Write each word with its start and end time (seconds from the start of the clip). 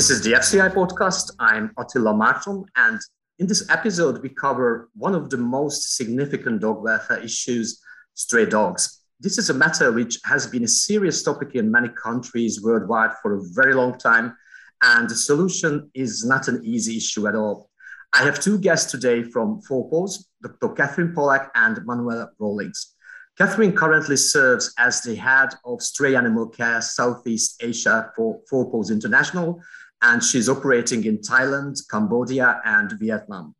This 0.00 0.08
is 0.08 0.22
the 0.22 0.32
FCI 0.32 0.72
podcast. 0.72 1.30
I'm 1.38 1.72
Attila 1.76 2.14
Márton, 2.14 2.64
and 2.74 2.98
in 3.38 3.46
this 3.46 3.68
episode, 3.68 4.22
we 4.22 4.30
cover 4.30 4.88
one 4.96 5.14
of 5.14 5.28
the 5.28 5.36
most 5.36 5.94
significant 5.94 6.62
dog 6.62 6.82
welfare 6.82 7.18
issues 7.18 7.78
stray 8.14 8.46
dogs. 8.46 9.02
This 9.20 9.36
is 9.36 9.50
a 9.50 9.52
matter 9.52 9.92
which 9.92 10.18
has 10.24 10.46
been 10.46 10.64
a 10.64 10.68
serious 10.68 11.22
topic 11.22 11.54
in 11.54 11.70
many 11.70 11.90
countries 12.02 12.62
worldwide 12.62 13.10
for 13.20 13.34
a 13.34 13.42
very 13.52 13.74
long 13.74 13.98
time, 13.98 14.34
and 14.80 15.06
the 15.06 15.14
solution 15.14 15.90
is 15.92 16.24
not 16.24 16.48
an 16.48 16.64
easy 16.64 16.96
issue 16.96 17.28
at 17.28 17.34
all. 17.34 17.68
I 18.14 18.22
have 18.22 18.40
two 18.40 18.58
guests 18.58 18.90
today 18.90 19.22
from 19.22 19.60
Four 19.60 19.90
Paws, 19.90 20.30
Dr. 20.42 20.70
Katherine 20.70 21.14
Polak 21.14 21.50
and 21.54 21.78
Manuela 21.84 22.30
Rowlings. 22.38 22.94
Katherine 23.36 23.74
currently 23.74 24.16
serves 24.16 24.72
as 24.78 25.02
the 25.02 25.14
head 25.14 25.50
of 25.66 25.82
Stray 25.82 26.16
Animal 26.16 26.48
Care 26.48 26.80
Southeast 26.80 27.62
Asia 27.62 28.10
for 28.16 28.40
Four 28.48 28.70
Paws 28.70 28.90
International, 28.90 29.62
and 30.02 30.22
she's 30.22 30.48
operating 30.48 31.04
in 31.04 31.18
Thailand, 31.18 31.80
Cambodia, 31.90 32.60
and 32.64 32.92
Vietnam. 32.98 33.54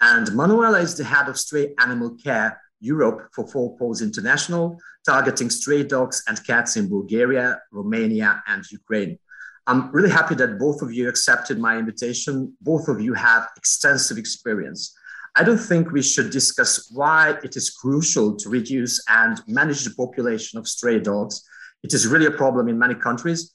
And 0.00 0.34
Manuela 0.34 0.80
is 0.80 0.96
the 0.96 1.04
head 1.04 1.28
of 1.28 1.38
Stray 1.38 1.74
Animal 1.78 2.16
Care 2.22 2.60
Europe 2.80 3.28
for 3.34 3.46
Four 3.46 3.76
Paws 3.78 4.02
International, 4.02 4.78
targeting 5.04 5.48
stray 5.50 5.82
dogs 5.82 6.22
and 6.28 6.44
cats 6.46 6.76
in 6.76 6.88
Bulgaria, 6.88 7.60
Romania, 7.72 8.42
and 8.46 8.62
Ukraine. 8.70 9.18
I'm 9.66 9.90
really 9.90 10.10
happy 10.10 10.34
that 10.36 10.58
both 10.58 10.82
of 10.82 10.92
you 10.92 11.08
accepted 11.08 11.58
my 11.58 11.76
invitation. 11.76 12.54
Both 12.60 12.88
of 12.88 13.00
you 13.00 13.14
have 13.14 13.48
extensive 13.56 14.18
experience. 14.18 14.94
I 15.34 15.42
don't 15.42 15.58
think 15.58 15.90
we 15.90 16.02
should 16.02 16.30
discuss 16.30 16.90
why 16.92 17.38
it 17.42 17.56
is 17.56 17.70
crucial 17.70 18.36
to 18.36 18.48
reduce 18.48 19.02
and 19.08 19.42
manage 19.48 19.84
the 19.84 19.94
population 19.94 20.58
of 20.58 20.68
stray 20.68 21.00
dogs. 21.00 21.42
It 21.82 21.92
is 21.92 22.06
really 22.06 22.26
a 22.26 22.30
problem 22.30 22.68
in 22.68 22.78
many 22.78 22.94
countries, 22.94 23.52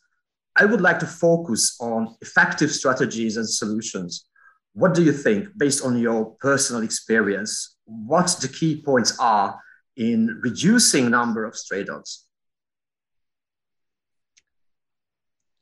I 0.55 0.65
would 0.65 0.81
like 0.81 0.99
to 0.99 1.05
focus 1.05 1.77
on 1.79 2.15
effective 2.21 2.71
strategies 2.71 3.37
and 3.37 3.49
solutions. 3.49 4.25
What 4.73 4.93
do 4.93 5.03
you 5.03 5.13
think, 5.13 5.47
based 5.57 5.83
on 5.83 5.97
your 5.97 6.35
personal 6.39 6.83
experience, 6.83 7.77
what 7.85 8.35
the 8.41 8.47
key 8.47 8.81
points 8.81 9.17
are 9.19 9.59
in 9.95 10.39
reducing 10.41 11.09
number 11.09 11.45
of 11.45 11.55
stray 11.55 11.83
dogs? 11.83 12.25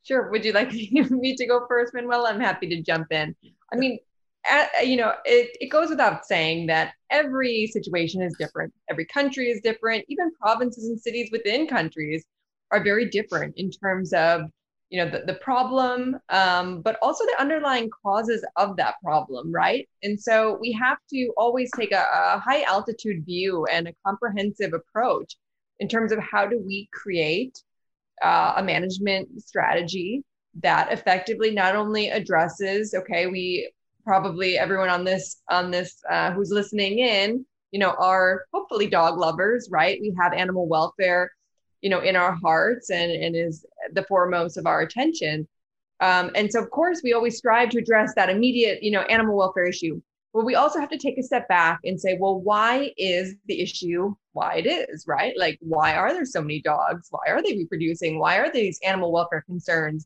Sure. 0.04 0.30
Would 0.32 0.44
you 0.44 0.54
like 0.54 0.72
me 0.74 1.36
to 1.36 1.46
go 1.46 1.66
first, 1.68 1.94
Manuel? 1.94 2.26
I'm 2.26 2.40
happy 2.40 2.68
to 2.70 2.82
jump 2.82 3.12
in. 3.12 3.36
I 3.72 3.76
mean, 3.76 4.00
you 4.84 4.98
know, 4.98 5.14
it, 5.26 5.56
it 5.60 5.68
goes 5.68 5.90
without 5.90 6.26
saying 6.26 6.68
that 6.68 6.94
every 7.12 7.68
situation 7.68 8.22
is 8.22 8.36
different. 8.40 8.74
Every 8.90 9.06
country 9.06 9.50
is 9.50 9.62
different. 9.62 10.06
Even 10.08 10.32
provinces 10.42 10.86
and 10.90 11.00
cities 11.00 11.30
within 11.32 11.68
countries 11.68 12.26
are 12.72 12.84
very 12.84 13.10
different 13.10 13.54
in 13.58 13.70
terms 13.70 14.14
of 14.14 14.42
you 14.90 15.04
know 15.04 15.10
the, 15.10 15.24
the 15.26 15.36
problem 15.36 16.18
um, 16.30 16.82
but 16.82 16.98
also 17.02 17.24
the 17.26 17.40
underlying 17.40 17.90
causes 18.04 18.44
of 18.56 18.76
that 18.78 18.96
problem 19.04 19.52
right? 19.52 19.88
And 20.04 20.20
so 20.20 20.58
we 20.60 20.72
have 20.74 20.98
to 21.12 21.32
always 21.38 21.70
take 21.76 21.92
a, 21.92 22.06
a 22.12 22.40
high 22.40 22.64
altitude 22.64 23.26
view 23.26 23.66
and 23.72 23.88
a 23.88 23.94
comprehensive 24.06 24.74
approach 24.74 25.36
in 25.80 25.88
terms 25.88 26.12
of 26.12 26.20
how 26.20 26.48
do 26.48 26.62
we 26.66 26.90
create 26.92 27.62
uh, 28.22 28.54
a 28.58 28.64
management 28.64 29.42
strategy 29.42 30.24
that 30.62 30.92
effectively 30.92 31.52
not 31.52 31.76
only 31.76 32.10
addresses 32.10 32.94
okay 32.94 33.28
we 33.28 33.72
probably 34.04 34.58
everyone 34.58 34.90
on 34.90 35.04
this 35.04 35.42
on 35.50 35.70
this 35.72 36.02
uh, 36.10 36.32
who's 36.32 36.50
listening 36.50 37.00
in 37.00 37.46
you 37.72 37.80
know 37.80 37.92
are 38.00 38.46
hopefully 38.54 38.88
dog 38.88 39.20
lovers 39.20 39.70
right? 39.72 40.00
We 40.02 40.16
have 40.20 40.34
animal 40.34 40.68
welfare 40.68 41.32
you 41.82 41.90
know 41.90 42.00
in 42.00 42.16
our 42.16 42.34
hearts 42.34 42.90
and 42.90 43.12
and 43.12 43.36
is 43.36 43.66
the 43.94 44.04
foremost 44.04 44.58
of 44.58 44.66
our 44.66 44.82
attention. 44.82 45.48
Um, 46.00 46.32
and 46.36 46.52
so 46.52 46.62
of 46.62 46.70
course 46.70 47.02
we 47.04 47.14
always 47.14 47.38
strive 47.38 47.70
to 47.70 47.80
address 47.80 48.14
that 48.16 48.30
immediate 48.30 48.82
you 48.82 48.92
know 48.92 49.02
animal 49.02 49.38
welfare 49.38 49.66
issue. 49.66 50.02
But 50.34 50.46
we 50.46 50.56
also 50.56 50.80
have 50.80 50.92
to 50.92 50.98
take 50.98 51.18
a 51.18 51.24
step 51.24 51.48
back 51.48 51.80
and 51.84 52.00
say 52.00 52.18
well 52.20 52.40
why 52.40 52.92
is 52.98 53.36
the 53.48 53.62
issue 53.62 54.14
why 54.34 54.56
it 54.56 54.68
is 54.68 55.06
right? 55.08 55.34
Like 55.38 55.58
why 55.62 55.96
are 55.96 56.14
there 56.14 56.26
so 56.26 56.42
many 56.42 56.62
dogs? 56.62 57.08
Why 57.10 57.32
are 57.32 57.42
they 57.42 57.58
reproducing? 57.58 58.20
Why 58.20 58.38
are 58.38 58.52
these 58.52 58.80
animal 58.84 59.12
welfare 59.12 59.44
concerns? 59.46 60.06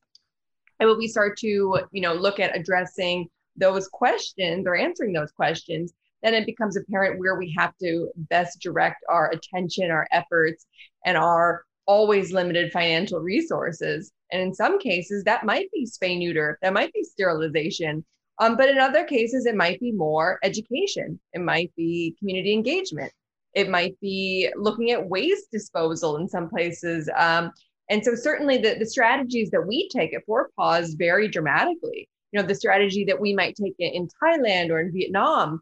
And 0.79 0.89
when 0.89 0.97
we 0.97 1.07
start 1.07 1.37
to 1.39 1.47
you 1.91 2.01
know 2.01 2.13
look 2.13 2.39
at 2.39 2.57
addressing 2.57 3.27
those 3.55 3.87
questions 3.87 4.65
or 4.65 4.75
answering 4.75 5.13
those 5.13 5.31
questions 5.31 5.93
then 6.23 6.33
it 6.33 6.45
becomes 6.45 6.77
apparent 6.77 7.19
where 7.19 7.35
we 7.35 7.53
have 7.55 7.77
to 7.79 8.09
best 8.15 8.61
direct 8.61 9.03
our 9.09 9.29
attention, 9.31 9.91
our 9.91 10.07
efforts, 10.11 10.65
and 11.05 11.17
our 11.17 11.65
always 11.85 12.31
limited 12.31 12.71
financial 12.71 13.19
resources. 13.19 14.11
And 14.31 14.41
in 14.41 14.53
some 14.53 14.79
cases, 14.79 15.23
that 15.23 15.45
might 15.45 15.69
be 15.71 15.85
spay 15.85 16.17
neuter, 16.17 16.57
that 16.61 16.73
might 16.73 16.93
be 16.93 17.03
sterilization. 17.03 18.05
Um, 18.39 18.57
but 18.57 18.69
in 18.69 18.79
other 18.79 19.03
cases, 19.03 19.45
it 19.45 19.55
might 19.55 19.79
be 19.79 19.91
more 19.91 20.39
education, 20.43 21.19
it 21.33 21.41
might 21.41 21.71
be 21.77 22.15
community 22.17 22.53
engagement, 22.53 23.11
it 23.53 23.69
might 23.69 23.99
be 24.01 24.49
looking 24.55 24.91
at 24.91 25.07
waste 25.07 25.51
disposal 25.51 26.17
in 26.17 26.27
some 26.27 26.49
places. 26.49 27.09
Um, 27.15 27.51
and 27.89 28.03
so, 28.03 28.15
certainly, 28.15 28.57
the, 28.57 28.75
the 28.79 28.85
strategies 28.85 29.51
that 29.51 29.67
we 29.67 29.87
take 29.89 30.13
at 30.13 30.25
Four 30.25 30.49
Paws 30.57 30.95
vary 30.95 31.27
dramatically. 31.27 32.09
You 32.31 32.41
know, 32.41 32.47
the 32.47 32.55
strategy 32.55 33.05
that 33.05 33.19
we 33.19 33.35
might 33.35 33.55
take 33.55 33.75
in 33.77 34.07
Thailand 34.23 34.71
or 34.71 34.79
in 34.79 34.91
Vietnam 34.91 35.61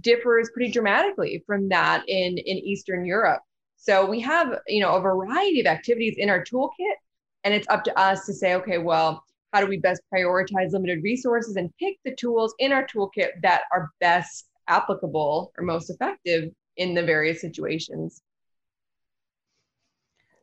differs 0.00 0.50
pretty 0.54 0.70
dramatically 0.70 1.42
from 1.46 1.68
that 1.70 2.04
in 2.08 2.38
in 2.38 2.58
Eastern 2.58 3.04
Europe. 3.04 3.40
So 3.82 4.06
we 4.06 4.20
have, 4.20 4.60
you 4.68 4.80
know, 4.80 4.94
a 4.94 5.00
variety 5.00 5.58
of 5.58 5.66
activities 5.66 6.14
in 6.16 6.30
our 6.30 6.44
toolkit 6.44 6.94
and 7.42 7.52
it's 7.52 7.66
up 7.68 7.82
to 7.82 7.98
us 7.98 8.24
to 8.26 8.32
say, 8.32 8.54
okay, 8.54 8.78
well, 8.78 9.24
how 9.52 9.60
do 9.60 9.66
we 9.66 9.76
best 9.76 10.00
prioritize 10.14 10.70
limited 10.70 11.02
resources 11.02 11.56
and 11.56 11.76
pick 11.78 11.98
the 12.04 12.14
tools 12.14 12.54
in 12.60 12.70
our 12.70 12.86
toolkit 12.86 13.30
that 13.42 13.62
are 13.72 13.90
best 13.98 14.46
applicable 14.68 15.52
or 15.58 15.64
most 15.64 15.90
effective 15.90 16.52
in 16.76 16.94
the 16.94 17.02
various 17.02 17.40
situations? 17.40 18.22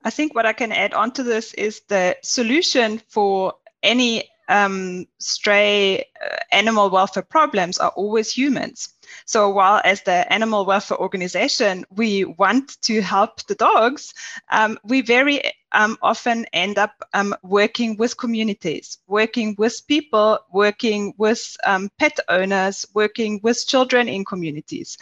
I 0.04 0.10
think 0.10 0.36
what 0.36 0.46
I 0.46 0.52
can 0.52 0.74
add 0.74 0.94
on 0.94 1.12
to 1.12 1.24
this 1.24 1.54
is 1.54 1.80
the 1.88 2.18
solution 2.22 3.02
for 3.08 3.54
any 3.82 4.30
um, 4.50 5.06
stray 5.20 6.00
uh, 6.00 6.36
animal 6.52 6.90
welfare 6.90 7.24
problems 7.24 7.78
are 7.78 7.92
always 7.96 8.32
humans. 8.32 8.90
So 9.26 9.50
while 9.50 9.82
as 9.86 10.02
the 10.04 10.32
animal 10.32 10.66
welfare 10.66 10.98
organization, 10.98 11.86
we 11.96 12.26
want 12.26 12.82
to 12.82 13.02
help 13.02 13.46
the 13.46 13.56
dogs, 13.56 14.14
um, 14.52 14.78
we 14.84 15.02
very 15.02 15.42
um, 15.72 15.98
often 16.02 16.46
end 16.54 16.78
up 16.78 17.04
um, 17.14 17.36
working 17.44 17.96
with 17.98 18.18
communities, 18.18 18.98
working 19.08 19.56
with 19.58 19.88
people, 19.88 20.40
working 20.52 21.14
with 21.18 21.56
um, 21.66 21.90
pet 22.00 22.20
owners, 22.28 22.86
working 22.94 23.40
with 23.44 23.68
children 23.68 24.10
in 24.10 24.26
communities. 24.26 24.98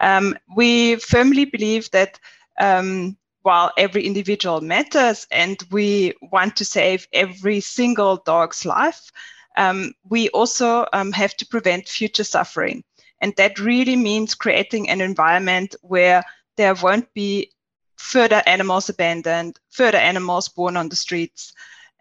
Um, 0.00 0.34
we 0.56 0.96
firmly 0.96 1.44
believe 1.44 1.90
that 1.90 2.18
um, 2.58 3.16
while 3.42 3.72
every 3.76 4.04
individual 4.04 4.60
matters 4.60 5.26
and 5.30 5.62
we 5.70 6.12
want 6.32 6.56
to 6.56 6.64
save 6.64 7.06
every 7.12 7.60
single 7.60 8.16
dog's 8.26 8.64
life, 8.64 9.10
um, 9.56 9.92
we 10.08 10.28
also 10.30 10.86
um, 10.92 11.12
have 11.12 11.34
to 11.36 11.46
prevent 11.46 11.88
future 11.88 12.24
suffering. 12.24 12.84
And 13.20 13.34
that 13.36 13.58
really 13.58 13.96
means 13.96 14.34
creating 14.34 14.88
an 14.90 15.00
environment 15.00 15.74
where 15.82 16.22
there 16.56 16.74
won't 16.74 17.12
be 17.14 17.52
further 17.96 18.42
animals 18.46 18.88
abandoned, 18.88 19.58
further 19.70 19.98
animals 19.98 20.48
born 20.48 20.76
on 20.76 20.88
the 20.88 20.96
streets. 20.96 21.52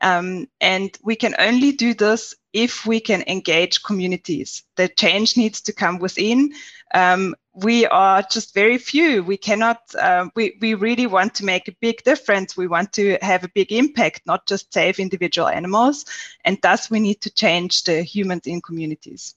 Um, 0.01 0.47
and 0.61 0.95
we 1.03 1.15
can 1.15 1.35
only 1.39 1.71
do 1.71 1.93
this 1.93 2.35
if 2.53 2.85
we 2.85 2.99
can 2.99 3.23
engage 3.27 3.83
communities. 3.83 4.63
The 4.75 4.87
change 4.87 5.37
needs 5.37 5.61
to 5.61 5.73
come 5.73 5.99
within. 5.99 6.53
Um, 6.93 7.35
we 7.53 7.87
are 7.87 8.21
just 8.21 8.53
very 8.53 8.77
few. 8.77 9.23
We 9.23 9.37
cannot, 9.37 9.81
uh, 9.99 10.29
we, 10.35 10.57
we 10.61 10.75
really 10.75 11.07
want 11.07 11.33
to 11.35 11.45
make 11.45 11.67
a 11.67 11.75
big 11.81 12.03
difference. 12.03 12.55
We 12.55 12.67
want 12.67 12.93
to 12.93 13.17
have 13.21 13.43
a 13.43 13.49
big 13.49 13.71
impact, 13.71 14.21
not 14.25 14.47
just 14.47 14.71
save 14.73 14.99
individual 14.99 15.47
animals. 15.47 16.05
And 16.45 16.59
thus, 16.61 16.91
we 16.91 16.99
need 16.99 17.21
to 17.21 17.31
change 17.31 17.83
the 17.83 18.03
humans 18.03 18.45
in 18.45 18.61
communities 18.61 19.35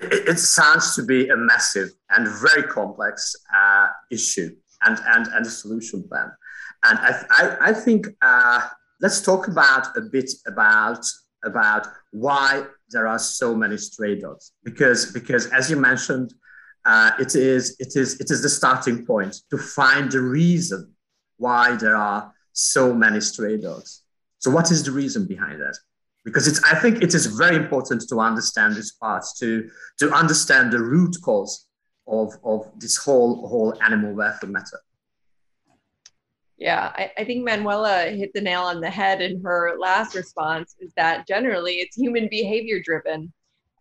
it, 0.00 0.38
sounds 0.38 0.94
to 0.96 1.02
be 1.02 1.28
a 1.28 1.36
massive 1.36 1.90
and 2.10 2.28
very 2.28 2.62
complex 2.64 3.34
uh, 3.54 3.88
issue 4.10 4.54
and, 4.84 4.98
and, 5.06 5.26
and 5.28 5.46
a 5.46 5.50
solution 5.50 6.02
plan. 6.08 6.30
And 6.88 6.98
I, 6.98 7.24
I, 7.30 7.56
I 7.70 7.72
think 7.72 8.08
uh, 8.22 8.68
let's 9.00 9.20
talk 9.20 9.48
about 9.48 9.96
a 9.96 10.02
bit 10.02 10.30
about, 10.46 11.04
about 11.44 11.86
why 12.12 12.64
there 12.90 13.06
are 13.06 13.18
so 13.18 13.54
many 13.54 13.76
stray 13.76 14.18
dogs. 14.20 14.52
Because, 14.64 15.12
because 15.12 15.46
as 15.48 15.70
you 15.70 15.76
mentioned, 15.76 16.34
uh, 16.84 17.10
it, 17.18 17.34
is, 17.34 17.76
it, 17.78 17.96
is, 17.96 18.20
it 18.20 18.30
is 18.30 18.42
the 18.42 18.48
starting 18.48 19.04
point 19.04 19.36
to 19.50 19.58
find 19.58 20.10
the 20.10 20.20
reason 20.20 20.92
why 21.36 21.76
there 21.76 21.96
are 21.96 22.32
so 22.52 22.94
many 22.94 23.20
stray 23.20 23.56
dogs. 23.56 24.02
So, 24.38 24.50
what 24.50 24.70
is 24.70 24.84
the 24.84 24.92
reason 24.92 25.26
behind 25.26 25.60
that? 25.60 25.76
because 26.26 26.46
it's 26.48 26.62
i 26.64 26.74
think 26.74 27.02
it 27.02 27.14
is 27.14 27.24
very 27.26 27.56
important 27.56 28.02
to 28.06 28.20
understand 28.20 28.74
this 28.76 28.92
part 28.92 29.24
to 29.38 29.70
to 29.98 30.12
understand 30.12 30.70
the 30.70 30.78
root 30.78 31.16
cause 31.22 31.66
of 32.06 32.34
of 32.44 32.70
this 32.76 32.96
whole 32.96 33.48
whole 33.48 33.72
animal 33.82 34.12
welfare 34.12 34.50
matter 34.50 34.80
Yeah, 36.58 36.90
I, 36.94 37.10
I, 37.18 37.24
think 37.24 37.44
Manuela 37.44 38.06
hit 38.10 38.32
the 38.32 38.40
nail 38.40 38.62
on 38.62 38.80
the 38.80 38.88
head 38.88 39.20
in 39.20 39.42
her 39.42 39.76
last 39.78 40.14
response 40.14 40.74
is 40.80 40.90
that 40.96 41.26
generally 41.28 41.74
it's 41.74 41.96
human 41.96 42.28
behavior 42.30 42.80
driven. 42.82 43.30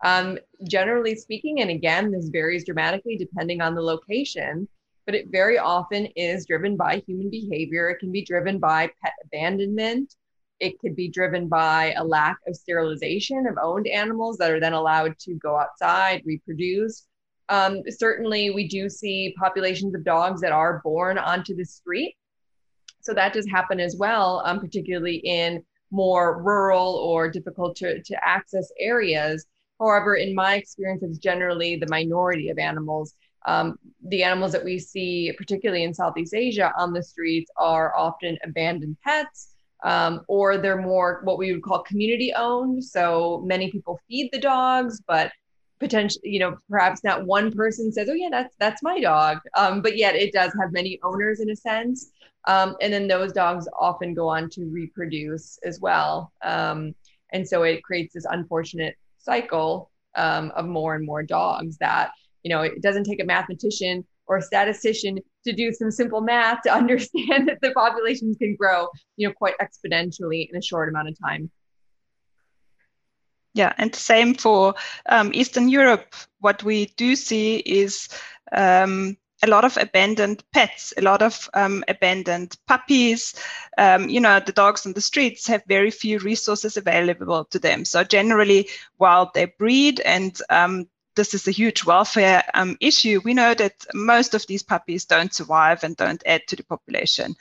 Um, 0.03 0.37
generally 0.69 1.15
speaking, 1.15 1.61
and 1.61 1.69
again, 1.69 2.11
this 2.11 2.27
varies 2.27 2.65
dramatically 2.65 3.15
depending 3.15 3.61
on 3.61 3.75
the 3.75 3.81
location, 3.81 4.67
but 5.05 5.15
it 5.15 5.31
very 5.31 5.57
often 5.57 6.07
is 6.17 6.45
driven 6.45 6.75
by 6.75 7.01
human 7.07 7.29
behavior. 7.29 7.89
It 7.89 7.99
can 7.99 8.11
be 8.11 8.25
driven 8.25 8.59
by 8.59 8.91
pet 9.01 9.13
abandonment. 9.23 10.13
It 10.59 10.77
could 10.79 10.97
be 10.97 11.07
driven 11.07 11.47
by 11.47 11.93
a 11.93 12.03
lack 12.03 12.39
of 12.45 12.57
sterilization 12.57 13.47
of 13.47 13.57
owned 13.61 13.87
animals 13.87 14.37
that 14.37 14.51
are 14.51 14.59
then 14.59 14.73
allowed 14.73 15.17
to 15.19 15.35
go 15.35 15.57
outside, 15.57 16.23
reproduce. 16.25 17.07
Um, 17.47 17.83
certainly, 17.87 18.51
we 18.51 18.67
do 18.67 18.89
see 18.89 19.33
populations 19.39 19.95
of 19.95 20.03
dogs 20.03 20.41
that 20.41 20.51
are 20.51 20.81
born 20.83 21.17
onto 21.17 21.55
the 21.55 21.65
street 21.65 22.17
so 23.05 23.13
that 23.13 23.33
does 23.33 23.47
happen 23.47 23.79
as 23.79 23.95
well, 23.97 24.41
um, 24.45 24.59
particularly 24.59 25.17
in 25.17 25.63
more 25.91 26.41
rural 26.41 26.95
or 26.95 27.29
difficult 27.29 27.75
to, 27.77 28.01
to 28.01 28.27
access 28.27 28.67
areas. 28.79 29.45
However, 29.79 30.15
in 30.15 30.33
my 30.33 30.55
experience, 30.55 31.03
it's 31.03 31.19
generally 31.19 31.75
the 31.75 31.87
minority 31.87 32.49
of 32.49 32.57
animals. 32.57 33.13
Um, 33.45 33.77
the 34.07 34.23
animals 34.23 34.53
that 34.53 34.65
we 34.65 34.79
see, 34.79 35.31
particularly 35.37 35.83
in 35.83 35.93
Southeast 35.93 36.33
Asia 36.33 36.73
on 36.77 36.93
the 36.93 37.03
streets, 37.03 37.51
are 37.57 37.95
often 37.95 38.39
abandoned 38.43 38.97
pets. 39.03 39.51
Um, 39.83 40.21
or 40.27 40.57
they're 40.57 40.81
more 40.81 41.21
what 41.25 41.37
we 41.37 41.51
would 41.51 41.61
call 41.61 41.83
community 41.83 42.33
owned. 42.35 42.83
So 42.83 43.43
many 43.45 43.69
people 43.69 43.99
feed 44.07 44.29
the 44.31 44.39
dogs, 44.39 44.99
but 45.07 45.31
potentially, 45.79 46.29
you 46.29 46.39
know, 46.39 46.57
perhaps 46.69 47.03
not 47.03 47.25
one 47.25 47.51
person 47.51 47.91
says, 47.91 48.09
"Oh 48.09 48.13
yeah, 48.13 48.29
that's 48.31 48.55
that's 48.57 48.81
my 48.81 48.99
dog," 48.99 49.39
um, 49.55 49.81
but 49.81 49.97
yet 49.97 50.15
it 50.15 50.33
does 50.33 50.51
have 50.59 50.71
many 50.71 50.99
owners 51.03 51.39
in 51.39 51.49
a 51.49 51.55
sense. 51.55 52.11
Um, 52.47 52.75
and 52.81 52.93
then 52.93 53.07
those 53.07 53.33
dogs 53.33 53.67
often 53.77 54.13
go 54.13 54.27
on 54.27 54.49
to 54.51 54.65
reproduce 54.65 55.57
as 55.63 55.79
well. 55.79 56.31
Um, 56.43 56.93
and 57.31 57.47
so 57.47 57.63
it 57.63 57.83
creates 57.83 58.13
this 58.13 58.25
unfortunate 58.29 58.95
cycle 59.17 59.91
um, 60.15 60.51
of 60.55 60.65
more 60.65 60.95
and 60.95 61.05
more 61.05 61.23
dogs 61.23 61.77
that, 61.77 62.11
you 62.43 62.49
know, 62.49 62.61
it 62.61 62.81
doesn't 62.81 63.05
take 63.05 63.21
a 63.21 63.25
mathematician 63.25 64.05
or 64.27 64.37
a 64.37 64.41
statistician 64.41 65.19
to 65.45 65.53
do 65.53 65.71
some 65.73 65.91
simple 65.91 66.21
math 66.21 66.61
to 66.63 66.73
understand 66.81 67.47
that 67.47 67.59
the 67.61 67.71
populations 67.71 68.37
can 68.37 68.55
grow, 68.55 68.87
you 69.17 69.27
know, 69.27 69.33
quite 69.33 69.55
exponentially 69.59 70.47
in 70.49 70.55
a 70.57 70.61
short 70.61 70.89
amount 70.89 71.09
of 71.09 71.17
time. 71.19 71.51
Yeah, 73.53 73.71
and 73.77 73.95
same 73.95 74.35
for 74.35 74.75
um, 75.05 75.31
Eastern 75.33 75.69
Europe. 75.69 76.13
What 76.39 76.61
we 76.63 76.87
do 76.97 77.15
see 77.15 77.57
is 77.57 78.09
um, 78.51 79.15
a 79.45 79.47
lot 79.47 79.63
of 79.63 79.77
abandoned 79.77 80.43
pets, 80.51 80.93
a 80.97 81.01
lot 81.01 81.21
of 81.21 81.49
um, 81.53 81.83
abandoned 81.87 82.57
puppies. 82.67 83.35
Um, 83.77 84.09
you 84.09 84.19
know, 84.19 84.39
the 84.39 84.51
dogs 84.51 84.85
on 84.85 84.93
the 84.93 85.01
streets 85.01 85.47
have 85.47 85.63
very 85.67 85.91
few 85.91 86.19
resources 86.19 86.77
available 86.77 87.45
to 87.45 87.59
them. 87.59 87.85
So 87.85 88.03
generally, 88.03 88.67
while 88.97 89.31
they 89.33 89.45
breed 89.45 89.99
and 90.01 90.37
um, 90.49 90.87
this 91.15 91.33
is 91.33 91.47
a 91.47 91.51
huge 91.51 91.85
welfare 91.85 92.43
um, 92.53 92.77
issue. 92.81 93.21
We 93.23 93.33
know 93.33 93.53
that 93.53 93.85
most 93.93 94.33
of 94.33 94.45
these 94.47 94.63
puppies 94.63 95.05
don't 95.05 95.33
survive 95.33 95.83
and 95.83 95.95
don't 95.95 96.21
add 96.25 96.41
to 96.47 96.55
the 96.55 96.63
population. 96.63 97.35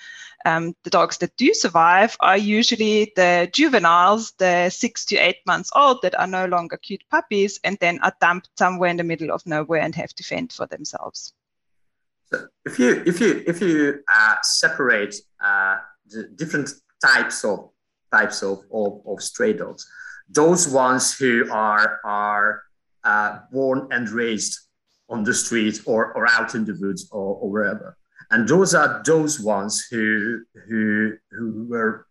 Um, 0.46 0.76
the 0.84 0.90
dogs 0.90 1.18
that 1.18 1.36
do 1.36 1.52
survive 1.54 2.16
are 2.20 2.36
usually 2.36 3.12
the 3.16 3.48
juveniles, 3.52 4.32
the 4.38 4.70
six 4.70 5.04
to 5.06 5.16
eight 5.16 5.38
months 5.46 5.70
old 5.74 6.02
that 6.02 6.18
are 6.18 6.26
no 6.26 6.46
longer 6.46 6.76
cute 6.76 7.02
puppies 7.10 7.58
and 7.64 7.76
then 7.80 7.98
are 8.00 8.14
dumped 8.20 8.50
somewhere 8.56 8.90
in 8.90 8.96
the 8.96 9.04
middle 9.04 9.32
of 9.32 9.44
nowhere 9.46 9.80
and 9.80 9.94
have 9.94 10.14
to 10.14 10.22
fend 10.22 10.52
for 10.52 10.66
themselves. 10.66 11.32
So 12.34 12.48
if 12.64 12.78
you 12.78 13.02
if 13.06 13.20
you 13.20 13.44
if 13.46 13.60
you 13.60 14.00
uh, 14.08 14.36
separate 14.42 15.14
uh, 15.44 15.76
the 16.06 16.24
different 16.34 16.70
types 17.04 17.44
of 17.44 17.70
types 18.12 18.42
of, 18.42 18.58
of, 18.72 19.00
of 19.06 19.22
stray 19.22 19.52
dogs, 19.52 19.86
those 20.28 20.68
ones 20.68 21.16
who 21.16 21.48
are 21.50 22.00
are 22.04 22.62
uh, 23.04 23.38
born 23.52 23.88
and 23.90 24.08
raised 24.10 24.58
on 25.08 25.22
the 25.22 25.34
street 25.34 25.80
or, 25.84 26.12
or 26.14 26.26
out 26.28 26.54
in 26.54 26.64
the 26.64 26.76
woods 26.80 27.08
or, 27.12 27.36
or 27.36 27.50
wherever, 27.50 27.96
and 28.30 28.48
those 28.48 28.74
are 28.74 29.02
those 29.04 29.38
ones 29.40 29.86
who 29.90 30.40
who 30.68 31.12
who 31.30 31.66
were 31.68 32.06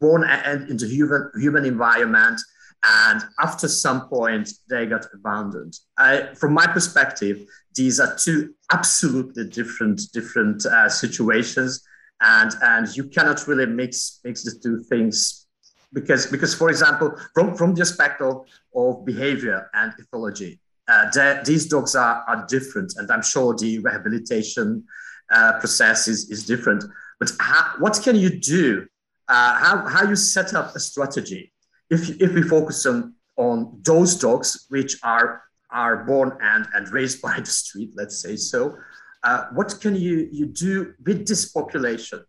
born 0.00 0.24
and 0.24 0.70
into 0.70 0.86
human 0.86 1.30
human 1.36 1.64
environment 1.64 2.40
and 2.84 3.22
after 3.40 3.66
some 3.66 4.08
point 4.08 4.50
they 4.68 4.86
got 4.86 5.06
abandoned. 5.14 5.78
I, 5.96 6.34
from 6.34 6.52
my 6.52 6.66
perspective, 6.66 7.46
these 7.74 7.98
are 7.98 8.14
two 8.16 8.54
absolutely 8.72 9.48
different 9.48 10.02
different 10.12 10.66
uh, 10.66 10.88
situations, 10.88 11.82
and 12.20 12.52
and 12.62 12.94
you 12.96 13.04
cannot 13.04 13.46
really 13.48 13.66
mix 13.66 14.20
mix 14.24 14.44
the 14.44 14.58
two 14.62 14.82
things 14.84 15.46
because 15.92 16.26
because 16.26 16.54
for 16.54 16.68
example, 16.68 17.16
from 17.34 17.54
from 17.56 17.74
the 17.74 17.82
aspect 17.82 18.20
of, 18.20 18.46
of 18.74 19.04
behavior 19.06 19.70
and 19.72 19.92
ethology, 20.00 20.58
uh, 20.88 21.42
these 21.44 21.66
dogs 21.66 21.94
are 21.94 22.22
are 22.28 22.44
different, 22.46 22.92
and 22.98 23.10
I'm 23.10 23.22
sure 23.22 23.54
the 23.56 23.78
rehabilitation 23.78 24.84
uh, 25.32 25.58
process 25.58 26.06
is 26.06 26.30
is 26.30 26.44
different. 26.44 26.84
But 27.18 27.30
how, 27.40 27.76
what 27.78 27.98
can 28.02 28.16
you 28.16 28.38
do? 28.40 28.86
Uh, 29.26 29.54
how 29.54 29.86
how 29.86 30.06
you 30.06 30.16
set 30.16 30.52
up 30.52 30.76
a 30.76 30.80
strategy 30.80 31.53
if, 31.90 32.20
if 32.20 32.32
we 32.32 32.42
focus 32.42 32.86
on, 32.86 33.14
on 33.36 33.80
those 33.82 34.16
dogs 34.16 34.66
which 34.68 34.96
are, 35.02 35.42
are 35.70 36.04
born 36.04 36.36
and, 36.40 36.66
and 36.74 36.90
raised 36.92 37.22
by 37.28 37.38
the 37.40 37.46
street, 37.46 37.92
let's 37.94 38.20
say 38.20 38.36
so, 38.36 38.76
uh, 39.22 39.46
what 39.52 39.78
can 39.80 39.94
you, 39.94 40.28
you 40.30 40.46
do 40.46 40.94
with 41.04 41.26
this 41.26 41.50
population? 41.50 42.24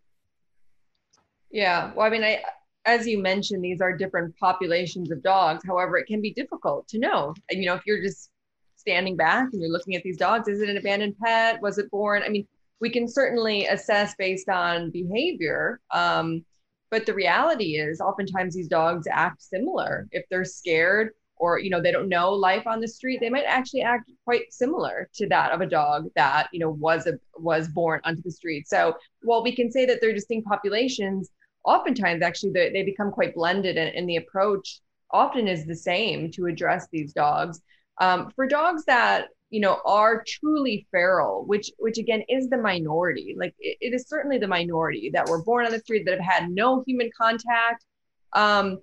Yeah, 1.51 1.93
well, 1.93 2.05
I 2.05 2.09
mean, 2.09 2.23
I, 2.23 2.41
as 2.85 3.07
you 3.07 3.21
mentioned, 3.21 3.63
these 3.63 3.81
are 3.81 3.95
different 3.95 4.35
populations 4.37 5.11
of 5.11 5.23
dogs. 5.23 5.63
However, 5.65 5.97
it 5.97 6.05
can 6.05 6.21
be 6.21 6.31
difficult 6.33 6.87
to 6.89 6.99
know. 6.99 7.33
You 7.49 7.65
know, 7.65 7.75
if 7.75 7.81
you're 7.85 8.01
just 8.01 8.29
standing 8.75 9.15
back 9.15 9.49
and 9.51 9.61
you're 9.61 9.71
looking 9.71 9.95
at 9.95 10.03
these 10.03 10.17
dogs, 10.17 10.47
is 10.47 10.61
it 10.61 10.69
an 10.69 10.77
abandoned 10.77 11.15
pet? 11.17 11.61
Was 11.61 11.77
it 11.77 11.89
born? 11.89 12.23
I 12.23 12.29
mean, 12.29 12.47
we 12.79 12.89
can 12.89 13.07
certainly 13.07 13.65
assess 13.65 14.15
based 14.15 14.49
on 14.49 14.91
behavior. 14.91 15.79
Um, 15.91 16.45
but 16.91 17.05
the 17.05 17.13
reality 17.13 17.75
is, 17.75 17.99
oftentimes 17.99 18.55
these 18.55 18.67
dogs 18.67 19.07
act 19.11 19.41
similar. 19.41 20.07
If 20.11 20.25
they're 20.29 20.45
scared 20.45 21.11
or 21.37 21.59
you 21.59 21.69
know 21.69 21.81
they 21.81 21.91
don't 21.91 22.07
know 22.07 22.31
life 22.31 22.65
on 22.67 22.79
the 22.79 22.87
street, 22.87 23.19
they 23.19 23.29
might 23.29 23.45
actually 23.45 23.81
act 23.81 24.09
quite 24.23 24.53
similar 24.53 25.09
to 25.15 25.27
that 25.29 25.51
of 25.51 25.61
a 25.61 25.65
dog 25.65 26.07
that 26.15 26.47
you 26.51 26.59
know 26.59 26.69
was 26.69 27.07
a 27.07 27.19
was 27.37 27.67
born 27.67 28.01
onto 28.03 28.21
the 28.21 28.31
street. 28.31 28.67
So 28.67 28.95
while 29.23 29.43
we 29.43 29.55
can 29.55 29.71
say 29.71 29.85
that 29.85 29.99
they're 30.01 30.13
distinct 30.13 30.47
populations, 30.47 31.31
oftentimes 31.65 32.21
actually 32.21 32.51
they, 32.51 32.71
they 32.71 32.83
become 32.83 33.11
quite 33.11 33.35
blended, 33.35 33.77
and, 33.77 33.93
and 33.95 34.07
the 34.07 34.17
approach 34.17 34.79
often 35.11 35.47
is 35.47 35.65
the 35.65 35.75
same 35.75 36.31
to 36.31 36.45
address 36.45 36.87
these 36.91 37.13
dogs. 37.13 37.61
Um, 37.99 38.31
for 38.35 38.47
dogs 38.47 38.83
that 38.85 39.27
you 39.55 39.61
know 39.61 39.79
are 39.85 40.21
truly 40.27 40.85
feral 40.91 41.45
which 41.45 41.71
which 41.77 41.97
again 41.97 42.21
is 42.27 42.49
the 42.49 42.57
minority. 42.57 43.35
Like 43.39 43.55
it, 43.57 43.77
it 43.79 43.93
is 43.93 44.09
certainly 44.09 44.37
the 44.37 44.49
minority 44.49 45.09
that 45.13 45.29
were 45.29 45.41
born 45.43 45.65
on 45.65 45.71
the 45.71 45.79
street 45.79 46.03
that 46.05 46.19
have 46.19 46.41
had 46.41 46.51
no 46.51 46.83
human 46.85 47.09
contact. 47.17 47.85
Um, 48.33 48.79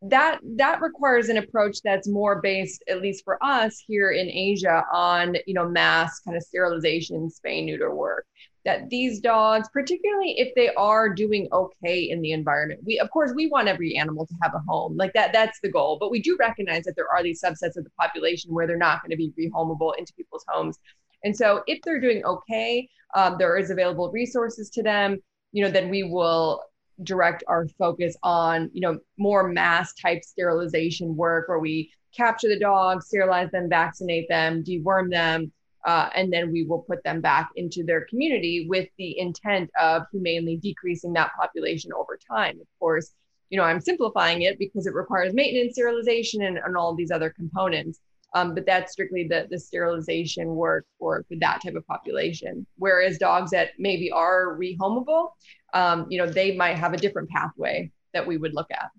that 0.00 0.40
that 0.56 0.80
requires 0.80 1.28
an 1.28 1.36
approach 1.36 1.82
that's 1.84 2.08
more 2.08 2.40
based 2.40 2.82
at 2.88 3.02
least 3.02 3.22
for 3.22 3.36
us 3.44 3.84
here 3.86 4.12
in 4.12 4.30
asia 4.30 4.82
on 4.90 5.36
you 5.46 5.52
know 5.52 5.68
mass 5.68 6.20
kind 6.20 6.34
of 6.34 6.42
sterilization 6.42 7.28
spay 7.28 7.62
neuter 7.62 7.94
work 7.94 8.24
that 8.70 8.88
these 8.88 9.18
dogs, 9.20 9.68
particularly 9.72 10.38
if 10.38 10.54
they 10.54 10.72
are 10.74 11.08
doing 11.08 11.48
okay 11.52 12.02
in 12.02 12.20
the 12.20 12.30
environment, 12.30 12.80
we 12.84 13.00
of 13.00 13.10
course 13.10 13.32
we 13.34 13.48
want 13.48 13.66
every 13.66 13.96
animal 13.96 14.26
to 14.26 14.34
have 14.42 14.54
a 14.54 14.62
home, 14.68 14.96
like 14.96 15.12
that. 15.14 15.32
That's 15.32 15.58
the 15.60 15.70
goal. 15.70 15.96
But 15.98 16.10
we 16.10 16.22
do 16.22 16.36
recognize 16.38 16.84
that 16.84 16.94
there 16.94 17.10
are 17.12 17.22
these 17.22 17.42
subsets 17.42 17.76
of 17.76 17.84
the 17.84 17.90
population 17.98 18.54
where 18.54 18.66
they're 18.66 18.76
not 18.76 19.02
going 19.02 19.10
to 19.10 19.16
be 19.16 19.32
rehomable 19.38 19.92
into 19.98 20.14
people's 20.14 20.44
homes. 20.48 20.78
And 21.24 21.36
so, 21.36 21.62
if 21.66 21.80
they're 21.82 22.00
doing 22.00 22.24
okay, 22.24 22.88
um, 23.14 23.36
there 23.38 23.56
is 23.56 23.70
available 23.70 24.10
resources 24.12 24.70
to 24.70 24.82
them. 24.82 25.18
You 25.52 25.64
know, 25.64 25.70
then 25.70 25.90
we 25.90 26.04
will 26.04 26.62
direct 27.02 27.42
our 27.48 27.66
focus 27.78 28.16
on 28.22 28.70
you 28.72 28.80
know 28.82 29.00
more 29.18 29.48
mass 29.48 29.92
type 29.94 30.22
sterilization 30.22 31.16
work 31.16 31.48
where 31.48 31.58
we 31.58 31.90
capture 32.16 32.48
the 32.48 32.58
dogs, 32.58 33.06
sterilize 33.06 33.50
them, 33.50 33.68
vaccinate 33.68 34.28
them, 34.28 34.62
deworm 34.62 35.10
them 35.10 35.52
uh, 35.86 36.10
and 36.14 36.32
then 36.32 36.52
we 36.52 36.64
will 36.64 36.80
put 36.80 37.02
them 37.04 37.20
back 37.20 37.50
into 37.56 37.84
their 37.84 38.04
community 38.06 38.66
with 38.68 38.88
the 38.98 39.18
intent 39.18 39.70
of 39.80 40.02
humanely 40.12 40.56
decreasing 40.56 41.12
that 41.14 41.32
population 41.38 41.90
over 41.96 42.18
time. 42.30 42.58
Of 42.60 42.66
course, 42.78 43.12
you 43.48 43.58
know, 43.58 43.64
I'm 43.64 43.80
simplifying 43.80 44.42
it 44.42 44.58
because 44.58 44.86
it 44.86 44.94
requires 44.94 45.34
maintenance, 45.34 45.74
sterilization, 45.74 46.42
and, 46.42 46.58
and 46.58 46.76
all 46.76 46.94
these 46.94 47.10
other 47.10 47.30
components. 47.30 48.00
Um, 48.32 48.54
but 48.54 48.64
that's 48.64 48.92
strictly 48.92 49.26
the, 49.26 49.48
the 49.50 49.58
sterilization 49.58 50.54
work 50.54 50.86
for, 50.98 51.24
for 51.28 51.34
that 51.40 51.60
type 51.62 51.74
of 51.74 51.84
population. 51.86 52.64
Whereas 52.76 53.18
dogs 53.18 53.50
that 53.50 53.70
maybe 53.76 54.12
are 54.12 54.56
rehomable, 54.56 55.30
um, 55.74 56.06
you 56.08 56.18
know, 56.18 56.30
they 56.30 56.56
might 56.56 56.78
have 56.78 56.92
a 56.92 56.96
different 56.96 57.28
pathway 57.28 57.90
that 58.12 58.24
we 58.24 58.36
would 58.36 58.54
look 58.54 58.70
at. 58.70 58.90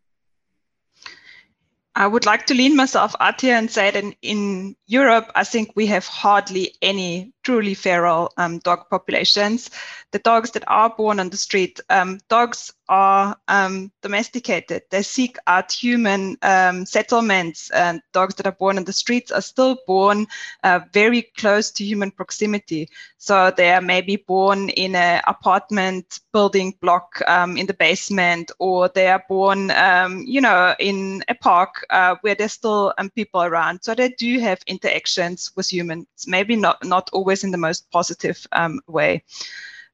I 1.95 2.07
would 2.07 2.25
like 2.25 2.45
to 2.47 2.53
lean 2.53 2.75
myself 2.75 3.15
out 3.19 3.41
here 3.41 3.55
and 3.55 3.69
say 3.69 3.91
that 3.91 4.15
in, 4.21 4.75
Europe, 4.87 5.31
I 5.35 5.43
think 5.43 5.71
we 5.75 5.87
have 5.87 6.05
hardly 6.05 6.75
any 6.81 7.33
truly 7.43 7.73
feral 7.73 8.31
um, 8.37 8.59
dog 8.59 8.89
populations. 8.89 9.69
The 10.11 10.19
dogs 10.19 10.51
that 10.51 10.63
are 10.67 10.89
born 10.89 11.19
on 11.19 11.29
the 11.29 11.37
street, 11.37 11.79
um, 11.89 12.19
dogs 12.29 12.71
are 12.89 13.37
um, 13.47 13.91
domesticated. 14.01 14.83
They 14.89 15.01
seek 15.01 15.37
out 15.47 15.71
human 15.71 16.37
um, 16.41 16.85
settlements, 16.85 17.69
and 17.71 18.01
dogs 18.11 18.35
that 18.35 18.45
are 18.45 18.51
born 18.51 18.77
on 18.77 18.83
the 18.83 18.91
streets 18.91 19.31
are 19.31 19.41
still 19.41 19.77
born 19.87 20.27
uh, 20.63 20.81
very 20.91 21.21
close 21.37 21.71
to 21.71 21.85
human 21.85 22.11
proximity. 22.11 22.89
So 23.17 23.51
they 23.55 23.71
are 23.71 23.81
maybe 23.81 24.17
born 24.17 24.69
in 24.69 24.95
an 24.95 25.21
apartment 25.27 26.19
building 26.33 26.75
block 26.81 27.21
um, 27.27 27.55
in 27.55 27.67
the 27.67 27.73
basement, 27.73 28.51
or 28.59 28.89
they 28.89 29.07
are 29.07 29.23
born, 29.29 29.71
um, 29.71 30.23
you 30.27 30.41
know, 30.41 30.75
in 30.79 31.23
a 31.29 31.35
park 31.35 31.85
uh, 31.89 32.15
where 32.21 32.35
there's 32.35 32.51
still 32.53 32.93
people 33.15 33.43
around. 33.43 33.79
So 33.83 33.93
they 33.95 34.09
do 34.09 34.39
have 34.39 34.59
interactions 34.67 35.51
with 35.55 35.71
humans, 35.71 36.07
maybe 36.27 36.55
not 36.55 36.83
not 36.83 37.09
always 37.13 37.30
in 37.33 37.51
the 37.51 37.57
most 37.57 37.89
positive 37.91 38.45
um, 38.51 38.79
way. 38.87 39.23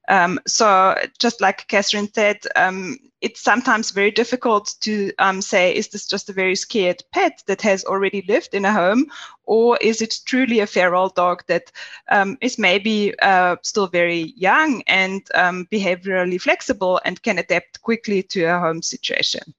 Um, 0.08 0.40
so 0.46 0.94
just 1.18 1.40
like 1.40 1.68
Katherine 1.68 2.08
said, 2.12 2.38
um, 2.56 2.96
it's 3.20 3.40
sometimes 3.40 3.90
very 3.90 4.10
difficult 4.10 4.74
to 4.80 5.12
um, 5.18 5.42
say, 5.42 5.74
is 5.74 5.88
this 5.88 6.06
just 6.06 6.30
a 6.30 6.32
very 6.32 6.56
scared 6.56 7.02
pet 7.12 7.42
that 7.46 7.60
has 7.62 7.84
already 7.84 8.24
lived 8.26 8.54
in 8.54 8.64
a 8.64 8.72
home? 8.72 9.06
Or 9.44 9.76
is 9.80 10.00
it 10.00 10.14
truly 10.24 10.60
a 10.60 10.66
feral 10.66 11.10
dog 11.10 11.42
that 11.48 11.70
um, 12.10 12.38
is 12.40 12.58
maybe 12.58 13.18
uh, 13.20 13.56
still 13.62 13.86
very 13.86 14.32
young 14.36 14.82
and 14.86 15.22
um, 15.34 15.66
behaviorally 15.70 16.40
flexible 16.40 17.00
and 17.04 17.22
can 17.22 17.38
adapt 17.38 17.82
quickly 17.82 18.22
to 18.22 18.44
a 18.44 18.58
home 18.58 18.82
situation? 18.82 19.54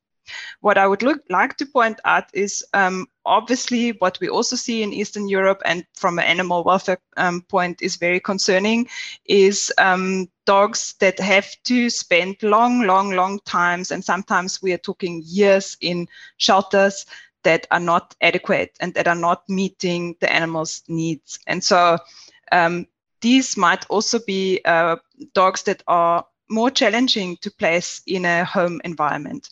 What 0.62 0.78
I 0.78 0.88
would 0.88 1.04
look, 1.04 1.22
like 1.30 1.58
to 1.58 1.66
point 1.66 2.00
out 2.06 2.26
is 2.34 2.64
obviously 3.30 3.92
what 3.92 4.20
we 4.20 4.28
also 4.28 4.56
see 4.56 4.82
in 4.84 4.92
Eastern 4.92 5.30
Europe 5.30 5.62
and 5.64 5.86
from 5.94 6.20
an 6.20 6.26
animal 6.26 6.64
welfare 6.64 6.98
um, 7.16 7.42
point 7.44 7.82
is 7.82 7.96
very 7.96 8.20
concerning 8.20 8.88
is 9.26 9.72
um, 9.78 10.28
dogs 10.46 10.96
that 11.00 11.20
have 11.20 11.48
to 11.64 11.90
spend 11.90 12.42
long, 12.42 12.82
long, 12.82 13.12
long 13.12 13.40
times, 13.46 13.92
and 13.92 14.04
sometimes 14.04 14.62
we 14.62 14.74
are 14.74 14.80
talking 14.80 15.22
years 15.24 15.78
in 15.80 16.08
shelters 16.38 17.06
that 17.44 17.68
are 17.72 17.80
not 17.80 18.16
adequate 18.20 18.76
and 18.80 18.94
that 18.96 19.08
are 19.08 19.16
not 19.16 19.48
meeting 19.48 20.16
the 20.20 20.34
animal's 20.34 20.84
needs. 20.88 21.40
And 21.48 21.64
so 21.64 22.00
um, 22.52 22.88
these 23.22 23.56
might 23.56 23.86
also 23.90 24.20
be 24.26 24.60
uh, 24.66 24.98
dogs 25.34 25.64
that 25.64 25.84
are 25.88 26.26
more 26.50 26.72
challenging 26.72 27.38
to 27.38 27.52
place 27.52 28.02
in 28.08 28.26
a 28.26 28.44
home 28.44 28.82
environment. 28.84 29.50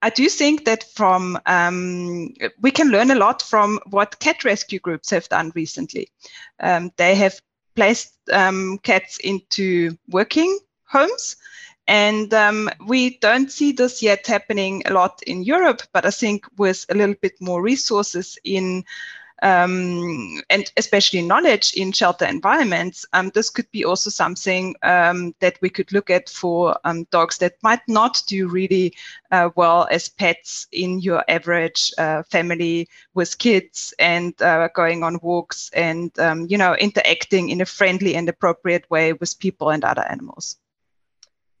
I 0.00 0.10
do 0.10 0.28
think 0.28 0.64
that 0.64 0.84
from 0.84 1.38
um, 1.46 2.32
we 2.60 2.70
can 2.70 2.88
learn 2.88 3.10
a 3.10 3.16
lot 3.16 3.42
from 3.42 3.80
what 3.90 4.20
cat 4.20 4.44
rescue 4.44 4.78
groups 4.78 5.10
have 5.10 5.28
done 5.28 5.52
recently. 5.54 6.08
Um, 6.60 6.92
they 6.96 7.14
have 7.16 7.40
placed 7.74 8.14
um, 8.32 8.78
cats 8.78 9.18
into 9.18 9.96
working 10.08 10.58
homes, 10.84 11.36
and 11.88 12.32
um, 12.32 12.70
we 12.86 13.18
don't 13.18 13.50
see 13.50 13.72
this 13.72 14.02
yet 14.02 14.26
happening 14.26 14.82
a 14.86 14.92
lot 14.92 15.20
in 15.26 15.42
Europe. 15.42 15.82
But 15.92 16.06
I 16.06 16.10
think 16.10 16.46
with 16.56 16.86
a 16.90 16.94
little 16.94 17.16
bit 17.20 17.40
more 17.40 17.60
resources 17.60 18.38
in 18.44 18.84
um, 19.42 20.40
and 20.50 20.70
especially 20.76 21.22
knowledge 21.22 21.72
in 21.74 21.92
shelter 21.92 22.24
environments, 22.24 23.06
um, 23.12 23.30
this 23.34 23.50
could 23.50 23.70
be 23.70 23.84
also 23.84 24.10
something 24.10 24.74
um, 24.82 25.34
that 25.40 25.58
we 25.60 25.70
could 25.70 25.92
look 25.92 26.10
at 26.10 26.28
for 26.28 26.76
um, 26.84 27.04
dogs 27.10 27.38
that 27.38 27.54
might 27.62 27.82
not 27.88 28.22
do 28.26 28.48
really 28.48 28.94
uh, 29.30 29.50
well 29.56 29.86
as 29.90 30.08
pets 30.08 30.66
in 30.72 31.00
your 31.00 31.24
average 31.28 31.92
uh, 31.98 32.22
family 32.24 32.88
with 33.14 33.38
kids 33.38 33.94
and 33.98 34.40
uh, 34.42 34.68
going 34.74 35.02
on 35.02 35.18
walks 35.22 35.70
and 35.74 36.18
um, 36.18 36.46
you 36.48 36.58
know 36.58 36.74
interacting 36.74 37.50
in 37.50 37.60
a 37.60 37.66
friendly 37.66 38.14
and 38.14 38.28
appropriate 38.28 38.88
way 38.90 39.12
with 39.12 39.38
people 39.38 39.70
and 39.70 39.84
other 39.84 40.02
animals. 40.02 40.56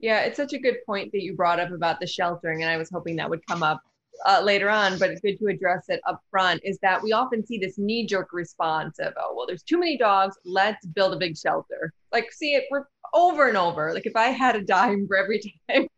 Yeah, 0.00 0.20
it's 0.20 0.36
such 0.36 0.52
a 0.52 0.58
good 0.58 0.76
point 0.86 1.10
that 1.12 1.22
you 1.22 1.34
brought 1.34 1.58
up 1.58 1.72
about 1.72 1.98
the 1.98 2.06
sheltering, 2.06 2.62
and 2.62 2.70
I 2.70 2.76
was 2.76 2.88
hoping 2.88 3.16
that 3.16 3.28
would 3.28 3.44
come 3.46 3.64
up 3.64 3.82
uh, 4.26 4.40
later 4.42 4.68
on, 4.70 4.98
but 4.98 5.10
it's 5.10 5.20
good 5.20 5.38
to 5.38 5.46
address 5.46 5.84
it 5.88 6.00
up 6.06 6.20
front, 6.30 6.60
is 6.64 6.78
that 6.82 7.02
we 7.02 7.12
often 7.12 7.46
see 7.46 7.58
this 7.58 7.78
knee 7.78 8.06
jerk 8.06 8.28
response 8.32 8.98
of, 8.98 9.12
oh, 9.16 9.34
well, 9.36 9.46
there's 9.46 9.62
too 9.62 9.78
many 9.78 9.96
dogs. 9.96 10.36
Let's 10.44 10.84
build 10.86 11.14
a 11.14 11.18
big 11.18 11.36
shelter. 11.36 11.92
Like, 12.12 12.32
see 12.32 12.54
it 12.54 12.64
we're 12.70 12.84
over 13.14 13.48
and 13.48 13.56
over. 13.56 13.92
Like, 13.92 14.06
if 14.06 14.16
I 14.16 14.28
had 14.28 14.56
a 14.56 14.62
dime 14.62 15.06
for 15.06 15.16
every 15.16 15.40
time 15.70 15.88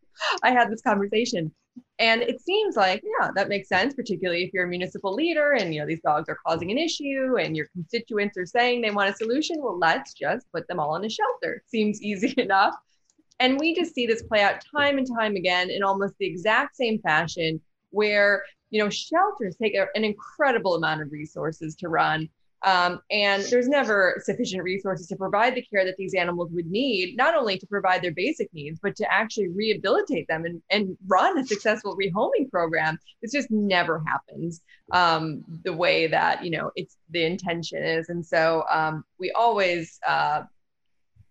I 0.43 0.51
had 0.51 0.71
this 0.71 0.83
conversation. 0.83 1.53
And 1.99 2.23
it 2.23 2.41
seems 2.41 2.77
like, 2.77 3.03
yeah, 3.21 3.31
that 3.35 3.49
makes 3.49 3.69
sense, 3.69 3.95
particularly 3.95 4.45
if 4.45 4.53
you're 4.53 4.65
a 4.65 4.69
municipal 4.69 5.15
leader 5.15 5.53
and, 5.53 5.73
you 5.75 5.81
know, 5.81 5.87
these 5.87 6.01
dogs 6.01 6.29
are 6.29 6.39
causing 6.47 6.71
an 6.71 6.79
issue 6.79 7.37
and 7.39 7.55
your 7.55 7.67
constituents 7.75 8.39
are 8.39 8.47
saying 8.47 8.81
they 8.81 8.91
want 8.91 9.11
a 9.11 9.17
solution. 9.17 9.57
Well, 9.61 9.79
let's 9.79 10.15
just 10.15 10.47
put 10.53 10.67
them 10.67 10.81
all 10.81 10.97
in 10.97 11.05
a 11.05 11.11
shelter. 11.11 11.63
Seems 11.67 12.01
easy 12.03 12.35
enough. 12.39 12.75
And 13.39 13.59
we 13.59 13.75
just 13.75 13.95
see 13.95 14.07
this 14.07 14.23
play 14.23 14.43
out 14.43 14.65
time 14.75 14.99
and 14.99 15.07
time 15.19 15.37
again 15.37 15.71
in 15.71 15.83
almost 15.83 16.15
the 16.19 16.27
exact 16.27 16.77
same 16.77 17.01
fashion 17.01 17.61
where 17.91 18.45
you 18.71 18.83
know 18.83 18.91
shelters 18.91 19.57
take 19.57 19.75
an 19.75 20.05
incredible 20.05 20.75
amount 20.75 21.03
of 21.03 21.11
resources 21.13 21.75
to 21.77 21.89
run 21.89 22.29
um, 22.63 23.01
and 23.11 23.43
there's 23.45 23.69
never 23.69 24.21
sufficient 24.23 24.63
resources 24.63 25.07
to 25.09 25.17
provide 25.17 25.55
the 25.55 25.63
care 25.63 25.85
that 25.85 25.97
these 25.97 26.15
animals 26.15 26.51
would 26.53 26.67
need, 26.67 27.17
not 27.17 27.35
only 27.35 27.59
to 27.59 27.67
provide 27.67 28.03
their 28.03 28.13
basic 28.13 28.53
needs, 28.53 28.79
but 28.83 28.97
to 28.97 29.11
actually 29.11 29.49
rehabilitate 29.49 30.29
them 30.29 30.45
and, 30.45 30.61
and 30.71 30.97
run 31.07 31.39
a 31.39 31.47
successful 31.47 31.97
rehoming 31.97 32.51
program. 32.51 32.99
This 33.23 33.33
just 33.33 33.51
never 33.51 34.03
happens 34.07 34.61
um, 34.93 35.43
the 35.65 35.73
way 35.73 36.07
that, 36.09 36.45
you 36.45 36.51
know, 36.51 36.71
it's 36.77 36.97
the 37.09 37.25
intention 37.25 37.83
is. 37.83 38.11
And 38.11 38.25
so 38.25 38.65
um, 38.71 39.05
we 39.19 39.31
always, 39.31 39.99
uh, 40.07 40.43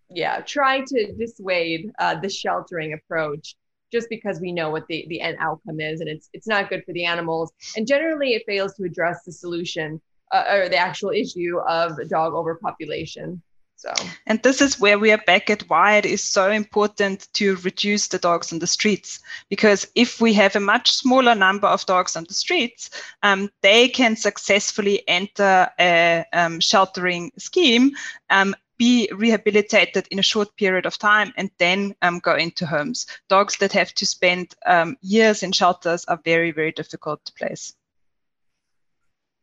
yeah, 0.08 0.40
try 0.40 0.80
to 0.80 1.12
dissuade 1.12 1.92
uh, 2.00 2.16
the 2.16 2.28
sheltering 2.28 2.94
approach 2.94 3.54
just 3.90 4.08
because 4.08 4.40
we 4.40 4.52
know 4.52 4.70
what 4.70 4.86
the, 4.88 5.06
the 5.08 5.20
end 5.20 5.36
outcome 5.40 5.80
is 5.80 6.00
and 6.00 6.08
it's 6.08 6.28
it's 6.32 6.46
not 6.46 6.70
good 6.70 6.84
for 6.84 6.92
the 6.92 7.04
animals. 7.04 7.52
And 7.76 7.86
generally 7.86 8.34
it 8.34 8.44
fails 8.46 8.74
to 8.76 8.84
address 8.84 9.24
the 9.24 9.32
solution 9.32 10.00
uh, 10.32 10.44
or 10.50 10.68
the 10.68 10.76
actual 10.76 11.10
issue 11.10 11.58
of 11.68 11.98
dog 12.08 12.34
overpopulation. 12.34 13.42
So. 13.76 13.94
And 14.26 14.42
this 14.42 14.60
is 14.60 14.78
where 14.78 14.98
we 14.98 15.10
are 15.10 15.22
back 15.26 15.48
at 15.48 15.62
why 15.70 15.96
it 15.96 16.04
is 16.04 16.22
so 16.22 16.50
important 16.50 17.28
to 17.32 17.56
reduce 17.56 18.08
the 18.08 18.18
dogs 18.18 18.52
on 18.52 18.58
the 18.58 18.66
streets. 18.66 19.20
Because 19.48 19.86
if 19.94 20.20
we 20.20 20.34
have 20.34 20.54
a 20.54 20.60
much 20.60 20.90
smaller 20.90 21.34
number 21.34 21.66
of 21.66 21.86
dogs 21.86 22.14
on 22.14 22.24
the 22.24 22.34
streets 22.34 22.90
um, 23.22 23.50
they 23.62 23.88
can 23.88 24.16
successfully 24.16 25.02
enter 25.08 25.70
a 25.80 26.24
um, 26.34 26.60
sheltering 26.60 27.32
scheme 27.38 27.92
um, 28.28 28.54
be 28.80 29.10
rehabilitated 29.14 30.08
in 30.10 30.18
a 30.18 30.22
short 30.22 30.56
period 30.56 30.86
of 30.86 30.96
time 30.96 31.34
and 31.36 31.50
then 31.58 31.94
um, 32.00 32.18
go 32.18 32.34
into 32.34 32.64
homes. 32.64 33.06
Dogs 33.28 33.58
that 33.58 33.72
have 33.72 33.92
to 33.92 34.06
spend 34.06 34.54
um, 34.64 34.96
years 35.02 35.42
in 35.42 35.52
shelters 35.52 36.06
are 36.06 36.18
very, 36.24 36.50
very 36.50 36.72
difficult 36.72 37.22
to 37.26 37.32
place. 37.34 37.74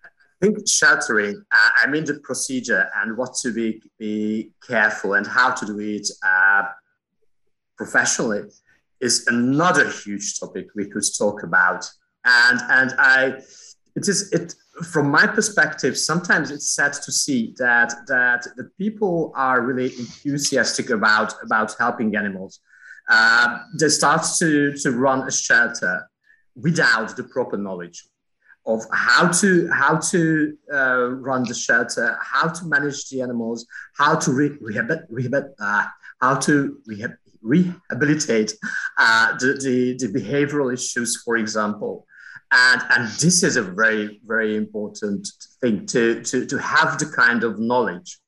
I 0.03 0.45
think 0.45 0.67
sheltering, 0.67 1.35
uh, 1.51 1.69
I 1.83 1.87
mean 1.87 2.05
the 2.05 2.19
procedure 2.23 2.89
and 2.95 3.15
what 3.15 3.35
to 3.43 3.53
be, 3.53 3.79
be 3.99 4.53
careful 4.67 5.13
and 5.13 5.27
how 5.27 5.51
to 5.51 5.65
do 5.67 5.79
it 5.79 6.07
uh, 6.25 6.63
professionally 7.77 8.41
is 8.99 9.27
another 9.27 9.87
huge 9.87 10.39
topic 10.39 10.65
we 10.75 10.89
could 10.89 11.05
talk 11.15 11.43
about. 11.43 11.87
And, 12.25 12.59
and 12.69 12.95
I, 12.97 13.41
it 13.97 14.07
is, 14.07 14.31
it, 14.31 14.53
from 14.91 15.09
my 15.09 15.25
perspective, 15.25 15.97
sometimes 15.97 16.51
it's 16.51 16.69
sad 16.69 16.93
to 16.93 17.11
see 17.11 17.55
that 17.57 17.91
that 18.07 18.45
the 18.55 18.65
people 18.77 19.33
are 19.35 19.61
really 19.61 19.87
enthusiastic 20.03 20.91
about 20.91 21.33
about 21.43 21.75
helping 21.79 22.15
animals. 22.15 22.59
Uh, 23.09 23.57
they 23.79 23.89
start 23.89 24.21
to 24.37 24.73
to 24.83 24.91
run 24.91 25.27
a 25.27 25.31
shelter 25.31 26.07
without 26.55 27.15
the 27.17 27.23
proper 27.23 27.57
knowledge 27.57 28.07
of 28.67 28.83
how 28.93 29.23
to 29.41 29.67
how 29.71 29.97
to 30.11 30.55
uh, 30.71 31.05
run 31.29 31.41
the 31.43 31.55
shelter, 31.55 32.19
how 32.21 32.47
to 32.47 32.65
manage 32.65 33.09
the 33.09 33.19
animals, 33.21 33.65
how 33.97 34.13
to 34.15 34.31
re- 34.31 34.59
uh, 35.59 35.85
how 36.21 36.35
to 36.35 36.77
rehab- 36.85 37.17
rehabilitate 37.41 38.53
uh, 38.99 39.35
the, 39.39 39.49
the, 39.65 39.77
the 40.01 40.19
behavioral 40.19 40.71
issues, 40.71 41.19
for 41.23 41.35
example 41.37 42.05
and 42.51 42.81
and 42.91 43.09
this 43.19 43.43
is 43.43 43.57
a 43.57 43.61
very 43.61 44.21
very 44.25 44.55
important 44.55 45.27
thing 45.61 45.85
to 45.85 46.21
to 46.23 46.45
to 46.45 46.57
have 46.57 46.97
the 46.97 47.05
kind 47.05 47.43
of 47.43 47.59
knowledge 47.59 48.19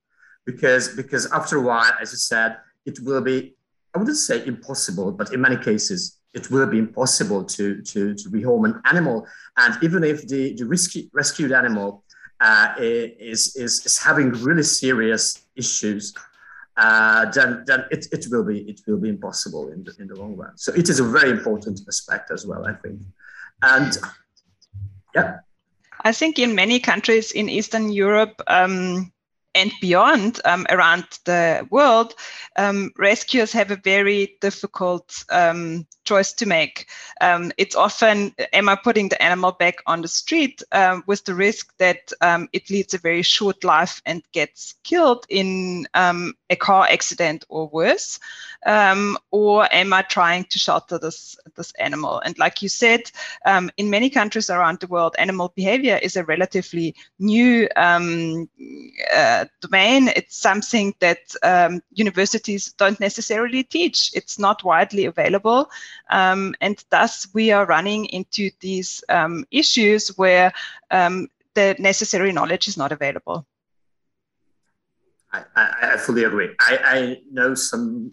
because 0.46 0.96
because 0.96 1.32
after 1.32 1.58
a 1.58 1.62
while 1.62 1.94
as 2.02 2.12
i 2.14 2.18
said 2.18 2.58
it 2.86 3.00
will 3.02 3.22
be 3.22 3.56
i 3.96 3.98
wouldn't 3.98 4.18
say 4.18 4.46
impossible 4.46 5.12
but 5.12 5.34
in 5.34 5.40
many 5.40 5.58
cases 5.58 6.20
it 6.34 6.50
will 6.52 6.68
be 6.68 6.78
impossible 6.78 7.44
to 7.44 7.82
to 7.82 8.14
to 8.14 8.30
rehome 8.30 8.66
an 8.66 8.82
animal. 8.86 9.28
And 9.58 9.84
even 9.84 10.04
if 10.04 10.28
the 10.28 10.54
the 10.56 10.66
rescue, 10.66 11.10
rescued 11.14 11.52
animal 11.52 12.04
uh, 12.40 12.74
is, 12.78 13.56
is 13.56 13.86
is 13.86 13.98
having 13.98 14.32
really 14.32 14.64
serious 14.64 15.46
issues 15.56 16.14
uh, 16.78 17.26
then 17.32 17.64
then 17.66 17.86
it, 17.92 18.08
it 18.12 18.26
will 18.32 18.44
be 18.44 18.60
it 18.62 18.82
will 18.88 18.98
be 18.98 19.10
impossible 19.10 19.70
in 19.70 19.84
the 19.84 19.94
in 20.00 20.08
the 20.08 20.16
long 20.16 20.36
run. 20.36 20.58
So 20.58 20.72
it 20.74 20.88
is 20.90 21.00
a 21.00 21.04
very 21.04 21.30
important 21.30 21.82
aspect 21.88 22.32
as 22.32 22.46
well 22.46 22.66
i 22.66 22.74
think 22.74 23.00
and 23.62 23.98
yeah. 25.16 25.40
I 26.04 26.12
think 26.12 26.40
in 26.40 26.56
many 26.56 26.80
countries 26.80 27.32
in 27.32 27.50
Eastern 27.50 27.92
Europe, 27.92 28.42
um, 28.48 29.12
and 29.56 29.72
beyond 29.82 30.40
um, 30.46 30.68
around 30.70 31.06
the 31.26 31.68
world, 31.72 32.14
um, 32.56 32.92
rescuers 32.98 33.52
have 33.52 33.72
a 33.72 33.76
very 33.76 34.38
difficult 34.42 35.24
um, 35.32 35.88
choice 36.06 36.34
to 36.34 36.46
make. 36.46 36.88
Um, 37.20 37.52
it's 37.58 37.76
often, 37.76 38.34
am 38.54 38.70
I 38.70 38.76
putting 38.76 39.10
the 39.10 39.22
animal 39.22 39.52
back 39.52 39.78
on 39.88 40.02
the 40.02 40.08
street 40.08 40.62
um, 40.72 41.04
with 41.08 41.26
the 41.26 41.34
risk 41.34 41.76
that 41.78 42.12
it 42.54 42.70
leads 42.70 42.94
a 42.94 43.00
very 43.00 43.24
short 43.24 43.64
life 43.64 44.02
and 44.06 44.22
gets 44.34 44.76
killed 44.84 45.26
in 45.30 45.88
a 46.50 46.56
car 46.56 46.88
accident 46.90 47.46
or 47.50 47.68
worse? 47.68 48.20
or 49.32 49.74
am 49.74 49.94
I 49.94 50.02
trying 50.02 50.44
to 50.46 50.60
shelter 50.60 51.00
this, 51.00 51.38
this 51.56 51.72
animal? 51.80 52.20
And 52.20 52.38
like 52.38 52.62
you 52.62 52.70
said, 52.70 53.10
in 53.78 53.90
many 53.90 54.10
countries 54.10 54.50
around 54.50 54.80
the 54.80 54.88
world, 54.88 55.16
animal 55.18 55.54
behavior 55.56 55.98
is 56.02 56.18
a 56.18 56.26
relatively 56.26 56.96
new 57.20 57.70
uh, 57.78 59.46
domain. 59.62 60.10
It's 60.16 60.38
something 60.38 60.94
that 61.00 61.20
um, 61.44 61.82
universities 61.94 62.74
don't 62.74 63.00
necessarily 63.00 63.64
teach. 63.64 64.12
It's 64.14 64.38
not 64.40 64.64
widely 64.64 65.06
available. 65.06 65.70
Um, 66.10 66.56
and 66.62 66.84
thus, 66.90 67.28
we 67.34 67.52
are 67.52 67.66
running 67.66 68.06
into 68.06 68.52
these 68.60 69.04
um, 69.10 69.46
issues 69.52 70.10
where 70.18 70.54
um, 70.92 71.30
the 71.54 71.76
necessary 71.80 72.32
knowledge 72.32 72.68
is 72.68 72.78
not 72.78 72.92
available. 72.92 73.46
I, 75.32 75.44
I, 75.56 75.98
fully 75.98 76.24
agree. 76.24 76.50
I, 76.60 76.80
I 76.84 77.18
know 77.32 77.54
some 77.54 78.12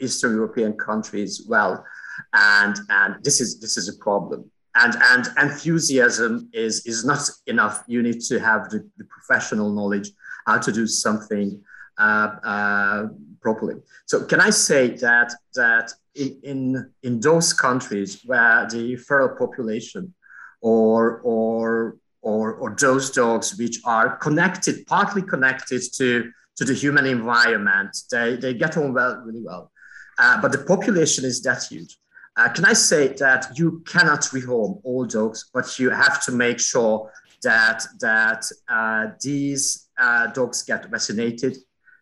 Eastern 0.00 0.34
European 0.34 0.72
countries 0.72 1.44
well, 1.48 1.84
and 2.32 2.76
and 2.88 3.22
this 3.22 3.40
is 3.40 3.60
this 3.60 3.76
is 3.76 3.88
a 3.88 3.96
problem. 4.02 4.50
And 4.74 4.96
and 5.00 5.28
enthusiasm 5.40 6.48
is 6.52 6.86
is 6.86 7.04
not 7.04 7.20
enough. 7.46 7.84
You 7.86 8.02
need 8.02 8.20
to 8.22 8.40
have 8.40 8.68
the, 8.70 8.88
the 8.98 9.04
professional 9.04 9.72
knowledge 9.72 10.10
how 10.46 10.58
to 10.58 10.72
do 10.72 10.86
something 10.86 11.62
uh, 11.98 12.30
uh, 12.42 13.06
properly. 13.40 13.76
So 14.06 14.24
can 14.24 14.40
i 14.40 14.50
say 14.50 14.88
that 14.96 15.32
that 15.54 15.92
in, 16.14 16.40
in 16.42 16.90
in 17.02 17.20
those 17.20 17.52
countries 17.52 18.22
where 18.24 18.66
the 18.70 18.96
feral 18.96 19.36
population 19.36 20.14
or 20.60 21.20
or 21.22 21.96
or, 22.22 22.54
or 22.54 22.76
those 22.78 23.10
dogs 23.10 23.56
which 23.58 23.80
are 23.84 24.16
connected 24.16 24.86
partly 24.86 25.22
connected 25.22 25.82
to 25.94 26.30
to 26.56 26.64
the 26.64 26.74
human 26.74 27.06
environment 27.06 27.96
they, 28.10 28.36
they 28.36 28.52
get 28.54 28.76
on 28.76 28.92
well 28.92 29.22
really 29.24 29.42
well 29.42 29.70
uh, 30.18 30.40
but 30.40 30.52
the 30.52 30.58
population 30.58 31.24
is 31.24 31.40
that 31.42 31.62
huge 31.64 31.96
uh, 32.36 32.48
can 32.48 32.64
I 32.64 32.72
say 32.72 33.08
that 33.14 33.58
you 33.58 33.82
cannot 33.86 34.20
rehome 34.20 34.80
all 34.84 35.04
dogs, 35.04 35.50
but 35.52 35.78
you 35.78 35.90
have 35.90 36.24
to 36.24 36.32
make 36.32 36.60
sure 36.60 37.10
that 37.42 37.84
that 38.00 38.44
uh, 38.68 39.08
these 39.22 39.88
uh, 39.98 40.28
dogs 40.28 40.62
get 40.62 40.90
vaccinated, 40.90 41.56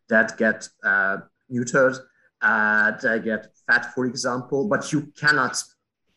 that 0.09 0.37
get 0.37 0.69
uh, 0.85 1.19
neutered, 1.51 1.99
uh, 2.43 2.93
that 3.03 3.25
get 3.25 3.49
fed, 3.67 3.87
for 3.95 4.07
example. 4.07 4.69
But 4.69 4.93
you 4.93 5.13
cannot 5.19 5.63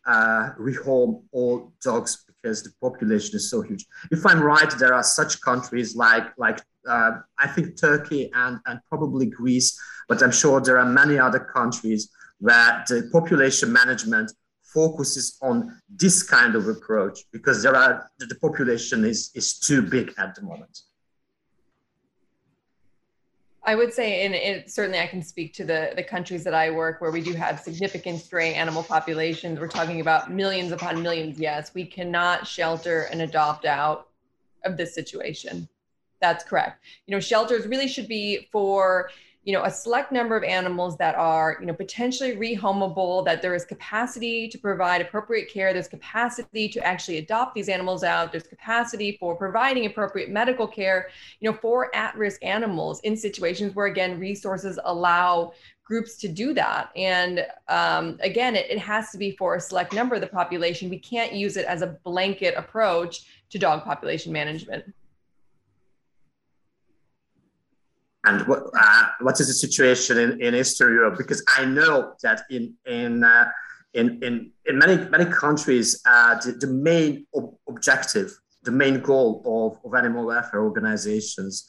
rehome 0.08 1.24
all 1.32 1.74
dogs 1.82 2.26
because 2.42 2.64
the 2.64 2.72
population 2.82 3.36
is 3.36 3.50
so 3.50 3.62
huge. 3.62 3.86
If 4.12 4.26
I'm 4.26 4.42
right, 4.42 4.72
there 4.80 4.94
are 4.94 5.04
such 5.04 5.42
countries 5.42 5.96
like 5.96 6.28
like 6.38 6.60
uh, 6.88 7.12
I 7.38 7.48
think 7.48 7.80
Turkey 7.80 8.32
and 8.34 8.60
and 8.66 8.80
probably 8.90 9.28
Greece, 9.28 9.80
but 10.08 10.22
I'm 10.24 10.32
sure 10.32 10.60
there 10.62 10.80
are 10.80 10.86
many 10.86 11.20
other 11.20 11.40
countries 11.40 12.12
where 12.40 12.84
the 12.88 13.10
population 13.12 13.72
management 13.72 14.32
focuses 14.74 15.38
on 15.42 15.80
this 15.90 16.24
kind 16.24 16.56
of 16.56 16.68
approach 16.68 17.20
because 17.32 17.62
there 17.62 17.76
are 17.76 18.10
the 18.20 18.36
population 18.36 19.06
is, 19.06 19.32
is 19.36 19.60
too 19.60 19.82
big 19.82 20.14
at 20.18 20.34
the 20.36 20.42
moment. 20.42 20.80
I 23.64 23.76
would 23.76 23.94
say, 23.94 24.26
and 24.26 24.34
it, 24.34 24.72
certainly 24.72 25.00
I 25.00 25.06
can 25.06 25.22
speak 25.22 25.54
to 25.54 25.64
the, 25.64 25.92
the 25.96 26.04
countries 26.04 26.44
that 26.46 26.54
I 26.54 26.72
work 26.72 27.00
where 27.00 27.12
we 27.12 27.22
do 27.22 27.34
have 27.34 27.60
significant 27.60 28.20
stray 28.20 28.56
animal 28.56 28.82
populations. 28.82 29.60
We're 29.60 29.68
talking 29.68 30.02
about 30.02 30.32
millions 30.32 30.72
upon 30.72 31.02
millions. 31.04 31.40
Yes, 31.40 31.74
we 31.76 31.86
cannot 31.86 32.48
shelter 32.48 33.04
and 33.12 33.22
adopt 33.22 33.66
out 33.66 34.10
of 34.66 34.78
this 34.78 34.96
situation. 34.96 35.70
That's 36.22 36.44
correct. 36.44 36.84
You 37.06 37.16
know, 37.16 37.20
shelters 37.20 37.68
really 37.68 37.88
should 37.88 38.08
be 38.08 38.50
for 38.52 39.12
you 39.44 39.54
know 39.54 39.64
a 39.64 39.72
select 39.72 40.12
number 40.12 40.38
of 40.38 40.44
animals 40.44 40.98
that 40.98 41.16
are 41.16 41.58
you 41.60 41.66
know 41.66 41.74
potentially 41.74 42.36
rehomable 42.36 43.26
that 43.26 43.42
there 43.42 43.56
is 43.56 43.66
capacity 43.66 44.48
to 44.48 44.58
provide 44.58 45.02
appropriate 45.02 45.52
care 45.52 45.74
there's 45.74 45.88
capacity 45.88 46.70
to 46.70 46.84
actually 46.86 47.18
adopt 47.18 47.56
these 47.56 47.70
animals 47.70 48.04
out 48.04 48.32
there's 48.32 48.44
capacity 48.44 49.18
for 49.20 49.36
providing 49.36 49.86
appropriate 49.86 50.30
medical 50.30 50.68
care 50.68 51.10
you 51.40 51.50
know 51.50 51.58
for 51.58 51.94
at-risk 51.96 52.44
animals 52.44 53.00
in 53.02 53.18
situations 53.18 53.74
where 53.76 53.88
again 53.88 54.20
resources 54.20 54.78
allow 54.86 55.52
groups 55.92 56.16
to 56.16 56.30
do 56.30 56.54
that. 56.54 56.90
And 56.96 57.46
um, 57.68 58.18
again 58.22 58.56
it, 58.56 58.70
it 58.70 58.80
has 58.80 59.12
to 59.12 59.18
be 59.18 59.32
for 59.36 59.56
a 59.56 59.60
select 59.60 59.92
number 59.94 60.16
of 60.16 60.22
the 60.22 60.28
population. 60.28 60.90
We 60.90 61.00
can't 61.00 61.34
use 61.34 61.58
it 61.58 61.66
as 61.66 61.82
a 61.82 61.88
blanket 62.06 62.54
approach 62.56 63.26
to 63.50 63.60
dog 63.60 63.84
population 63.84 64.32
management 64.32 64.86
and 68.26 68.48
what 68.48 68.64
uh, 68.78 69.08
what 69.22 69.40
is 69.40 69.48
the 69.48 69.54
situation 69.54 70.18
in, 70.18 70.42
in 70.42 70.56
Eastern 70.56 70.94
Europe? 70.94 71.18
Because 71.18 71.44
I 71.58 71.66
know 71.66 72.14
that 72.24 72.44
in 72.50 72.76
in 72.86 73.24
uh, 73.24 73.50
in, 73.94 74.24
in 74.24 74.52
in 74.66 74.78
many 74.78 74.98
many 75.10 75.26
countries, 75.26 76.02
uh, 76.06 76.36
the, 76.40 76.52
the 76.54 76.68
main 76.68 77.26
ob- 77.36 77.56
objective, 77.68 78.32
the 78.64 78.72
main 78.72 79.02
goal 79.02 79.42
of, 79.46 79.86
of 79.86 79.98
animal 79.98 80.28
welfare 80.28 80.64
organizations 80.64 81.68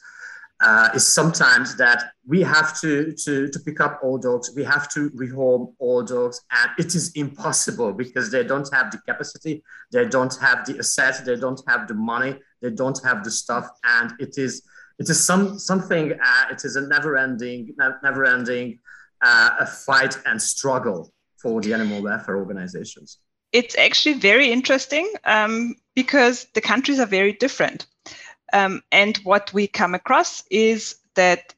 uh, 0.63 0.89
is 0.93 1.05
sometimes 1.05 1.75
that 1.75 2.11
we 2.25 2.41
have 2.41 2.79
to, 2.79 3.11
to 3.13 3.49
to 3.49 3.59
pick 3.59 3.81
up 3.81 3.99
all 4.03 4.17
dogs, 4.17 4.51
we 4.55 4.63
have 4.63 4.87
to 4.89 5.09
rehome 5.11 5.73
all 5.79 6.03
dogs, 6.03 6.41
and 6.51 6.71
it 6.77 6.95
is 6.95 7.11
impossible 7.15 7.91
because 7.91 8.31
they 8.31 8.43
don't 8.43 8.69
have 8.73 8.91
the 8.91 8.97
capacity, 8.99 9.63
they 9.91 10.05
don't 10.05 10.37
have 10.39 10.65
the 10.65 10.77
assets, 10.77 11.21
they 11.21 11.35
don't 11.35 11.61
have 11.67 11.87
the 11.87 11.93
money, 11.93 12.39
they 12.61 12.69
don't 12.69 13.03
have 13.03 13.23
the 13.23 13.31
stuff, 13.31 13.67
and 13.83 14.13
it 14.19 14.37
is 14.37 14.63
it 15.03 15.09
is 15.09 15.21
some 15.23 15.59
something. 15.59 16.13
Uh, 16.13 16.45
it 16.51 16.63
is 16.63 16.77
a 16.77 16.81
never-ending, 16.87 17.75
never-ending 18.03 18.79
uh, 19.21 19.49
a 19.59 19.65
fight 19.65 20.17
and 20.25 20.41
struggle 20.41 21.13
for 21.41 21.59
the 21.61 21.73
animal 21.73 22.01
welfare 22.01 22.37
organizations. 22.37 23.19
It's 23.51 23.77
actually 23.77 24.15
very 24.15 24.49
interesting 24.51 25.11
um, 25.25 25.75
because 25.93 26.47
the 26.53 26.61
countries 26.61 26.99
are 26.99 27.11
very 27.19 27.33
different, 27.33 27.85
um, 28.53 28.81
and 28.91 29.17
what 29.17 29.53
we 29.53 29.67
come 29.67 29.93
across 29.93 30.43
is 30.49 30.95
that 31.15 31.53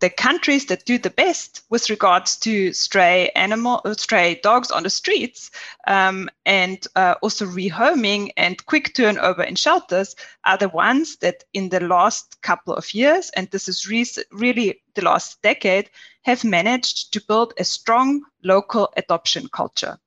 the 0.00 0.10
countries 0.10 0.66
that 0.66 0.86
do 0.86 0.98
the 0.98 1.10
best 1.10 1.62
with 1.68 1.90
regards 1.90 2.36
to 2.38 2.72
stray 2.72 3.30
animal, 3.36 3.82
uh, 3.84 3.94
stray 3.94 4.40
dogs 4.42 4.70
on 4.70 4.82
the 4.82 4.90
streets, 4.90 5.50
um, 5.86 6.28
and 6.46 6.86
uh, 6.96 7.14
also 7.22 7.46
rehoming 7.46 8.30
and 8.36 8.64
quick 8.66 8.94
turnover 8.94 9.42
in 9.42 9.54
shelters 9.54 10.16
are 10.44 10.56
the 10.56 10.70
ones 10.70 11.16
that 11.16 11.44
in 11.52 11.68
the 11.68 11.80
last 11.80 12.40
couple 12.42 12.74
of 12.74 12.94
years, 12.94 13.30
and 13.36 13.50
this 13.50 13.68
is 13.68 13.86
re- 13.88 14.06
really 14.32 14.82
the 14.94 15.02
last 15.02 15.40
decade, 15.42 15.90
have 16.22 16.44
managed 16.44 17.12
to 17.12 17.20
build 17.28 17.52
a 17.58 17.64
strong 17.64 18.22
local 18.42 18.92
adoption 18.96 19.48
culture. 19.52 19.98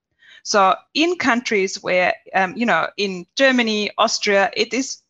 So 0.43 0.75
in 0.93 1.15
countries 1.17 1.81
where, 1.81 2.13
um, 2.33 2.53
you 2.57 2.65
know, 2.65 2.89
in 2.97 3.25
Germany, 3.35 3.91
Austria, 3.97 4.51
it 4.57 4.73
is 4.73 5.02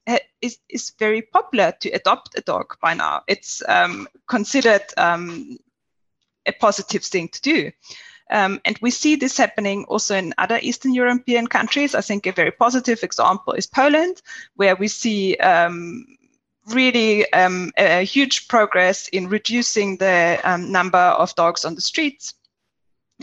is, 0.44 0.58
is 0.70 0.92
very 1.00 1.22
popular 1.22 1.74
to 1.80 1.90
adopt 1.90 2.38
a 2.38 2.42
dog 2.42 2.76
by 2.82 2.94
now. 2.94 3.24
It's 3.28 3.64
um, 3.68 4.08
considered 4.28 4.84
um, 4.98 5.58
a 6.46 6.52
positive 6.52 7.04
thing 7.04 7.30
to 7.30 7.42
do. 7.42 7.72
Um, 8.30 8.60
and 8.66 8.78
we 8.82 8.92
see 8.92 9.16
this 9.16 9.38
happening 9.38 9.86
also 9.86 10.16
in 10.16 10.34
other 10.38 10.60
Eastern 10.62 10.94
European 10.94 11.48
countries. 11.48 11.96
I 11.96 12.02
think 12.02 12.26
a 12.26 12.32
very 12.32 12.52
positive 12.52 13.04
example 13.04 13.54
is 13.54 13.68
Poland, 13.68 14.22
where 14.56 14.76
we 14.76 14.88
see 14.88 15.36
um, 15.38 16.06
really 16.68 17.32
um, 17.34 17.72
a, 17.78 18.04
huge 18.04 18.48
progress 18.48 19.08
in 19.10 19.30
reducing 19.30 19.98
the 19.98 20.40
um, 20.44 20.72
number 20.72 20.98
of 20.98 21.36
dogs 21.36 21.66
on 21.66 21.76
the 21.76 21.82
streets. 21.82 22.34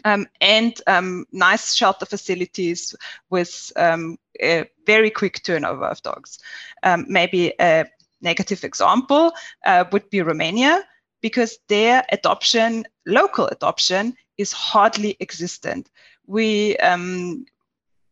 Um, 0.04 0.28
and 0.40 0.80
um, 0.86 1.26
nice 1.32 1.74
shelter 1.74 2.06
facilities 2.06 2.94
with 3.28 3.72
um, 3.76 4.18
a 4.40 4.68
very 4.86 5.10
quick 5.10 5.42
turnover 5.42 5.86
of 5.86 6.02
dogs. 6.02 6.38
Um, 6.82 7.06
maybe 7.08 7.52
a 7.60 7.86
negative 8.20 8.64
example 8.64 9.32
uh, 9.64 9.84
would 9.92 10.08
be 10.10 10.22
Romania, 10.22 10.84
because 11.20 11.58
their 11.68 12.04
adoption, 12.12 12.84
local 13.06 13.46
adoption, 13.48 14.16
is 14.38 14.52
hardly 14.52 15.16
existent. 15.20 15.90
We 16.26 16.76
um, 16.78 17.44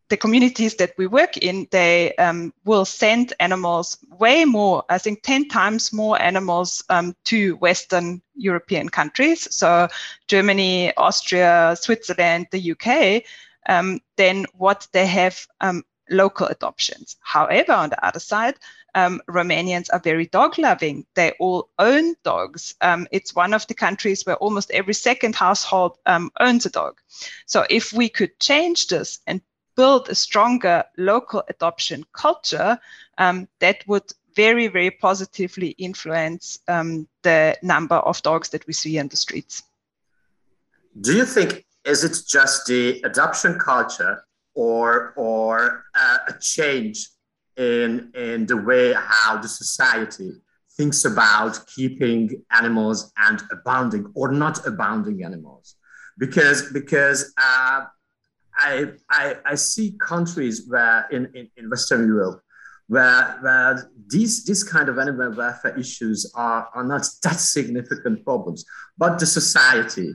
the 0.09 0.17
communities 0.17 0.75
that 0.77 0.95
we 0.97 1.07
work 1.07 1.37
in, 1.37 1.69
they 1.71 2.15
um, 2.17 2.53
will 2.65 2.85
send 2.85 3.35
animals 3.41 3.99
way 4.19 4.45
more, 4.45 4.83
I 4.89 4.99
think 4.99 5.23
10 5.23 5.49
times 5.49 5.93
more 5.93 6.21
animals 6.21 6.83
um, 6.89 7.15
to 7.25 7.57
Western 7.57 8.23
European 8.35 8.89
countries. 8.89 9.55
So 9.55 9.89
Germany, 10.27 10.95
Austria, 10.97 11.77
Switzerland, 11.79 12.47
the 12.51 12.73
UK, 12.73 13.23
um, 13.69 14.01
than 14.17 14.47
what 14.55 14.89
they 14.93 15.07
have 15.07 15.47
um, 15.61 15.85
local 16.11 16.47
adoptions. 16.47 17.17
However, 17.21 17.73
on 17.73 17.91
the 17.91 18.05
other 18.05 18.21
side, 18.21 18.57
um, 18.95 19.21
Romanians 19.29 19.89
are 19.93 20.01
very 20.01 20.27
dog 20.27 20.59
loving. 20.59 21.07
They 21.15 21.33
all 21.39 21.69
own 21.79 22.15
dogs. 22.25 22.75
Um, 22.81 23.07
it's 23.13 23.35
one 23.35 23.55
of 23.55 23.67
the 23.67 23.75
countries 23.75 24.25
where 24.25 24.37
almost 24.37 24.71
every 24.71 24.95
second 24.95 25.35
household 25.35 25.99
um, 26.07 26.31
owns 26.41 26.67
a 26.67 26.71
dog. 26.71 27.01
So 27.47 27.67
if 27.71 27.93
we 27.93 28.09
could 28.09 28.39
change 28.41 28.89
this 28.89 29.21
and 29.27 29.41
build 29.77 30.09
a 30.09 30.15
stronger 30.15 30.85
local 30.97 31.43
adoption 31.49 32.05
culture, 32.13 32.79
um, 33.19 33.49
that 33.61 33.87
would 33.87 34.13
very, 34.35 34.69
very 34.69 34.91
positively 34.91 35.71
influence 35.79 36.59
um, 36.69 37.09
the 37.23 37.57
number 37.63 37.97
of 37.97 38.23
dogs 38.23 38.49
that 38.51 38.67
we 38.67 38.73
see 38.73 38.99
in 38.99 39.09
the 39.09 39.17
streets. 39.17 39.63
Do 41.01 41.15
you 41.15 41.27
think 41.27 41.65
is 41.85 42.05
it 42.05 42.19
just 42.29 42.67
the 42.67 43.01
adoption 43.03 43.59
culture 43.59 44.25
or 44.55 45.13
or 45.17 45.85
uh, 45.95 46.19
a 46.29 46.35
change 46.41 47.09
in 47.57 48.11
in 48.15 48.47
the 48.47 48.57
way 48.57 48.95
how 48.95 49.37
the 49.39 49.49
society 49.49 50.31
thinks 50.77 51.05
about 51.05 51.59
keeping 51.75 52.43
animals 52.53 53.13
and 53.17 53.43
abounding 53.51 54.11
or 54.15 54.33
not 54.33 54.67
abounding 54.67 55.25
animals. 55.25 55.77
Because 56.19 56.73
because 56.73 57.33
uh, 57.39 57.85
I, 58.59 58.87
I, 59.09 59.37
I 59.47 59.55
see 59.55 59.97
countries 60.01 60.67
where 60.69 61.07
in, 61.13 61.27
in, 61.35 61.49
in 61.57 61.71
Western 61.71 62.07
Europe 62.07 62.43
where, 62.89 63.39
where 63.43 63.91
these, 64.09 64.45
these 64.45 64.65
kind 64.65 64.89
of 64.89 64.99
animal 64.99 65.31
welfare 65.35 65.79
issues 65.79 66.33
are, 66.35 66.69
are 66.75 66.85
not 66.85 67.07
that 67.23 67.39
significant 67.39 68.25
problems, 68.25 68.65
but 68.97 69.19
the 69.19 69.27
society 69.27 70.15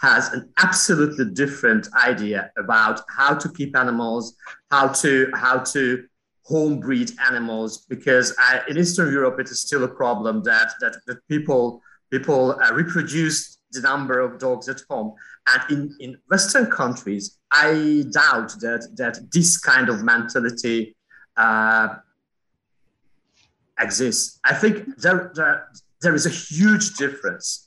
has 0.00 0.32
an 0.32 0.52
absolutely 0.58 1.26
different 1.32 1.88
idea 2.04 2.50
about 2.56 3.00
how 3.08 3.34
to 3.34 3.48
keep 3.52 3.76
animals, 3.76 4.36
how 4.70 4.88
to 4.88 5.30
how 5.34 5.58
to 5.58 6.04
home 6.42 6.80
breed 6.80 7.10
animals. 7.26 7.86
Because 7.88 8.34
I, 8.38 8.60
in 8.68 8.76
Eastern 8.76 9.12
Europe, 9.12 9.40
it 9.40 9.48
is 9.48 9.60
still 9.60 9.84
a 9.84 9.88
problem 9.88 10.42
that 10.44 10.72
that, 10.80 10.96
that 11.06 11.26
people 11.28 11.82
people 12.10 12.60
uh, 12.60 12.72
reproduce 12.72 13.58
the 13.72 13.80
number 13.80 14.20
of 14.20 14.38
dogs 14.38 14.68
at 14.68 14.80
home, 14.88 15.14
and 15.48 15.62
in 15.70 15.96
in 16.00 16.18
Western 16.30 16.66
countries, 16.70 17.38
I 17.50 18.04
doubt 18.10 18.50
that 18.60 18.88
that 18.96 19.18
this 19.32 19.58
kind 19.58 19.88
of 19.88 20.02
mentality. 20.02 20.96
Uh, 21.36 21.96
exists. 23.80 24.38
I 24.44 24.54
think 24.54 24.96
there, 24.98 25.32
there, 25.34 25.68
there 26.00 26.14
is 26.14 26.26
a 26.26 26.30
huge 26.30 26.94
difference 26.94 27.63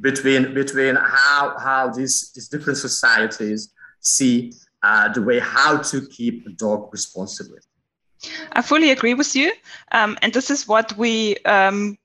between 0.00 0.54
between 0.54 0.96
how 0.96 1.56
how 1.58 1.90
these 1.90 2.32
these 2.34 2.48
different 2.48 2.78
societies 2.78 3.72
see 4.00 4.52
uh, 4.82 5.12
the 5.12 5.22
way 5.22 5.38
how 5.38 5.78
to 5.78 6.06
keep 6.08 6.46
a 6.46 6.50
dog 6.50 6.88
responsibly. 6.92 7.58
I 8.52 8.62
fully 8.62 8.90
agree 8.90 9.14
with 9.14 9.34
you, 9.34 9.52
um, 9.92 10.18
and 10.22 10.32
this 10.32 10.50
is 10.50 10.68
what 10.68 10.96
we 10.96 11.36
um, 11.38 11.96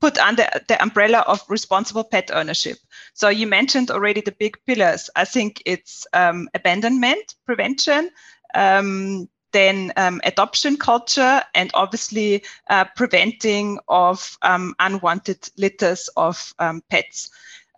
put 0.00 0.18
under 0.18 0.48
the 0.68 0.80
umbrella 0.82 1.24
of 1.26 1.42
responsible 1.48 2.04
pet 2.04 2.30
ownership. 2.32 2.78
So 3.14 3.28
you 3.28 3.46
mentioned 3.46 3.90
already 3.90 4.20
the 4.20 4.32
big 4.32 4.56
pillars. 4.66 5.10
I 5.16 5.24
think 5.24 5.62
it's 5.66 6.06
um, 6.12 6.48
abandonment 6.54 7.34
prevention, 7.46 8.10
um, 8.54 9.28
then 9.52 9.92
um, 9.96 10.20
adoption 10.24 10.76
culture 10.76 11.42
and 11.54 11.70
obviously 11.74 12.42
uh, 12.68 12.84
preventing 12.96 13.78
of 13.88 14.38
um, 14.42 14.74
unwanted 14.78 15.48
litters 15.56 16.08
of 16.16 16.54
um, 16.58 16.82
pets. 16.90 17.30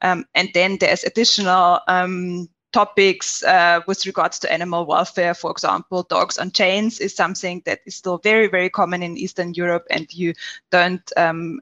Um, 0.03 0.25
and 0.35 0.51
then 0.55 0.79
there's 0.79 1.05
additional 1.05 1.81
um, 1.89 2.49
topics 2.73 3.45
uh, 3.45 3.81
with 3.87 4.07
regards 4.07 4.39
to 4.41 4.53
animal 4.53 4.87
welfare. 4.87 5.35
For 5.35 5.51
example, 5.51 6.03
dogs 6.03 6.39
on 6.39 6.51
chains 6.51 6.99
is 6.99 7.15
something 7.15 7.63
that 7.67 7.81
is 7.87 7.97
still 7.97 8.19
very, 8.19 8.49
very 8.49 8.71
common 8.71 9.03
in 9.03 9.17
Eastern 9.17 9.55
Europe, 9.55 9.87
and 9.91 10.13
you 10.13 10.35
don't 10.71 11.13
um, 11.17 11.61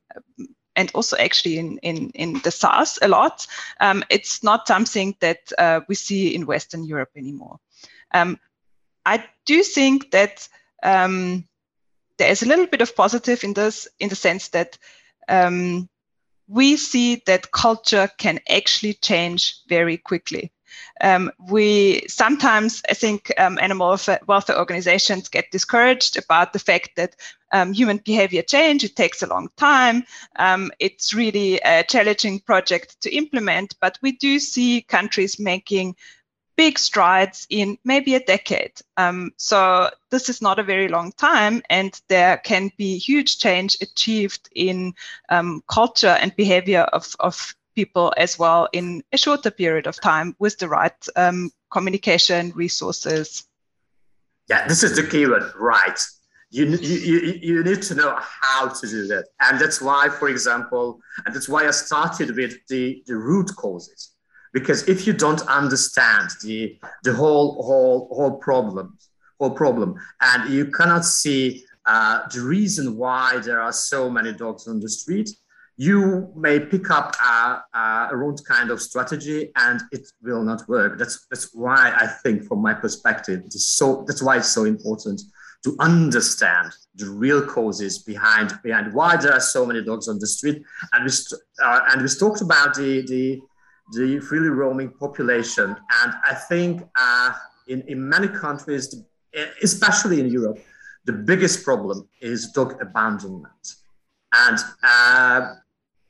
and 0.76 0.90
also 0.94 1.16
actually 1.16 1.58
in, 1.58 1.78
in, 1.78 2.10
in 2.10 2.40
the 2.44 2.50
SARS 2.50 2.98
a 3.02 3.08
lot. 3.08 3.46
Um, 3.80 4.04
it's 4.08 4.42
not 4.42 4.68
something 4.68 5.16
that 5.20 5.52
uh, 5.58 5.80
we 5.88 5.94
see 5.94 6.34
in 6.34 6.46
Western 6.46 6.84
Europe 6.84 7.10
anymore. 7.16 7.58
Um, 8.14 8.38
I 9.04 9.24
do 9.46 9.62
think 9.62 10.10
that 10.10 10.48
um, 10.82 11.46
there 12.18 12.30
is 12.30 12.42
a 12.42 12.46
little 12.46 12.66
bit 12.66 12.82
of 12.82 12.94
positive 12.94 13.44
in 13.44 13.54
this, 13.54 13.88
in 13.98 14.08
the 14.08 14.16
sense 14.16 14.48
that 14.48 14.78
um, 15.28 15.88
we 16.48 16.76
see 16.76 17.22
that 17.26 17.52
culture 17.52 18.10
can 18.18 18.40
actually 18.48 18.94
change 18.94 19.62
very 19.68 19.96
quickly. 19.96 20.52
Um, 21.00 21.30
we 21.48 22.06
sometimes, 22.08 22.82
I 22.88 22.94
think, 22.94 23.32
um, 23.38 23.58
animal 23.60 23.98
welfare 24.26 24.58
organizations 24.58 25.28
get 25.28 25.50
discouraged 25.50 26.16
about 26.16 26.52
the 26.52 26.58
fact 26.58 26.90
that 26.96 27.16
um, 27.52 27.72
human 27.72 27.98
behavior 27.98 28.42
change. 28.42 28.84
It 28.84 28.96
takes 28.96 29.22
a 29.22 29.26
long 29.26 29.48
time. 29.56 30.04
Um, 30.36 30.70
it's 30.78 31.14
really 31.14 31.58
a 31.64 31.84
challenging 31.84 32.40
project 32.40 33.00
to 33.02 33.14
implement, 33.14 33.74
but 33.80 33.98
we 34.02 34.12
do 34.12 34.38
see 34.38 34.82
countries 34.82 35.38
making 35.38 35.96
big 36.60 36.78
strides 36.78 37.46
in 37.48 37.78
maybe 37.84 38.14
a 38.14 38.20
decade. 38.20 38.74
Um, 38.98 39.30
so 39.38 39.88
this 40.10 40.28
is 40.28 40.42
not 40.42 40.58
a 40.58 40.62
very 40.62 40.88
long 40.88 41.10
time, 41.12 41.62
and 41.70 41.98
there 42.08 42.36
can 42.36 42.70
be 42.76 42.98
huge 42.98 43.38
change 43.38 43.78
achieved 43.80 44.50
in 44.54 44.92
um, 45.30 45.62
culture 45.68 46.18
and 46.20 46.36
behavior 46.36 46.82
of, 46.92 47.16
of 47.18 47.54
people 47.74 48.12
as 48.18 48.38
well 48.38 48.68
in 48.74 49.02
a 49.10 49.16
shorter 49.16 49.50
period 49.50 49.86
of 49.86 49.98
time 50.02 50.36
with 50.38 50.58
the 50.58 50.68
right 50.68 51.06
um, 51.16 51.50
communication 51.70 52.52
resources. 52.54 53.48
Yeah, 54.50 54.68
this 54.68 54.82
is 54.82 54.94
the 54.96 55.04
keyword, 55.04 55.54
right. 55.56 55.98
You, 56.50 56.66
you, 56.66 57.38
you 57.40 57.64
need 57.64 57.80
to 57.84 57.94
know 57.94 58.18
how 58.20 58.68
to 58.68 58.86
do 58.86 59.06
that. 59.06 59.28
And 59.40 59.58
that's 59.58 59.80
why, 59.80 60.10
for 60.10 60.28
example, 60.28 61.00
and 61.24 61.34
that's 61.34 61.48
why 61.48 61.66
I 61.66 61.70
started 61.70 62.36
with 62.36 62.58
the, 62.68 63.02
the 63.06 63.16
root 63.16 63.50
causes 63.56 64.10
because 64.52 64.88
if 64.88 65.06
you 65.06 65.12
don't 65.12 65.42
understand 65.42 66.30
the 66.42 66.78
the 67.04 67.12
whole 67.12 67.62
whole 67.62 68.08
whole 68.12 68.38
problem 68.38 68.96
whole 69.38 69.50
problem 69.50 69.94
and 70.20 70.52
you 70.52 70.66
cannot 70.66 71.04
see 71.04 71.64
uh, 71.86 72.28
the 72.32 72.40
reason 72.40 72.96
why 72.96 73.38
there 73.38 73.60
are 73.60 73.72
so 73.72 74.10
many 74.10 74.32
dogs 74.32 74.68
on 74.68 74.80
the 74.80 74.88
street 74.88 75.30
you 75.76 76.30
may 76.36 76.60
pick 76.60 76.90
up 76.90 77.16
a, 77.22 77.62
a 77.74 78.10
wrong 78.12 78.36
kind 78.46 78.70
of 78.70 78.82
strategy 78.82 79.50
and 79.56 79.80
it 79.92 80.06
will 80.22 80.42
not 80.42 80.68
work. 80.68 80.98
That's 80.98 81.26
that's 81.30 81.54
why 81.54 81.92
i 81.96 82.06
think 82.06 82.44
from 82.44 82.60
my 82.60 82.74
perspective 82.74 83.40
it 83.46 83.54
is 83.54 83.66
so 83.68 84.04
that's 84.06 84.22
why 84.22 84.36
it's 84.36 84.52
so 84.52 84.64
important 84.64 85.22
to 85.62 85.76
understand 85.78 86.72
the 86.94 87.08
real 87.08 87.44
causes 87.44 87.98
behind 87.98 88.58
behind 88.62 88.92
why 88.94 89.16
there 89.16 89.32
are 89.32 89.40
so 89.40 89.66
many 89.66 89.82
dogs 89.84 90.08
on 90.08 90.18
the 90.18 90.26
street. 90.26 90.62
And 90.92 91.04
we 91.04 91.10
uh, 91.62 91.80
and 91.90 92.02
we 92.02 92.08
talked 92.08 92.40
about 92.40 92.74
the 92.74 93.02
the 93.02 93.40
the 93.92 94.20
freely 94.20 94.48
roaming 94.48 94.90
population. 94.90 95.76
And 96.02 96.12
I 96.26 96.34
think 96.34 96.82
uh, 96.96 97.32
in, 97.68 97.82
in 97.82 98.08
many 98.08 98.28
countries, 98.28 98.94
especially 99.62 100.20
in 100.20 100.28
Europe, 100.28 100.58
the 101.04 101.12
biggest 101.12 101.64
problem 101.64 102.08
is 102.20 102.50
dog 102.52 102.80
abandonment. 102.80 103.74
And 104.32 104.58
uh, 104.82 105.54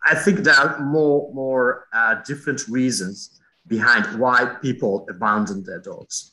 I 0.05 0.15
think 0.15 0.41
there 0.41 0.55
are 0.55 0.81
more, 0.81 1.33
more 1.33 1.87
uh, 1.93 2.17
different 2.27 2.67
reasons 2.69 3.41
behind 3.67 4.19
why 4.19 4.57
people 4.61 5.07
abandon 5.09 5.63
their 5.65 5.81
dogs. 5.81 6.33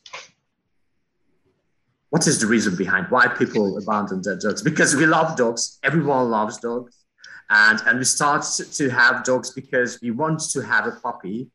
What 2.10 2.26
is 2.26 2.40
the 2.40 2.48
reason 2.48 2.76
behind 2.76 3.08
why 3.10 3.28
people 3.28 3.78
abandon 3.78 4.22
their 4.22 4.38
dogs? 4.38 4.62
Because 4.62 4.96
we 4.96 5.06
love 5.06 5.36
dogs. 5.38 5.78
Everyone 5.84 6.30
loves 6.30 6.58
dogs 6.58 7.07
and 7.50 7.82
and 7.86 8.00
we 8.00 8.06
start 8.06 8.44
to 8.74 8.90
have 8.90 9.24
dogs 9.24 9.52
because 9.52 10.00
we 10.02 10.12
want 10.12 10.40
to 10.40 10.62
have 10.62 10.86
a 10.86 10.92
puppy 10.92 11.50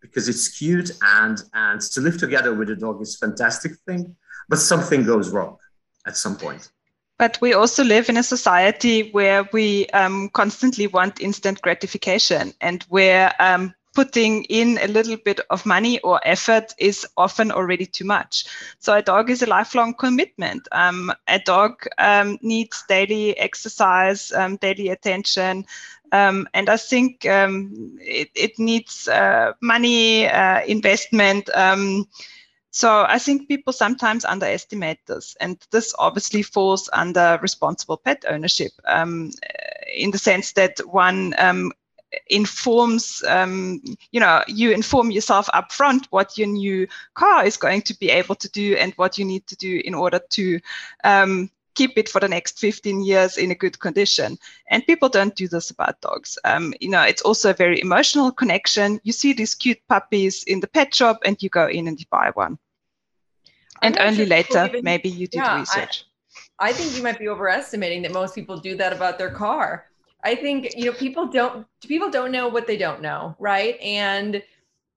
because 0.00 0.28
it's 0.28 0.48
cute 0.58 0.90
and 1.02 1.42
and 1.54 1.80
to 1.80 2.00
live 2.00 2.18
together 2.18 2.54
with 2.54 2.70
a 2.70 2.76
dog 2.76 3.00
is 3.02 3.14
a 3.14 3.26
fantastic 3.26 3.72
thing 3.86 4.14
but 4.48 4.58
something 4.58 5.04
goes 5.04 5.30
wrong 5.30 5.58
at 6.06 6.16
some 6.16 6.36
point. 6.36 6.70
But 7.18 7.38
we 7.40 7.52
also 7.52 7.82
live 7.82 8.08
in 8.08 8.16
a 8.16 8.22
society 8.22 9.10
where 9.10 9.48
we 9.52 9.86
um, 9.88 10.28
constantly 10.30 10.86
want 10.86 11.20
instant 11.20 11.60
gratification 11.60 12.54
and 12.60 12.84
where 12.84 13.34
um, 13.40 13.74
putting 13.98 14.44
in 14.44 14.78
a 14.80 14.86
little 14.86 15.16
bit 15.16 15.40
of 15.50 15.66
money 15.66 15.98
or 16.04 16.20
effort 16.22 16.72
is 16.78 17.04
often 17.16 17.50
already 17.50 17.84
too 17.84 18.04
much. 18.04 18.44
So 18.78 18.94
a 18.94 19.02
dog 19.02 19.28
is 19.28 19.42
a 19.42 19.46
lifelong 19.46 19.92
commitment. 19.92 20.68
Um, 20.70 21.12
a 21.26 21.40
dog 21.40 21.84
um, 21.98 22.38
needs 22.40 22.84
daily 22.88 23.36
exercise, 23.36 24.30
um, 24.30 24.54
daily 24.58 24.90
attention. 24.90 25.66
Um, 26.12 26.46
and 26.54 26.68
I 26.68 26.76
think 26.76 27.26
um, 27.26 27.98
it, 28.00 28.30
it, 28.36 28.56
needs 28.56 29.08
uh, 29.08 29.54
money, 29.60 30.28
uh, 30.28 30.60
investment. 30.64 31.50
Um, 31.52 32.06
so 32.70 33.04
I 33.08 33.18
think 33.18 33.48
people 33.48 33.72
sometimes 33.72 34.24
underestimate 34.24 34.98
this, 35.06 35.34
and 35.40 35.58
this 35.72 35.92
obviously 35.98 36.44
falls 36.44 36.88
under 36.92 37.36
responsible 37.42 37.96
pet 37.96 38.24
ownership, 38.28 38.70
in 38.86 40.12
the 40.12 40.18
sense 40.18 40.52
that 40.52 40.78
one 40.86 41.34
um, 41.38 41.72
informs 42.28 43.22
um, 43.28 43.82
you 44.12 44.20
know 44.20 44.42
you 44.46 44.70
inform 44.70 45.10
yourself 45.10 45.48
up 45.52 45.70
front 45.70 46.06
what 46.10 46.38
your 46.38 46.48
new 46.48 46.86
car 47.14 47.44
is 47.44 47.58
going 47.58 47.82
to 47.82 47.98
be 47.98 48.08
able 48.08 48.34
to 48.34 48.48
do 48.50 48.74
and 48.76 48.94
what 48.94 49.18
you 49.18 49.24
need 49.24 49.46
to 49.46 49.56
do 49.56 49.82
in 49.84 49.94
order 49.94 50.18
to 50.30 50.58
um, 51.04 51.50
keep 51.78 51.96
it 51.96 52.08
for 52.08 52.20
the 52.20 52.28
next 52.28 52.58
15 52.58 53.04
years 53.04 53.38
in 53.38 53.52
a 53.52 53.54
good 53.54 53.78
condition. 53.78 54.36
And 54.68 54.84
people 54.84 55.08
don't 55.08 55.36
do 55.36 55.46
this 55.46 55.70
about 55.70 56.00
dogs. 56.00 56.36
Um, 56.44 56.74
you 56.80 56.90
know, 56.90 57.02
it's 57.02 57.22
also 57.22 57.50
a 57.50 57.54
very 57.54 57.80
emotional 57.80 58.32
connection. 58.32 59.00
You 59.04 59.12
see 59.12 59.32
these 59.32 59.54
cute 59.54 59.78
puppies 59.88 60.42
in 60.42 60.58
the 60.58 60.66
pet 60.66 60.92
shop 60.92 61.20
and 61.24 61.40
you 61.40 61.48
go 61.48 61.68
in 61.68 61.86
and 61.86 61.96
you 62.00 62.06
buy 62.10 62.32
one. 62.34 62.58
And 63.80 63.96
only 63.98 64.26
later, 64.26 64.66
even, 64.66 64.82
maybe 64.82 65.08
you 65.08 65.28
do 65.28 65.38
yeah, 65.38 65.54
the 65.54 65.60
research. 65.60 66.04
I, 66.58 66.70
I 66.70 66.72
think 66.72 66.96
you 66.96 67.02
might 67.04 67.20
be 67.20 67.28
overestimating 67.28 68.02
that 68.02 68.12
most 68.12 68.34
people 68.34 68.58
do 68.58 68.76
that 68.76 68.92
about 68.92 69.16
their 69.16 69.30
car. 69.30 69.86
I 70.24 70.34
think, 70.34 70.74
you 70.76 70.86
know, 70.86 70.92
people 70.92 71.26
don't, 71.26 71.66
people 71.86 72.10
don't 72.10 72.32
know 72.32 72.48
what 72.48 72.66
they 72.66 72.76
don't 72.76 73.00
know. 73.00 73.36
Right. 73.38 73.78
And 73.80 74.42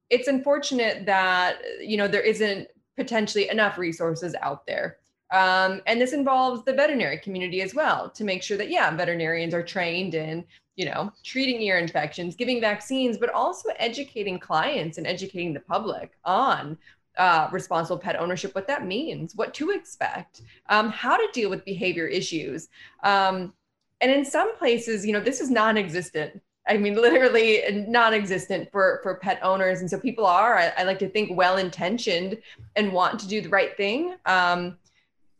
it's 0.09 0.27
unfortunate 0.27 1.05
that, 1.05 1.57
you 1.79 1.97
know, 1.97 2.07
there 2.07 2.21
isn't 2.21 2.67
potentially 2.97 3.49
enough 3.49 3.77
resources 3.77 4.35
out 4.41 4.65
there 4.67 4.97
um, 5.31 5.81
and 5.87 5.99
this 5.99 6.13
involves 6.13 6.63
the 6.65 6.73
veterinary 6.73 7.17
community 7.17 7.61
as 7.61 7.73
well 7.73 8.09
to 8.09 8.23
make 8.23 8.43
sure 8.43 8.57
that, 8.57 8.69
yeah, 8.69 8.93
veterinarians 8.95 9.53
are 9.53 9.63
trained 9.63 10.13
in, 10.13 10.43
you 10.75 10.85
know, 10.85 11.11
treating 11.23 11.61
ear 11.61 11.77
infections, 11.77 12.35
giving 12.35 12.59
vaccines, 12.59 13.17
but 13.17 13.29
also 13.29 13.69
educating 13.77 14.37
clients 14.37 14.97
and 14.97 15.07
educating 15.07 15.53
the 15.53 15.59
public 15.61 16.11
on 16.25 16.77
uh, 17.17 17.47
responsible 17.51 17.97
pet 17.97 18.19
ownership, 18.19 18.53
what 18.55 18.67
that 18.67 18.85
means, 18.85 19.35
what 19.35 19.53
to 19.53 19.71
expect, 19.71 20.41
um, 20.67 20.89
how 20.89 21.15
to 21.15 21.27
deal 21.33 21.49
with 21.49 21.63
behavior 21.63 22.07
issues. 22.07 22.67
Um, 23.03 23.53
and 24.01 24.11
in 24.11 24.25
some 24.25 24.55
places, 24.57 25.05
you 25.05 25.13
know, 25.13 25.19
this 25.19 25.41
is 25.41 25.49
non 25.49 25.77
existent. 25.77 26.41
I 26.67 26.77
mean, 26.77 26.95
literally 26.95 27.85
non-existent 27.87 28.71
for 28.71 28.99
for 29.03 29.15
pet 29.15 29.39
owners, 29.41 29.81
and 29.81 29.89
so 29.89 29.99
people 29.99 30.25
are, 30.25 30.57
I, 30.57 30.71
I 30.77 30.83
like 30.83 30.99
to 30.99 31.09
think, 31.09 31.35
well 31.35 31.57
intentioned 31.57 32.37
and 32.75 32.93
want 32.93 33.19
to 33.21 33.27
do 33.27 33.41
the 33.41 33.49
right 33.49 33.75
thing. 33.75 34.15
Um, 34.25 34.77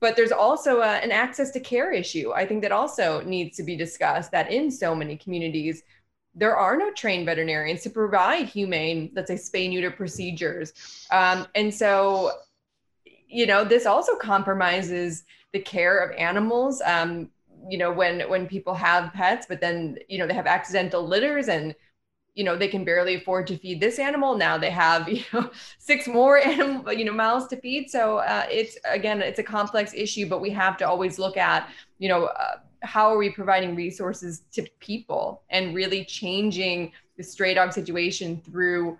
but 0.02 0.16
there's 0.16 0.32
also 0.32 0.82
a, 0.82 0.96
an 0.96 1.12
access 1.12 1.52
to 1.52 1.60
care 1.60 1.92
issue 1.94 2.34
i 2.34 2.46
think 2.46 2.62
that 2.62 2.72
also 2.72 3.22
needs 3.22 3.56
to 3.56 3.64
be 3.64 3.78
discussed 3.78 4.32
that 4.32 4.52
in 4.52 4.70
so 4.70 4.94
many 4.94 5.16
communities 5.16 5.84
there 6.34 6.58
are 6.58 6.76
no 6.78 6.92
trained 6.92 7.26
veterinarians 7.26 7.82
to 7.82 7.90
provide 7.90 8.48
humane 8.48 9.10
let's 9.16 9.28
say 9.28 9.36
spay 9.36 9.70
neuter 9.70 9.92
procedures 9.92 10.74
um, 11.12 11.48
and 11.56 11.74
so 11.74 12.32
you 13.28 13.46
know 13.46 13.64
this 13.64 13.86
also 13.86 14.16
compromises 14.16 15.24
the 15.54 15.60
care 15.60 16.00
of 16.00 16.16
animals 16.18 16.82
um, 16.86 17.30
you 17.70 17.78
know 17.78 17.92
when 17.92 18.22
when 18.30 18.48
people 18.48 18.74
have 18.74 19.14
pets 19.14 19.46
but 19.48 19.62
then 19.62 19.98
you 20.08 20.18
know 20.18 20.28
they 20.28 20.34
have 20.34 20.48
accidental 20.48 21.06
litters 21.06 21.48
and 21.48 21.76
you 22.34 22.44
know 22.44 22.56
they 22.56 22.68
can 22.68 22.84
barely 22.84 23.16
afford 23.16 23.46
to 23.48 23.58
feed 23.58 23.82
this 23.82 24.00
animal. 24.00 24.38
Now 24.38 24.58
they 24.58 24.70
have 24.70 25.10
you 25.10 25.24
know 25.34 25.52
six 25.80 26.08
more 26.08 26.38
animal 26.38 26.92
you 27.00 27.06
know 27.06 27.14
mouths 27.14 27.48
to 27.48 27.58
feed. 27.58 27.90
So 27.90 28.18
uh, 28.18 28.46
it's 28.50 28.78
again 28.86 29.22
it's 29.22 29.40
a 29.40 29.44
complex 29.44 29.94
issue 29.94 30.28
but 30.28 30.42
we 30.42 30.50
have 30.52 30.78
to 30.78 30.88
always 30.88 31.20
look 31.20 31.38
at 31.38 31.70
you 32.00 32.10
know 32.10 32.26
uh, 32.26 32.58
how 32.84 33.10
are 33.10 33.18
we 33.18 33.30
providing 33.30 33.76
resources 33.76 34.42
to 34.54 34.64
people 34.80 35.44
and 35.50 35.76
really 35.76 36.04
changing 36.06 36.92
the 37.18 37.24
stray 37.24 37.54
dog 37.54 37.74
situation 37.74 38.42
through 38.44 38.98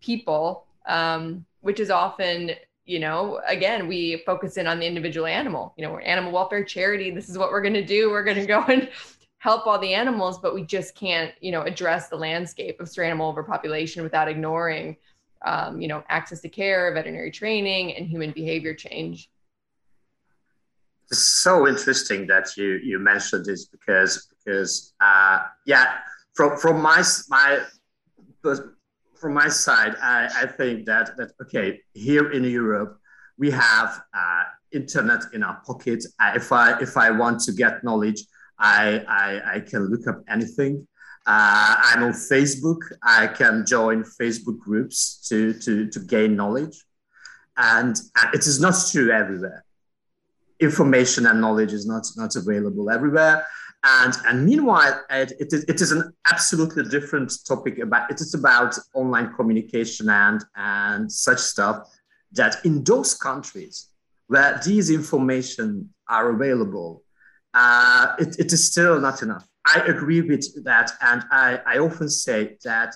people 0.00 0.66
um, 0.86 1.44
which 1.60 1.78
is 1.78 1.90
often 1.90 2.50
you 2.92 3.00
know 3.00 3.40
again 3.46 3.88
we 3.88 4.22
focus 4.26 4.56
in 4.56 4.66
on 4.66 4.78
the 4.78 4.86
individual 4.86 5.26
animal 5.26 5.74
you 5.76 5.84
know 5.84 5.92
we're 5.92 6.00
animal 6.02 6.30
welfare 6.30 6.64
charity 6.64 7.10
this 7.10 7.28
is 7.28 7.38
what 7.38 7.50
we're 7.50 7.62
going 7.62 7.74
to 7.74 7.84
do 7.84 8.10
we're 8.10 8.24
going 8.24 8.36
to 8.36 8.46
go 8.46 8.62
and 8.68 8.88
help 9.42 9.66
all 9.66 9.76
the 9.76 9.92
animals, 9.92 10.38
but 10.38 10.54
we 10.54 10.62
just 10.62 10.94
can't, 10.94 11.32
you 11.40 11.50
know, 11.50 11.62
address 11.62 12.08
the 12.08 12.14
landscape 12.14 12.78
of 12.78 12.88
stray 12.88 13.06
animal 13.06 13.28
overpopulation 13.28 14.04
without 14.04 14.28
ignoring, 14.28 14.96
um, 15.44 15.80
you 15.80 15.88
know, 15.88 16.04
access 16.08 16.40
to 16.40 16.48
care, 16.48 16.94
veterinary 16.94 17.32
training, 17.32 17.92
and 17.96 18.06
human 18.06 18.30
behavior 18.30 18.72
change. 18.72 19.28
It's 21.10 21.18
so 21.18 21.66
interesting 21.66 22.28
that 22.28 22.56
you 22.56 22.78
you 22.84 23.00
mentioned 23.00 23.44
this 23.44 23.64
because 23.64 24.28
because 24.30 24.94
uh, 25.00 25.40
yeah, 25.66 25.94
from 26.34 26.56
from 26.56 26.80
my 26.80 27.02
my 27.28 27.62
from 29.22 29.34
my 29.34 29.48
side, 29.48 29.94
I, 30.02 30.28
I 30.42 30.46
think 30.46 30.84
that 30.86 31.16
that 31.16 31.30
okay, 31.42 31.80
here 31.94 32.32
in 32.32 32.44
Europe 32.44 32.98
we 33.38 33.50
have 33.50 34.02
uh, 34.12 34.44
internet 34.72 35.22
in 35.32 35.42
our 35.42 35.62
pocket. 35.64 36.04
Uh, 36.20 36.32
if 36.34 36.52
I 36.52 36.78
if 36.80 36.96
I 36.96 37.08
want 37.10 37.40
to 37.46 37.52
get 37.52 37.84
knowledge, 37.84 38.20
I, 38.58 39.04
I, 39.08 39.54
I 39.54 39.60
can 39.60 39.90
look 39.90 40.06
up 40.06 40.22
anything. 40.28 40.86
Uh, 41.26 41.74
I'm 41.88 42.02
on 42.04 42.12
Facebook. 42.12 42.78
I 43.02 43.26
can 43.26 43.64
join 43.66 44.04
Facebook 44.20 44.58
groups 44.58 45.26
to, 45.28 45.52
to, 45.60 45.88
to 45.90 46.00
gain 46.00 46.36
knowledge. 46.36 46.84
And 47.56 47.96
it 48.32 48.46
is 48.46 48.60
not 48.60 48.74
true 48.90 49.10
everywhere. 49.10 49.64
Information 50.60 51.26
and 51.26 51.40
knowledge 51.40 51.72
is 51.72 51.86
not, 51.86 52.06
not 52.16 52.34
available 52.36 52.90
everywhere. 52.90 53.46
And, 53.84 54.14
and 54.26 54.46
meanwhile, 54.46 55.00
it, 55.10 55.32
it, 55.40 55.52
is, 55.52 55.64
it 55.64 55.80
is 55.80 55.90
an 55.90 56.12
absolutely 56.30 56.84
different 56.84 57.32
topic 57.46 57.78
about 57.78 58.10
it 58.10 58.20
is 58.20 58.34
about 58.34 58.78
online 58.94 59.34
communication 59.34 60.08
and, 60.08 60.44
and 60.54 61.10
such 61.10 61.38
stuff 61.38 61.88
that 62.32 62.64
in 62.64 62.84
those 62.84 63.14
countries 63.14 63.88
where 64.28 64.60
these 64.64 64.90
information 64.90 65.92
are 66.08 66.30
available, 66.30 67.02
uh, 67.54 68.14
it, 68.18 68.38
it 68.38 68.52
is 68.52 68.66
still 68.70 69.00
not 69.00 69.22
enough. 69.22 69.46
I 69.66 69.80
agree 69.80 70.20
with 70.20 70.64
that, 70.64 70.90
and 71.02 71.24
I, 71.30 71.60
I 71.66 71.78
often 71.78 72.08
say 72.08 72.56
that, 72.64 72.94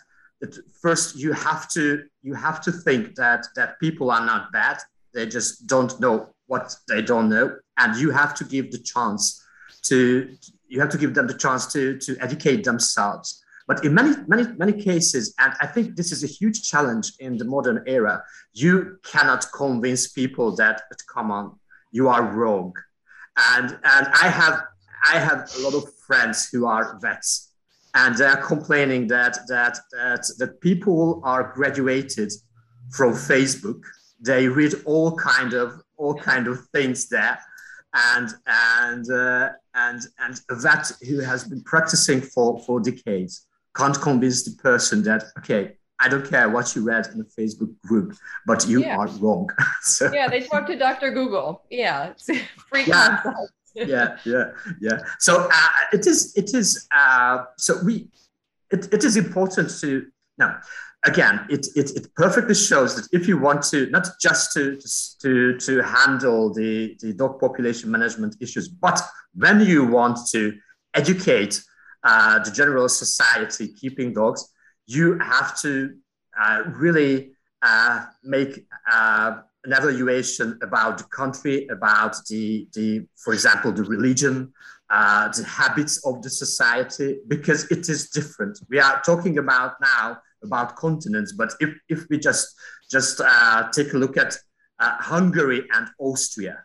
first 0.83 1.16
you 1.16 1.33
have 1.33 1.66
to 1.70 2.05
you 2.22 2.35
have 2.35 2.61
to 2.61 2.70
think 2.70 3.14
that 3.14 3.46
that 3.57 3.81
people 3.81 4.11
are 4.11 4.25
not 4.25 4.53
bad; 4.53 4.79
they 5.14 5.27
just 5.27 5.66
don't 5.66 5.99
know 6.01 6.35
what 6.46 6.75
they 6.88 7.03
don't 7.03 7.29
know, 7.29 7.57
and 7.79 7.96
you 7.96 8.11
have 8.11 8.35
to 8.37 8.44
give 8.44 8.70
the 8.70 8.79
chance 8.79 9.42
to 9.83 10.37
you 10.68 10.81
have 10.81 10.90
to 10.90 10.98
give 10.98 11.14
them 11.14 11.26
the 11.26 11.35
chance 11.35 11.72
to 11.72 11.98
to 11.98 12.16
educate 12.20 12.64
themselves. 12.64 13.42
But 13.68 13.85
in 13.85 13.94
many 13.94 14.16
many 14.26 14.46
many 14.57 14.72
cases, 14.72 15.35
and 15.38 15.52
I 15.61 15.66
think 15.66 15.96
this 15.96 16.12
is 16.12 16.22
a 16.24 16.26
huge 16.26 16.68
challenge 16.68 17.12
in 17.18 17.37
the 17.37 17.44
modern 17.44 17.83
era, 17.87 18.22
you 18.52 18.98
cannot 19.02 19.46
convince 19.52 20.09
people 20.09 20.55
that 20.57 20.83
come 21.12 21.31
on, 21.31 21.59
you 21.92 22.09
are 22.09 22.22
wrong 22.22 22.74
and 23.37 23.70
and 23.85 24.07
I 24.22 24.29
have 24.29 24.62
I 25.12 25.18
have 25.18 25.50
a 25.57 25.62
lot 25.62 25.74
of 25.74 25.92
friends 26.07 26.48
who 26.50 26.66
are 26.66 26.98
vets, 27.00 27.52
and 27.94 28.16
they're 28.16 28.37
complaining 28.37 29.07
that 29.09 29.38
that 29.48 29.79
that 29.92 30.26
that 30.38 30.61
people 30.61 31.20
are 31.24 31.52
graduated 31.55 32.33
from 32.90 33.12
Facebook. 33.12 33.83
They 34.20 34.48
read 34.48 34.74
all 34.85 35.16
kind 35.16 35.52
of 35.52 35.83
all 35.96 36.14
kind 36.14 36.46
of 36.46 36.66
things 36.68 37.09
there, 37.09 37.38
and 37.96 38.35
and 38.46 39.11
uh, 39.11 39.50
and 39.74 40.02
and 40.18 40.40
vet 40.50 40.92
who 41.09 41.18
has 41.20 41.44
been 41.44 41.62
practicing 41.62 42.20
for 42.20 42.59
for 42.61 42.80
decades 42.80 43.46
can't 43.74 44.00
convince 44.00 44.42
the 44.42 44.56
person 44.62 45.02
that 45.02 45.24
okay 45.38 45.76
I 45.98 46.09
don't 46.09 46.28
care 46.28 46.48
what 46.50 46.74
you 46.76 46.82
read 46.82 47.06
in 47.06 47.18
the 47.18 47.24
Facebook 47.24 47.74
group, 47.80 48.16
but 48.46 48.68
you 48.68 48.82
yeah. 48.82 48.96
are 48.98 49.09
wrong. 49.18 49.48
so, 49.82 50.12
yeah, 50.12 50.28
they 50.28 50.42
talk 50.42 50.66
to 50.66 50.76
Dr. 50.76 51.11
Google. 51.11 51.62
Yeah, 51.70 52.09
it's 52.09 52.26
free 52.68 52.85
yeah. 52.85 53.22
yeah, 53.74 54.18
yeah, 54.24 54.50
yeah. 54.80 54.98
So 55.18 55.48
uh, 55.50 55.68
it 55.92 56.06
is, 56.06 56.35
it 56.37 56.54
is. 56.54 56.87
Uh, 56.94 57.44
so 57.56 57.82
we, 57.82 58.09
it, 58.70 58.92
it 58.92 59.04
is 59.04 59.16
important 59.16 59.70
to 59.80 60.06
now. 60.38 60.61
Again, 61.06 61.46
it, 61.48 61.68
it, 61.76 61.90
it 61.96 62.14
perfectly 62.16 62.54
shows 62.54 62.96
that 62.96 63.06
if 63.12 63.28
you 63.28 63.38
want 63.38 63.62
to 63.70 63.88
not 63.90 64.08
just 64.20 64.52
to 64.54 64.76
to 65.22 65.56
to 65.58 65.82
handle 65.82 66.52
the 66.52 66.96
the 67.00 67.12
dog 67.12 67.38
population 67.38 67.90
management 67.90 68.36
issues, 68.40 68.68
but 68.68 69.00
when 69.34 69.60
you 69.60 69.86
want 69.86 70.18
to 70.32 70.52
educate 70.94 71.62
uh, 72.02 72.42
the 72.44 72.50
general 72.50 72.88
society 72.88 73.68
keeping 73.68 74.12
dogs, 74.12 74.52
you 74.86 75.18
have 75.18 75.58
to 75.60 75.94
uh, 76.40 76.62
really 76.66 77.32
uh, 77.62 78.06
make 78.22 78.66
uh, 78.90 79.38
an 79.64 79.72
evaluation 79.72 80.58
about 80.62 80.98
the 80.98 81.04
country, 81.04 81.66
about 81.68 82.16
the, 82.28 82.68
the 82.74 83.06
for 83.16 83.32
example, 83.32 83.72
the 83.72 83.82
religion, 83.82 84.52
uh, 84.90 85.28
the 85.28 85.44
habits 85.44 86.04
of 86.06 86.22
the 86.22 86.30
society, 86.30 87.18
because 87.26 87.64
it 87.70 87.88
is 87.88 88.10
different. 88.10 88.58
We 88.68 88.78
are 88.78 89.02
talking 89.02 89.38
about 89.38 89.74
now 89.80 90.18
about 90.46 90.76
continents, 90.76 91.32
but 91.32 91.50
if, 91.61 91.70
if 91.88 92.00
we 92.11 92.18
just 92.18 92.46
just 92.90 93.20
uh, 93.20 93.68
take 93.72 93.92
a 93.94 93.98
look 93.98 94.16
at 94.16 94.37
uh, 94.78 94.96
Hungary 95.00 95.61
and 95.74 95.88
Austria, 95.98 96.56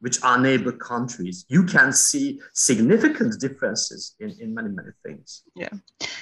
which 0.00 0.22
are 0.22 0.38
neighbor 0.38 0.72
countries, 0.72 1.44
you 1.48 1.62
can 1.62 1.92
see 1.92 2.40
significant 2.54 3.38
differences 3.38 4.14
in, 4.18 4.30
in 4.40 4.54
many, 4.54 4.70
many 4.70 4.88
things. 5.04 5.42
Yeah. 5.54 5.68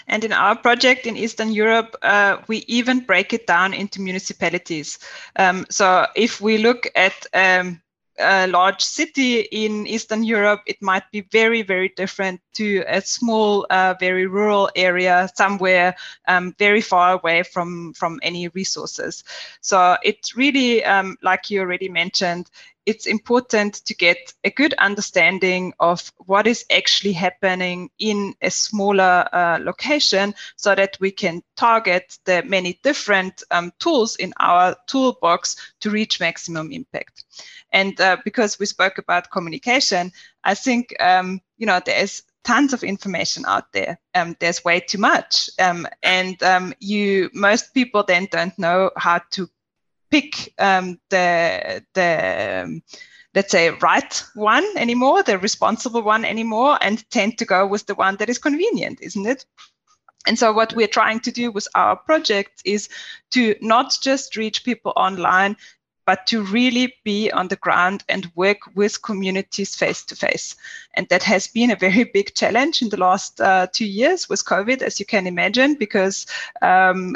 And 0.08 0.24
in 0.24 0.32
our 0.32 0.56
project 0.56 1.06
in 1.06 1.16
Eastern 1.16 1.52
Europe, 1.52 1.96
uh, 2.02 2.38
we 2.48 2.58
even 2.66 3.00
break 3.00 3.32
it 3.32 3.46
down 3.46 3.72
into 3.72 4.02
municipalities. 4.02 4.98
Um, 5.36 5.64
so 5.70 6.06
if 6.16 6.40
we 6.40 6.58
look 6.58 6.88
at 6.96 7.26
um, 7.34 7.80
a 8.18 8.46
large 8.46 8.82
city 8.82 9.40
in 9.40 9.86
Eastern 9.86 10.22
Europe, 10.22 10.60
it 10.66 10.80
might 10.80 11.10
be 11.10 11.22
very, 11.32 11.62
very 11.62 11.90
different 11.96 12.40
to 12.54 12.84
a 12.88 13.00
small, 13.00 13.66
uh, 13.70 13.94
very 14.00 14.26
rural 14.26 14.70
area 14.74 15.28
somewhere 15.34 15.94
um, 16.26 16.54
very 16.58 16.80
far 16.80 17.12
away 17.12 17.42
from, 17.42 17.92
from 17.94 18.18
any 18.22 18.48
resources. 18.48 19.24
So 19.60 19.96
it's 20.02 20.36
really, 20.36 20.84
um, 20.84 21.16
like 21.22 21.50
you 21.50 21.60
already 21.60 21.88
mentioned, 21.88 22.50
it's 22.88 23.04
important 23.04 23.74
to 23.84 23.94
get 23.94 24.32
a 24.44 24.50
good 24.50 24.72
understanding 24.78 25.74
of 25.78 26.10
what 26.24 26.46
is 26.46 26.64
actually 26.72 27.12
happening 27.12 27.90
in 27.98 28.34
a 28.40 28.50
smaller 28.50 29.28
uh, 29.30 29.58
location 29.60 30.34
so 30.56 30.74
that 30.74 30.96
we 30.98 31.10
can 31.10 31.42
target 31.54 32.18
the 32.24 32.42
many 32.44 32.80
different 32.82 33.42
um, 33.50 33.72
tools 33.78 34.16
in 34.16 34.32
our 34.40 34.74
toolbox 34.86 35.56
to 35.80 35.90
reach 35.90 36.18
maximum 36.18 36.72
impact. 36.72 37.26
And 37.74 38.00
uh, 38.00 38.16
because 38.24 38.58
we 38.58 38.64
spoke 38.64 38.96
about 38.96 39.30
communication, 39.30 40.10
I 40.42 40.54
think, 40.54 40.96
um, 40.98 41.42
you 41.58 41.66
know, 41.66 41.82
there's 41.84 42.22
tons 42.42 42.72
of 42.72 42.82
information 42.82 43.44
out 43.46 43.70
there. 43.72 44.00
Um, 44.14 44.34
there's 44.40 44.64
way 44.64 44.80
too 44.80 44.96
much. 44.96 45.50
Um, 45.58 45.86
and 46.02 46.42
um, 46.42 46.72
you, 46.80 47.28
most 47.34 47.74
people 47.74 48.02
then 48.02 48.28
don't 48.32 48.58
know 48.58 48.90
how 48.96 49.20
to 49.32 49.50
pick 50.10 50.54
um, 50.58 50.98
the 51.10 51.84
the 51.94 52.62
um, 52.64 52.82
let's 53.34 53.50
say 53.50 53.70
right 53.70 54.24
one 54.34 54.66
anymore, 54.76 55.22
the 55.22 55.38
responsible 55.38 56.02
one 56.02 56.24
anymore, 56.24 56.78
and 56.80 57.08
tend 57.10 57.38
to 57.38 57.44
go 57.44 57.66
with 57.66 57.86
the 57.86 57.94
one 57.94 58.16
that 58.16 58.28
is 58.28 58.38
convenient, 58.38 58.98
isn't 59.00 59.26
it? 59.26 59.44
And 60.26 60.38
so 60.38 60.52
what 60.52 60.74
we're 60.74 60.88
trying 60.88 61.20
to 61.20 61.32
do 61.32 61.50
with 61.50 61.68
our 61.74 61.96
project 61.96 62.62
is 62.64 62.88
to 63.30 63.54
not 63.60 63.96
just 64.02 64.36
reach 64.36 64.64
people 64.64 64.92
online, 64.96 65.56
but 66.04 66.26
to 66.26 66.42
really 66.42 66.94
be 67.04 67.30
on 67.30 67.48
the 67.48 67.56
ground 67.56 68.02
and 68.08 68.32
work 68.34 68.58
with 68.74 69.02
communities 69.02 69.76
face 69.76 70.04
to 70.06 70.16
face. 70.16 70.56
And 70.94 71.06
that 71.10 71.22
has 71.22 71.48
been 71.48 71.70
a 71.70 71.76
very 71.76 72.04
big 72.04 72.34
challenge 72.34 72.82
in 72.82 72.88
the 72.88 72.96
last 72.96 73.40
uh, 73.40 73.66
two 73.72 73.86
years 73.86 74.28
with 74.28 74.44
COVID, 74.44 74.82
as 74.82 74.98
you 74.98 75.06
can 75.06 75.26
imagine, 75.26 75.74
because 75.74 76.26
um, 76.62 77.14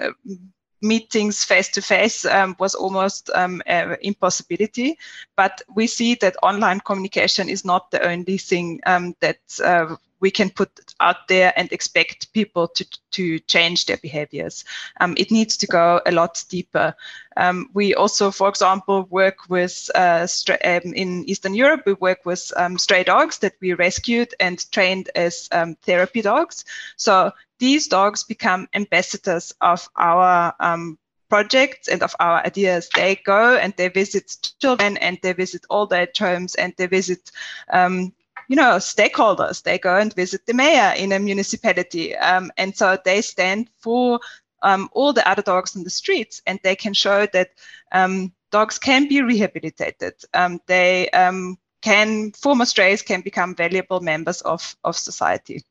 meetings 0.83 1.45
face 1.45 1.69
to 1.71 1.83
face 1.83 2.25
was 2.59 2.75
almost 2.75 3.31
um, 3.35 3.63
impossibility. 4.03 4.99
But 5.37 5.63
we 5.75 5.87
see 5.87 6.15
that 6.17 6.37
online 6.43 6.81
communication 6.81 7.49
is 7.49 7.65
not 7.65 7.91
the 7.91 8.07
only 8.07 8.39
thing 8.39 8.81
um, 8.87 9.15
that 9.21 9.39
uh, 9.65 9.97
we 10.23 10.31
can 10.31 10.49
put 10.49 10.71
out 11.01 11.29
there 11.29 11.53
and 11.57 11.71
expect 11.73 12.33
people 12.33 12.69
to, 12.69 12.87
to 13.11 13.39
change 13.41 13.85
their 13.85 13.99
behaviors. 13.99 14.65
Um, 15.01 15.15
it 15.19 15.31
needs 15.31 15.59
to 15.59 15.67
go 15.67 16.01
a 16.07 16.13
lot 16.13 16.43
deeper. 16.49 16.95
Um, 17.37 17.69
we 17.75 17.95
also, 17.95 18.31
for 18.31 18.49
example, 18.49 19.07
work 19.11 19.51
with, 19.51 19.91
uh, 19.95 20.27
um, 20.65 20.95
in 20.95 21.29
Eastern 21.29 21.55
Europe, 21.55 21.83
we 21.85 21.95
work 21.95 22.25
with 22.25 22.53
um, 22.57 22.79
stray 22.79 23.05
dogs 23.05 23.39
that 23.39 23.55
we 23.61 23.75
rescued 23.75 24.35
and 24.41 24.71
trained 24.71 25.11
as 25.15 25.49
um, 25.53 25.75
therapy 25.83 26.23
dogs. 26.23 26.65
So 26.97 27.33
these 27.59 27.89
dogs 27.89 28.23
become 28.23 28.69
ambassadors 28.73 29.53
of 29.61 29.89
our 29.97 30.55
um, 30.61 30.99
projects 31.33 31.89
and 31.89 32.03
of 32.03 32.15
our 32.21 32.45
ideas. 32.45 32.91
They 32.95 33.17
go 33.25 33.57
and 33.57 33.73
they 33.77 33.89
visit 33.89 34.37
children 34.61 34.99
and 34.99 35.19
they 35.23 35.33
visit 35.33 35.65
old 35.71 35.93
age 35.93 36.19
homes 36.19 36.55
and 36.55 36.75
they 36.77 36.87
visit, 36.87 37.33
um, 37.73 38.13
you 38.53 38.57
know, 38.57 38.77
stakeholders. 38.77 39.63
They 39.63 39.79
go 39.79 39.97
and 39.97 40.13
visit 40.13 40.45
the 40.45 40.53
mayor 40.53 40.93
in 40.95 41.11
a 41.13 41.19
municipality. 41.19 42.15
Um, 42.15 42.53
and 42.59 42.77
so 42.77 42.99
they 43.03 43.23
stand 43.23 43.71
for 43.79 44.21
um, 44.61 44.91
all 44.93 45.15
the 45.15 45.27
other 45.27 45.41
dogs 45.41 45.75
in 45.75 45.85
the 45.85 45.89
streets 45.89 46.43
and 46.47 46.61
they 46.63 46.77
can 46.77 46.93
show 46.93 47.25
that 47.33 47.49
um, 47.93 48.31
dogs 48.51 48.79
can 48.79 49.09
be 49.09 49.23
rehabilitated. 49.23 50.13
Um, 50.35 50.61
they 50.67 51.09
um, 51.13 51.57
can, 51.81 52.33
former 52.33 52.67
strays 52.67 53.01
can 53.01 53.23
become 53.23 53.55
valuable 53.55 54.01
members 54.01 54.43
of, 54.43 54.77
of 54.85 54.99
society. 54.99 55.63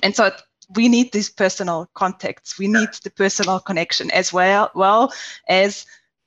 And 0.00 0.14
so 0.14 0.30
we 0.76 0.86
need 0.86 1.10
these 1.10 1.30
personal 1.30 1.90
contacts. 1.94 2.60
We 2.60 2.68
need 2.68 2.90
the 3.02 3.10
personal 3.10 3.58
connection 3.58 4.12
as 4.12 4.32
well, 4.32 4.70
well 4.72 5.12
as 5.48 5.84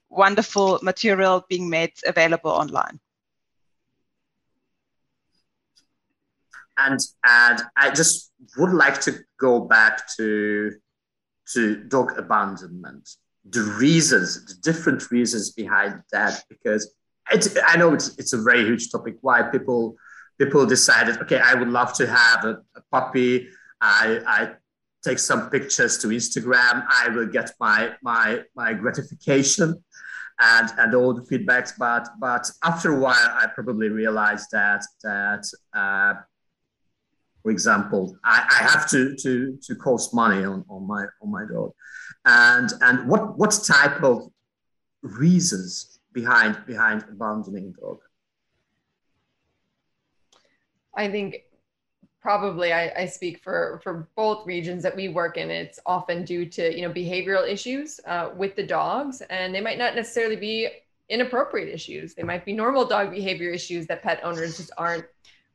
wonderful 0.09 0.79
material 0.83 1.45
being 1.47 1.69
made 1.69 1.93
available 2.05 2.51
online. 2.51 2.99
And 6.77 6.99
and 7.25 7.61
I 7.77 7.91
just 7.91 8.31
would 8.57 8.71
like 8.71 9.01
to 9.01 9.19
go 9.39 9.59
back 9.59 10.01
to 10.17 10.71
to 11.53 11.83
dog 11.83 12.17
abandonment, 12.17 13.09
the 13.49 13.61
reasons, 13.79 14.45
the 14.45 14.55
different 14.61 15.11
reasons 15.11 15.51
behind 15.51 16.01
that, 16.11 16.43
because 16.49 16.93
it's, 17.31 17.57
I 17.67 17.77
know 17.77 17.93
it's 17.93 18.17
it's 18.17 18.33
a 18.33 18.41
very 18.41 18.63
huge 18.63 18.91
topic. 18.91 19.17
Why 19.21 19.43
people 19.43 19.95
people 20.39 20.65
decided, 20.65 21.17
okay, 21.21 21.39
I 21.39 21.53
would 21.53 21.67
love 21.67 21.93
to 21.93 22.07
have 22.07 22.45
a, 22.45 22.61
a 22.75 22.81
puppy 22.91 23.49
I, 23.81 24.21
I 24.27 24.51
take 25.03 25.19
some 25.19 25.49
pictures 25.49 25.97
to 25.99 26.07
Instagram. 26.07 26.85
I 26.87 27.09
will 27.09 27.25
get 27.25 27.51
my 27.59 27.95
my 28.03 28.43
my 28.55 28.73
gratification 28.73 29.83
and 30.39 30.69
and 30.77 30.95
all 30.95 31.13
the 31.13 31.23
feedbacks. 31.23 31.73
But 31.77 32.07
but 32.19 32.49
after 32.63 32.93
a 32.93 32.99
while, 32.99 33.15
I 33.15 33.47
probably 33.47 33.89
realized 33.89 34.49
that 34.51 34.83
that 35.03 35.45
uh, 35.73 36.13
for 37.43 37.51
example, 37.51 38.15
I, 38.23 38.47
I 38.49 38.63
have 38.63 38.89
to 38.91 39.15
to 39.15 39.57
to 39.61 39.75
cost 39.75 40.13
money 40.13 40.43
on, 40.43 40.63
on 40.69 40.85
my 40.87 41.05
on 41.21 41.31
my 41.31 41.45
dog, 41.51 41.73
and 42.25 42.71
and 42.81 43.07
what 43.07 43.37
what 43.37 43.51
type 43.65 44.03
of 44.03 44.29
reasons 45.01 45.99
behind 46.13 46.57
behind 46.67 47.03
abandoning 47.09 47.73
dog? 47.79 47.99
I 50.95 51.09
think 51.09 51.43
probably 52.21 52.73
I, 52.73 52.91
I, 52.95 53.05
speak 53.05 53.41
for 53.41 53.79
for 53.83 54.07
both 54.15 54.45
regions 54.45 54.83
that 54.83 54.95
we 54.95 55.07
work 55.07 55.37
in. 55.37 55.49
It's 55.49 55.79
often 55.85 56.23
due 56.23 56.45
to 56.47 56.75
you 56.75 56.87
know 56.87 56.93
behavioral 56.93 57.47
issues 57.47 57.99
uh, 58.05 58.29
with 58.35 58.55
the 58.55 58.63
dogs 58.63 59.21
and 59.29 59.55
they 59.55 59.61
might 59.61 59.77
not 59.77 59.95
necessarily 59.95 60.35
be 60.35 60.69
inappropriate 61.09 61.67
issues. 61.67 62.13
They 62.13 62.23
might 62.23 62.45
be 62.45 62.53
normal 62.53 62.85
dog 62.85 63.11
behavior 63.11 63.49
issues 63.49 63.87
that 63.87 64.03
pet 64.03 64.21
owners 64.23 64.57
just 64.57 64.71
aren't 64.77 65.05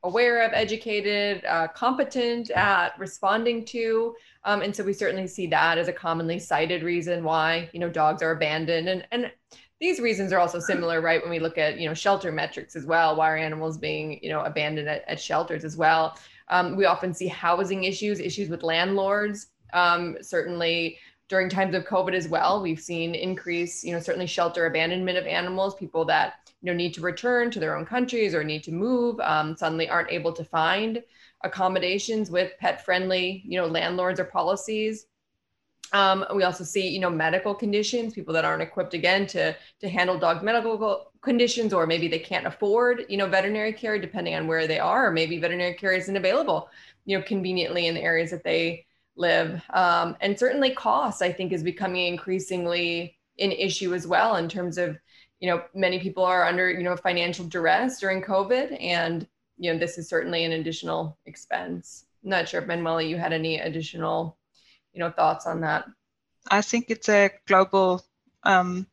aware 0.07 0.45
of 0.45 0.51
educated 0.53 1.43
uh, 1.45 1.67
competent 1.67 2.49
at 2.51 2.97
responding 2.97 3.65
to. 3.65 4.15
Um, 4.45 4.61
and 4.61 4.75
so 4.75 4.83
we 4.83 4.93
certainly 4.93 5.27
see 5.27 5.47
that 5.47 5.77
as 5.77 5.87
a 5.87 5.93
commonly 5.93 6.39
cited 6.39 6.81
reason 6.81 7.23
why 7.23 7.69
you 7.73 7.79
know 7.79 7.89
dogs 7.89 8.21
are 8.21 8.31
abandoned. 8.31 8.87
And 8.87 9.05
and 9.11 9.31
these 9.79 9.99
reasons 9.99 10.33
are 10.33 10.39
also 10.39 10.59
similar 10.59 11.01
right 11.01 11.21
when 11.21 11.29
we 11.29 11.39
look 11.39 11.57
at 11.57 11.79
you 11.79 11.87
know 11.87 11.93
shelter 11.93 12.31
metrics 12.31 12.75
as 12.75 12.85
well. 12.85 13.15
Why 13.15 13.31
are 13.31 13.37
animals 13.37 13.77
being 13.77 14.19
you 14.23 14.29
know 14.29 14.41
abandoned 14.41 14.87
at, 14.87 15.03
at 15.07 15.19
shelters 15.19 15.63
as 15.63 15.77
well? 15.77 16.17
Um, 16.49 16.77
we 16.77 16.85
often 16.85 17.13
see 17.13 17.27
housing 17.27 17.83
issues, 17.83 18.19
issues 18.19 18.49
with 18.49 18.63
landlords. 18.63 19.47
Um, 19.73 20.17
certainly 20.21 20.97
during 21.27 21.49
times 21.49 21.75
of 21.75 21.83
COVID 21.83 22.13
as 22.13 22.29
well, 22.29 22.61
we've 22.61 22.79
seen 22.79 23.13
increase, 23.13 23.83
you 23.83 23.91
know, 23.91 23.99
certainly 23.99 24.27
shelter 24.27 24.65
abandonment 24.65 25.17
of 25.17 25.25
animals, 25.25 25.75
people 25.75 26.05
that, 26.05 26.46
you 26.61 26.71
know, 26.71 26.73
need 26.73 26.93
to 26.95 27.01
return 27.01 27.51
to 27.51 27.59
their 27.59 27.77
own 27.77 27.85
countries 27.85 28.33
or 28.33 28.43
need 28.43 28.63
to 28.63 28.71
move, 28.71 29.19
um, 29.19 29.55
suddenly 29.55 29.87
aren't 29.87 30.11
able 30.11 30.33
to 30.33 30.43
find 30.43 31.03
accommodations 31.43 32.31
with 32.31 32.51
pet 32.59 32.83
friendly, 32.83 33.43
you 33.45 33.59
know, 33.59 33.67
landlords 33.67 34.19
or 34.19 34.25
policies. 34.25 35.05
Um, 35.93 36.25
we 36.35 36.43
also 36.43 36.63
see, 36.63 36.89
you 36.89 36.99
know, 36.99 37.09
medical 37.09 37.55
conditions, 37.55 38.13
people 38.13 38.33
that 38.33 38.43
aren't 38.43 38.61
equipped 38.61 38.93
again 38.93 39.25
to 39.27 39.55
to 39.79 39.87
handle 39.87 40.17
dog 40.19 40.43
medical 40.43 41.11
conditions, 41.21 41.73
or 41.73 41.87
maybe 41.87 42.07
they 42.07 42.19
can't 42.19 42.47
afford, 42.47 43.05
you 43.07 43.17
know, 43.17 43.27
veterinary 43.27 43.71
care 43.71 43.97
depending 43.99 44.35
on 44.35 44.47
where 44.47 44.67
they 44.67 44.79
are, 44.79 45.07
or 45.07 45.11
maybe 45.11 45.39
veterinary 45.39 45.75
care 45.75 45.93
isn't 45.93 46.17
available, 46.17 46.69
you 47.05 47.17
know, 47.17 47.23
conveniently 47.23 47.87
in 47.87 47.93
the 47.95 48.01
areas 48.01 48.31
that 48.31 48.43
they 48.43 48.85
live. 49.15 49.61
Um, 49.73 50.17
and 50.19 50.37
certainly 50.37 50.71
cost, 50.71 51.21
I 51.21 51.31
think, 51.31 51.53
is 51.53 51.63
becoming 51.63 52.07
increasingly 52.07 53.17
an 53.39 53.51
issue 53.51 53.93
as 53.93 54.05
well 54.05 54.35
in 54.35 54.49
terms 54.49 54.77
of, 54.77 54.97
you 55.39 55.49
know, 55.49 55.63
many 55.73 55.99
people 55.99 56.23
are 56.23 56.45
under, 56.45 56.69
you 56.71 56.83
know, 56.83 56.95
financial 56.95 57.45
duress 57.45 57.99
during 57.99 58.21
COVID, 58.21 58.81
and 58.81 59.27
you 59.57 59.71
know, 59.71 59.79
this 59.79 59.97
is 59.97 60.07
certainly 60.07 60.43
an 60.45 60.53
additional 60.53 61.17
expense. 61.25 62.05
I'm 62.23 62.29
not 62.29 62.49
sure 62.49 62.61
if 62.61 62.67
Manuela, 62.67 63.01
you 63.01 63.17
had 63.17 63.33
any 63.33 63.59
additional 63.59 64.37
you 64.97 65.03
know 65.03 65.11
thoughts 65.11 65.45
on 65.45 65.61
that. 65.61 65.85
I 66.49 66.61
think 66.61 66.85
it's 66.89 67.07
a 67.07 67.29
global 67.45 68.03
um, 68.43 68.87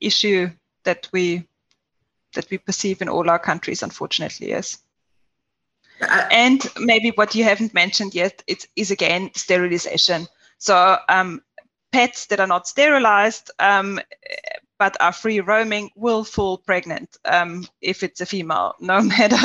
issue 0.00 0.50
that 0.84 1.08
we 1.12 1.46
that 2.34 2.48
we 2.50 2.56
perceive 2.58 3.02
in 3.02 3.08
all 3.10 3.28
our 3.28 3.38
countries 3.38 3.82
unfortunately 3.82 4.48
yes. 4.48 4.78
And 6.32 6.66
maybe 6.80 7.10
what 7.10 7.34
you 7.34 7.44
haven't 7.44 7.74
mentioned 7.74 8.14
yet 8.14 8.42
it 8.46 8.64
is 8.76 8.88
is 8.88 8.90
again 8.90 9.30
sterilization. 9.34 10.26
So 10.58 10.96
um, 11.08 11.42
pets 11.92 12.26
that 12.26 12.40
are 12.40 12.46
not 12.46 12.66
sterilized 12.66 13.50
um, 13.58 14.00
but 14.82 14.96
are 14.98 15.12
free 15.12 15.38
roaming 15.38 15.90
will 15.94 16.24
fall 16.24 16.58
pregnant 16.58 17.16
um, 17.24 17.64
if 17.80 18.02
it's 18.02 18.20
a 18.20 18.26
female 18.26 18.74
no 18.80 19.00
matter 19.00 19.44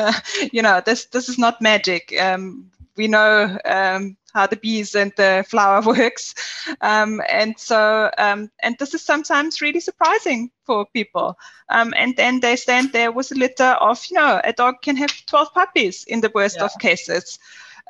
you 0.52 0.62
know 0.62 0.80
this 0.86 1.04
this 1.12 1.28
is 1.28 1.36
not 1.36 1.60
magic 1.60 2.14
um, 2.18 2.70
we 2.96 3.06
know 3.06 3.58
um, 3.66 4.16
how 4.34 4.46
the 4.46 4.56
bees 4.56 4.94
and 4.94 5.12
the 5.16 5.44
flower 5.48 5.80
works. 5.86 6.34
Um, 6.80 7.22
and 7.28 7.58
so, 7.58 8.10
um, 8.18 8.50
and 8.62 8.76
this 8.78 8.94
is 8.94 9.02
sometimes 9.02 9.60
really 9.60 9.80
surprising 9.80 10.50
for 10.66 10.86
people. 10.86 11.38
Um, 11.68 11.94
and 11.96 12.16
then 12.16 12.40
they 12.40 12.56
stand 12.56 12.92
there 12.92 13.10
with 13.10 13.32
a 13.32 13.34
litter 13.34 13.72
of, 13.80 14.04
you 14.10 14.16
know, 14.16 14.40
a 14.44 14.52
dog 14.52 14.82
can 14.82 14.96
have 14.96 15.12
12 15.26 15.54
puppies 15.54 16.04
in 16.04 16.20
the 16.20 16.30
worst 16.34 16.56
yeah. 16.58 16.64
of 16.64 16.72
cases. 16.78 17.38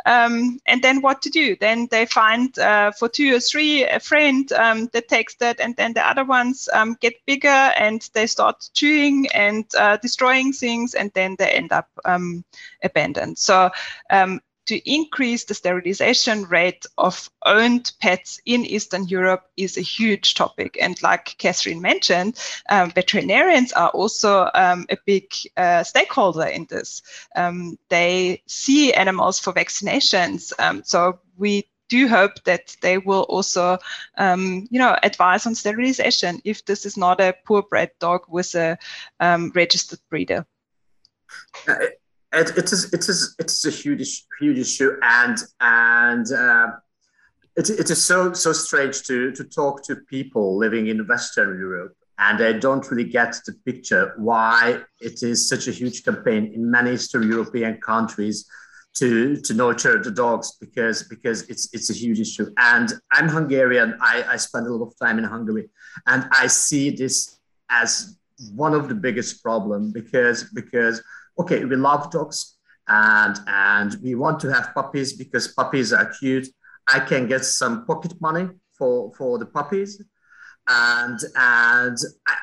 Um, 0.07 0.59
and 0.67 0.83
then 0.83 1.01
what 1.01 1.23
to 1.23 1.31
do? 1.31 1.57
Then 1.61 1.89
they 1.91 2.07
find 2.07 2.57
uh, 2.59 2.93
for 2.93 3.09
two 3.09 3.35
or 3.35 3.41
three 3.41 3.85
a 3.85 4.01
friend 4.01 4.51
um, 4.53 4.89
that 4.93 5.09
takes 5.09 5.35
that, 5.37 5.61
and 5.61 5.77
then 5.77 5.93
the 5.93 6.07
other 6.07 6.25
ones 6.25 6.69
um, 6.73 6.97
get 7.01 7.15
bigger 7.27 7.49
and 7.49 8.09
they 8.13 8.27
start 8.27 8.69
chewing 8.75 9.27
and 9.35 9.65
uh, 9.79 9.97
destroying 9.99 10.53
things, 10.53 10.95
and 10.95 11.11
then 11.15 11.37
they 11.39 11.51
end 11.51 11.73
up 11.73 11.89
um, 12.05 12.45
abandoned. 12.83 13.39
So 13.39 13.71
um, 14.11 14.41
to 14.71 14.89
increase 14.89 15.47
the 15.47 15.55
sterilization 15.55 16.45
rate 16.45 16.87
of 16.97 17.29
owned 17.45 17.91
pets 18.01 18.41
in 18.47 18.65
Eastern 18.65 19.05
Europe 19.09 19.51
is 19.57 19.77
a 19.77 19.81
huge 19.81 20.35
topic. 20.35 20.79
And 20.81 21.03
like 21.03 21.35
Katherine 21.39 21.81
mentioned, 21.81 22.39
um, 22.69 22.93
veterinarians 22.93 23.73
are 23.73 23.89
also 23.89 24.49
um, 24.55 24.87
a 24.89 24.97
big 25.07 25.25
uh, 25.57 25.83
stakeholder 25.83 26.47
in 26.47 26.69
this. 26.71 27.03
Um, 27.35 27.81
they 27.89 28.45
see 28.47 28.93
animals 28.93 29.41
for 29.41 29.53
vaccinations. 29.53 30.53
Um, 30.61 30.83
so 30.85 31.19
we 31.37 31.69
do 31.89 32.07
hope 32.07 32.45
that 32.45 32.77
they 32.81 32.99
will 32.99 33.23
also, 33.23 33.77
um, 34.19 34.69
you 34.71 34.79
know, 34.79 34.97
advise 35.03 35.47
on 35.47 35.57
sterilization 35.57 36.41
if 36.45 36.65
this 36.65 36.87
is 36.87 36.97
not 36.97 37.21
a 37.21 37.35
purebred 37.45 37.91
dog 37.99 38.21
with 38.29 38.55
a 38.55 38.79
um, 39.19 39.51
registered 39.53 39.99
breeder. 40.09 40.47
It, 42.33 42.57
it 42.57 42.73
is 42.73 42.93
it 42.93 43.09
is 43.09 43.35
it 43.39 43.47
is 43.47 43.65
a 43.65 43.71
huge 43.71 44.25
huge 44.39 44.59
issue, 44.59 44.97
and 45.03 45.37
and 45.61 46.33
uh, 46.33 46.69
it, 47.57 47.71
it 47.71 47.91
is 47.91 48.05
so 48.05 48.33
so 48.33 48.53
strange 48.53 49.03
to 49.05 49.33
to 49.33 49.45
talk 49.45 49.83
to 49.85 49.97
people 49.97 50.57
living 50.57 50.87
in 50.87 51.07
Western 51.09 51.59
Europe, 51.59 51.97
and 52.19 52.39
they 52.39 52.57
don't 52.59 52.89
really 52.91 53.05
get 53.05 53.35
the 53.47 53.55
picture 53.65 54.15
why 54.17 54.81
it 55.01 55.23
is 55.23 55.49
such 55.49 55.67
a 55.67 55.73
huge 55.73 56.05
campaign 56.05 56.53
in 56.55 56.71
many 56.71 56.93
Eastern 56.93 57.29
European 57.29 57.81
countries 57.81 58.47
to 58.95 59.37
to 59.37 59.55
nurture 59.55 60.01
the 60.01 60.11
dogs 60.11 60.57
because 60.61 61.03
because 61.05 61.43
it's 61.49 61.69
it's 61.73 61.91
a 61.91 61.95
huge 61.95 62.21
issue. 62.21 62.47
And 62.59 62.93
I'm 63.11 63.29
Hungarian. 63.29 63.97
I, 64.01 64.25
I 64.29 64.37
spend 64.37 64.67
a 64.67 64.73
lot 64.73 64.87
of 64.87 64.97
time 64.99 65.19
in 65.19 65.25
Hungary, 65.25 65.69
and 66.07 66.29
I 66.31 66.47
see 66.47 66.91
this 66.91 67.41
as 67.71 68.17
one 68.55 68.75
of 68.75 68.89
the 68.89 68.95
biggest 68.95 69.43
problem 69.43 69.93
because 69.93 70.45
because 70.55 71.03
okay, 71.41 71.65
we 71.65 71.77
love 71.77 72.11
dogs 72.11 72.57
and, 72.89 73.39
and 73.47 73.97
we 74.03 74.15
want 74.15 74.41
to 74.41 74.53
have 74.53 74.75
puppies 74.75 75.13
because 75.15 75.49
puppies 75.49 75.93
are 75.93 76.13
cute. 76.19 76.49
I 76.87 77.01
can 77.01 77.27
get 77.27 77.45
some 77.45 77.87
pocket 77.87 78.15
money 78.21 78.49
for, 78.77 79.13
for 79.15 79.39
the 79.39 79.47
puppies. 79.47 80.03
And, 80.69 81.19
and 81.37 81.97
I, 82.27 82.35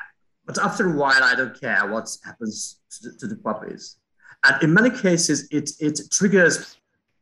but 0.46 0.58
after 0.58 0.90
a 0.90 0.96
while, 0.96 1.22
I 1.22 1.34
don't 1.34 1.58
care 1.58 1.86
what 1.86 2.08
happens 2.24 2.80
to 2.92 3.08
the, 3.10 3.18
to 3.18 3.26
the 3.26 3.36
puppies. 3.36 3.98
And 4.44 4.62
in 4.62 4.72
many 4.72 4.90
cases, 4.90 5.46
it, 5.50 5.70
it 5.80 6.00
triggers 6.10 6.78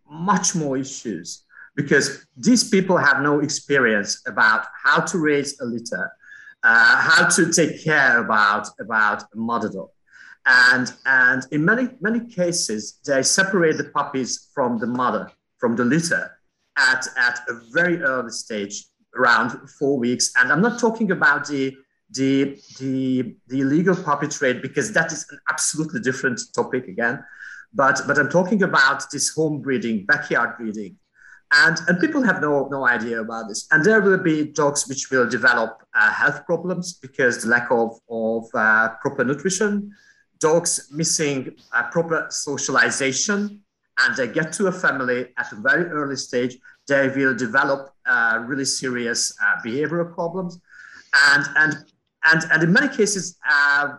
much 0.08 0.54
more 0.54 0.76
issues 0.78 1.42
because 1.74 2.26
these 2.36 2.68
people 2.70 2.96
have 2.96 3.20
no 3.20 3.40
experience 3.40 4.22
about 4.26 4.66
how 4.84 5.00
to 5.00 5.18
raise 5.18 5.58
a 5.60 5.64
litter, 5.64 6.10
uh, 6.62 6.96
how 7.00 7.28
to 7.28 7.52
take 7.52 7.82
care 7.82 8.18
about, 8.18 8.68
about 8.80 9.22
a 9.22 9.36
mother 9.36 9.68
dog. 9.68 9.90
And, 10.46 10.92
and 11.04 11.44
in 11.50 11.64
many, 11.64 11.88
many 12.00 12.20
cases, 12.20 13.00
they 13.04 13.22
separate 13.22 13.76
the 13.76 13.84
puppies 13.84 14.48
from 14.54 14.78
the 14.78 14.86
mother, 14.86 15.30
from 15.58 15.74
the 15.74 15.84
litter, 15.84 16.30
at, 16.76 17.06
at 17.16 17.40
a 17.48 17.60
very 17.72 18.00
early 18.00 18.30
stage, 18.30 18.84
around 19.16 19.50
four 19.78 19.98
weeks. 19.98 20.32
And 20.38 20.52
I'm 20.52 20.60
not 20.60 20.78
talking 20.78 21.10
about 21.10 21.48
the, 21.48 21.74
the, 22.10 22.60
the, 22.78 23.34
the 23.48 23.60
illegal 23.60 23.96
puppy 23.96 24.28
trade, 24.28 24.62
because 24.62 24.92
that 24.92 25.10
is 25.10 25.26
an 25.30 25.38
absolutely 25.50 26.00
different 26.00 26.40
topic 26.54 26.86
again. 26.86 27.24
But, 27.74 28.02
but 28.06 28.18
I'm 28.18 28.30
talking 28.30 28.62
about 28.62 29.10
this 29.10 29.30
home 29.34 29.60
breeding, 29.60 30.06
backyard 30.06 30.56
breeding. 30.58 30.96
And, 31.52 31.78
and 31.88 31.98
people 32.00 32.22
have 32.22 32.40
no, 32.40 32.68
no 32.70 32.86
idea 32.86 33.20
about 33.20 33.48
this. 33.48 33.66
And 33.70 33.84
there 33.84 34.00
will 34.00 34.18
be 34.18 34.44
dogs 34.44 34.88
which 34.88 35.10
will 35.10 35.28
develop 35.28 35.82
uh, 35.94 36.10
health 36.10 36.44
problems 36.44 36.94
because 36.94 37.42
the 37.42 37.48
lack 37.48 37.70
of, 37.70 37.98
of 38.08 38.44
uh, 38.54 38.90
proper 39.00 39.24
nutrition, 39.24 39.92
dogs 40.38 40.88
missing 40.92 41.54
proper 41.90 42.26
socialization 42.30 43.60
and 43.98 44.16
they 44.16 44.28
get 44.28 44.52
to 44.52 44.66
a 44.66 44.72
family 44.72 45.28
at 45.38 45.52
a 45.52 45.56
very 45.56 45.84
early 45.86 46.16
stage, 46.16 46.58
they 46.86 47.08
will 47.08 47.34
develop 47.34 47.94
uh, 48.06 48.42
really 48.46 48.64
serious 48.64 49.36
uh, 49.42 49.60
behavioral 49.64 50.12
problems. 50.12 50.60
And, 51.32 51.44
and, 51.56 51.84
and, 52.24 52.44
and 52.52 52.62
in 52.62 52.72
many 52.72 52.88
cases, 52.88 53.38
uh, 53.48 53.94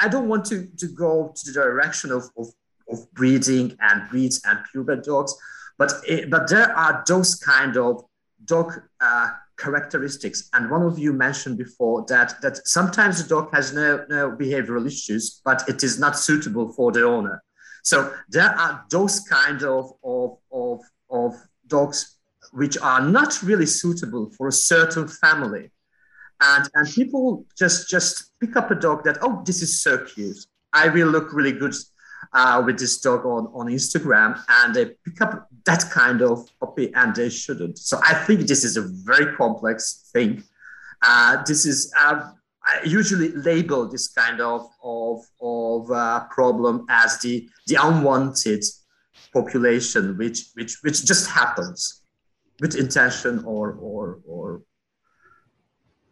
I, 0.00 0.08
don't 0.08 0.28
want 0.28 0.44
to, 0.46 0.66
to 0.78 0.86
go 0.88 1.32
to 1.34 1.46
the 1.46 1.52
direction 1.52 2.10
of, 2.10 2.24
of, 2.36 2.48
of 2.90 3.12
breeding 3.14 3.76
and 3.80 4.08
breeds 4.10 4.42
and 4.44 4.58
purebred 4.72 5.02
dogs, 5.02 5.34
but, 5.78 5.92
it, 6.06 6.28
but 6.28 6.48
there 6.48 6.76
are 6.76 7.04
those 7.06 7.36
kind 7.36 7.76
of 7.76 8.04
dog 8.44 8.72
uh, 9.00 9.30
characteristics. 9.58 10.48
And 10.52 10.70
one 10.70 10.82
of 10.82 10.98
you 10.98 11.12
mentioned 11.12 11.58
before 11.58 12.04
that, 12.08 12.40
that 12.42 12.66
sometimes 12.66 13.22
the 13.22 13.28
dog 13.28 13.54
has 13.54 13.72
no, 13.72 14.04
no 14.08 14.30
behavioral 14.30 14.86
issues, 14.86 15.40
but 15.44 15.68
it 15.68 15.82
is 15.82 15.98
not 15.98 16.18
suitable 16.18 16.72
for 16.72 16.92
the 16.92 17.04
owner. 17.04 17.42
So 17.82 18.12
there 18.28 18.50
are 18.50 18.84
those 18.90 19.20
kind 19.20 19.62
of, 19.62 19.92
of, 20.02 20.38
of, 20.52 20.80
of 21.10 21.34
dogs 21.66 22.16
which 22.52 22.76
are 22.78 23.00
not 23.00 23.42
really 23.42 23.66
suitable 23.66 24.30
for 24.36 24.48
a 24.48 24.52
certain 24.52 25.08
family. 25.08 25.70
And, 26.40 26.68
and 26.74 26.88
people 26.88 27.46
just, 27.56 27.88
just 27.88 28.32
pick 28.40 28.56
up 28.56 28.70
a 28.70 28.74
dog 28.74 29.04
that, 29.04 29.18
oh, 29.22 29.42
this 29.44 29.62
is 29.62 29.82
so 29.82 30.04
cute. 30.04 30.38
I 30.72 30.88
will 30.88 31.08
look 31.08 31.32
really 31.32 31.52
good 31.52 31.74
uh, 32.32 32.62
with 32.64 32.78
this 32.78 32.98
dog 33.00 33.24
on, 33.24 33.46
on 33.54 33.66
Instagram 33.66 34.40
and 34.48 34.74
they 34.74 34.86
pick 35.04 35.20
up 35.20 35.48
that 35.64 35.84
kind 35.90 36.22
of 36.22 36.48
puppy 36.60 36.92
and 36.94 37.14
they 37.14 37.28
shouldn't. 37.28 37.78
So 37.78 38.00
I 38.02 38.14
think 38.14 38.40
this 38.42 38.64
is 38.64 38.76
a 38.76 38.82
very 38.82 39.34
complex 39.36 40.10
thing. 40.12 40.42
Uh, 41.02 41.42
this 41.44 41.66
is, 41.66 41.92
uh, 41.98 42.30
I 42.64 42.80
usually 42.84 43.30
label 43.30 43.88
this 43.88 44.08
kind 44.08 44.40
of, 44.40 44.68
of, 44.82 45.20
of 45.40 45.90
uh, 45.90 46.24
problem 46.30 46.86
as 46.88 47.18
the, 47.20 47.48
the 47.66 47.76
unwanted 47.80 48.64
population, 49.32 50.16
which, 50.18 50.48
which, 50.54 50.78
which 50.82 51.04
just 51.04 51.30
happens 51.30 52.02
with 52.60 52.74
intention 52.74 53.44
or, 53.44 53.72
or, 53.72 54.20
or 54.26 54.62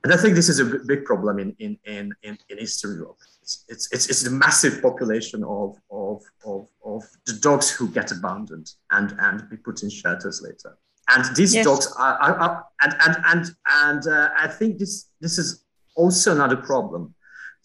and 0.05 0.13
I 0.13 0.19
think 0.19 0.35
this 0.35 0.51
is 0.51 0.61
a 0.61 0.67
big 0.87 1.07
problem 1.07 1.39
in, 1.39 1.57
in, 1.59 1.79
in, 1.87 2.15
in, 2.23 2.37
in 2.51 2.59
Eastern 2.59 2.97
Europe. 2.97 3.17
It's, 3.45 3.65
it's, 3.69 3.93
it's, 3.93 4.09
it's 4.09 4.23
the 4.23 4.31
massive 4.31 4.81
population 4.81 5.45
of, 5.45 5.77
of, 5.91 6.23
of, 6.47 6.67
of 6.83 7.05
the 7.27 7.35
dogs 7.35 7.69
who 7.71 7.89
get 7.89 8.11
abandoned 8.11 8.73
and, 8.91 9.15
and 9.19 9.51
be 9.51 9.59
put 9.59 9.83
in 9.83 9.91
shelters 9.91 10.41
later. 10.43 10.79
And 11.11 11.37
these 11.37 11.55
yes. 11.55 11.67
dogs 11.67 11.95
are, 11.99 12.15
are, 12.15 12.35
are, 12.37 12.67
and, 12.81 12.95
and, 13.03 13.17
and, 13.27 13.57
and 13.83 14.09
uh, 14.09 14.31
I 14.39 14.49
think 14.49 14.79
this, 14.79 15.11
this 15.21 15.37
is 15.37 15.67
also 15.95 16.33
another 16.33 16.57
problem 16.57 17.15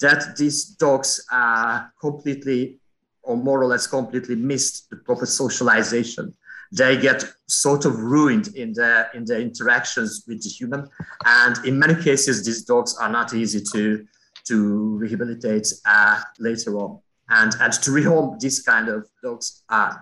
that 0.02 0.36
these 0.36 0.66
dogs 0.66 1.26
are 1.32 1.94
completely 2.02 2.80
or 3.24 3.38
more 3.38 3.62
or 3.62 3.68
less 3.68 3.88
completely 3.88 4.36
missed 4.36 4.90
the 4.90 4.98
proper 4.98 5.26
socialization 5.26 6.34
they 6.72 7.00
get 7.00 7.24
sort 7.48 7.86
of 7.86 7.98
ruined 8.00 8.50
in 8.50 8.74
their 8.74 9.10
in 9.14 9.26
their 9.26 9.42
interactions 9.42 10.24
with 10.28 10.42
the 10.44 10.50
human 10.50 10.88
and 11.26 11.66
in 11.66 11.80
many 11.80 11.96
cases 11.96 12.46
these 12.46 12.64
dogs 12.64 12.96
are 12.98 13.10
not 13.10 13.34
easy 13.34 13.62
to 13.74 14.06
to 14.50 14.97
rehabilitate 14.97 15.68
uh, 15.86 16.20
later 16.39 16.78
on 16.78 17.00
and 17.30 17.56
and 17.62 17.74
to 17.74 17.91
rehome 17.91 18.39
these 18.39 18.62
kind 18.62 18.89
of 18.89 19.08
dogs 19.24 19.64
uh, 19.70 19.93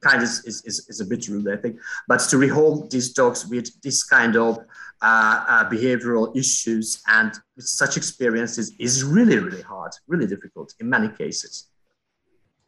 kind 0.00 0.22
is, 0.22 0.42
is, 0.44 0.86
is, 0.88 1.00
a 1.00 1.04
bit 1.04 1.28
rude 1.28 1.48
i 1.48 1.56
think 1.56 1.78
but 2.08 2.18
to 2.18 2.36
rehome 2.36 2.90
these 2.90 3.12
dogs 3.12 3.46
with 3.46 3.68
this 3.82 4.02
kind 4.02 4.36
of 4.36 4.58
uh, 5.02 5.44
uh, 5.48 5.70
behavioral 5.70 6.34
issues 6.36 7.02
and 7.08 7.32
with 7.56 7.66
such 7.66 7.96
experiences 7.96 8.72
is 8.78 9.04
really 9.04 9.38
really 9.38 9.62
hard 9.62 9.92
really 10.08 10.26
difficult 10.26 10.74
in 10.80 10.88
many 10.88 11.08
cases 11.08 11.68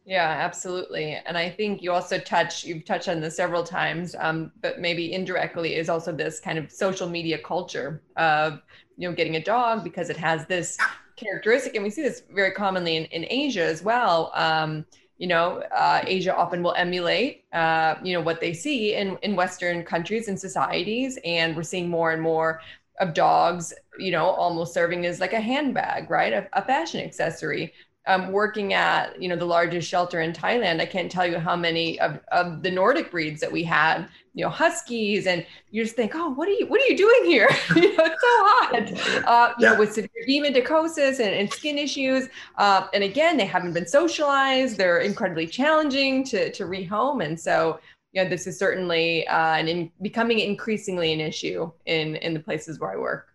yeah, 0.07 0.37
absolutely. 0.39 1.19
And 1.25 1.35
I 1.35 1.49
think 1.49 1.81
you 1.81 1.91
also 1.91 2.19
touch, 2.19 2.63
you've 2.63 2.85
touched 2.85 3.07
on 3.07 3.19
this 3.21 3.35
several 3.35 3.63
times, 3.63 4.15
um, 4.19 4.51
but 4.61 4.79
maybe 4.79 5.11
indirectly 5.11 5.73
is 5.73 5.89
also 5.89 6.11
this 6.11 6.39
kind 6.39 6.59
of 6.59 6.71
social 6.71 7.09
media 7.09 7.39
culture 7.39 8.03
of, 8.15 8.61
you 8.97 9.09
know, 9.09 9.15
getting 9.15 9.35
a 9.37 9.43
dog 9.43 9.83
because 9.83 10.11
it 10.11 10.17
has 10.17 10.45
this 10.45 10.77
characteristic. 11.15 11.75
And 11.75 11.83
we 11.83 11.89
see 11.89 12.01
this 12.01 12.23
very 12.33 12.51
commonly 12.51 12.97
in, 12.97 13.05
in 13.05 13.25
Asia 13.29 13.63
as 13.63 13.83
well. 13.83 14.31
Um, 14.35 14.85
you 15.17 15.27
know, 15.27 15.63
uh, 15.75 16.01
Asia 16.05 16.35
often 16.35 16.61
will 16.61 16.73
emulate, 16.73 17.45
uh, 17.53 17.95
you 18.03 18.13
know, 18.13 18.21
what 18.21 18.41
they 18.41 18.53
see 18.53 18.95
in, 18.95 19.17
in 19.23 19.35
Western 19.35 19.83
countries 19.83 20.27
and 20.27 20.39
societies. 20.39 21.17
And 21.23 21.55
we're 21.55 21.63
seeing 21.63 21.89
more 21.89 22.11
and 22.11 22.21
more 22.21 22.59
of 22.99 23.13
dogs, 23.13 23.73
you 23.97 24.11
know, 24.11 24.25
almost 24.25 24.73
serving 24.73 25.05
as 25.05 25.19
like 25.19 25.33
a 25.33 25.39
handbag, 25.39 26.09
right? 26.09 26.33
A, 26.33 26.47
a 26.53 26.61
fashion 26.61 27.01
accessory 27.01 27.73
um, 28.07 28.31
working 28.31 28.73
at 28.73 29.19
you 29.21 29.27
know 29.27 29.35
the 29.35 29.45
largest 29.45 29.89
shelter 29.89 30.21
in 30.21 30.33
Thailand, 30.33 30.79
I 30.81 30.85
can't 30.85 31.11
tell 31.11 31.25
you 31.25 31.39
how 31.39 31.55
many 31.55 31.99
of, 31.99 32.19
of 32.31 32.61
the 32.61 32.71
Nordic 32.71 33.11
breeds 33.11 33.41
that 33.41 33.51
we 33.51 33.63
had, 33.63 34.07
you 34.33 34.43
know, 34.43 34.49
huskies, 34.49 35.25
and 35.25 35.45
you 35.71 35.83
just 35.83 35.95
think, 35.95 36.13
oh, 36.15 36.29
what 36.29 36.47
are 36.47 36.51
you 36.51 36.67
what 36.67 36.81
are 36.81 36.85
you 36.85 36.97
doing 36.97 37.25
here? 37.25 37.49
you 37.75 37.97
know, 37.97 38.03
it's 38.05 38.21
so 38.21 38.27
hot. 38.27 39.25
Uh, 39.27 39.53
you 39.57 39.65
yeah. 39.65 39.73
know, 39.73 39.79
with 39.79 39.93
severe 39.93 40.09
demodicosis 40.27 41.19
and, 41.19 41.33
and 41.33 41.51
skin 41.51 41.77
issues, 41.77 42.27
uh, 42.57 42.87
and 42.93 43.03
again, 43.03 43.37
they 43.37 43.45
haven't 43.45 43.73
been 43.73 43.87
socialized. 43.87 44.77
They're 44.77 44.99
incredibly 44.99 45.47
challenging 45.47 46.23
to 46.25 46.51
to 46.51 46.65
rehome, 46.65 47.25
and 47.25 47.39
so 47.39 47.79
you 48.13 48.23
know, 48.23 48.29
this 48.29 48.47
is 48.47 48.57
certainly 48.57 49.27
uh, 49.27 49.55
and 49.55 49.67
in 49.67 49.91
becoming 50.01 50.39
increasingly 50.39 51.11
an 51.11 51.19
issue 51.19 51.71
in 51.85 52.15
in 52.17 52.33
the 52.33 52.39
places 52.39 52.79
where 52.79 52.91
I 52.91 52.97
work. 52.97 53.34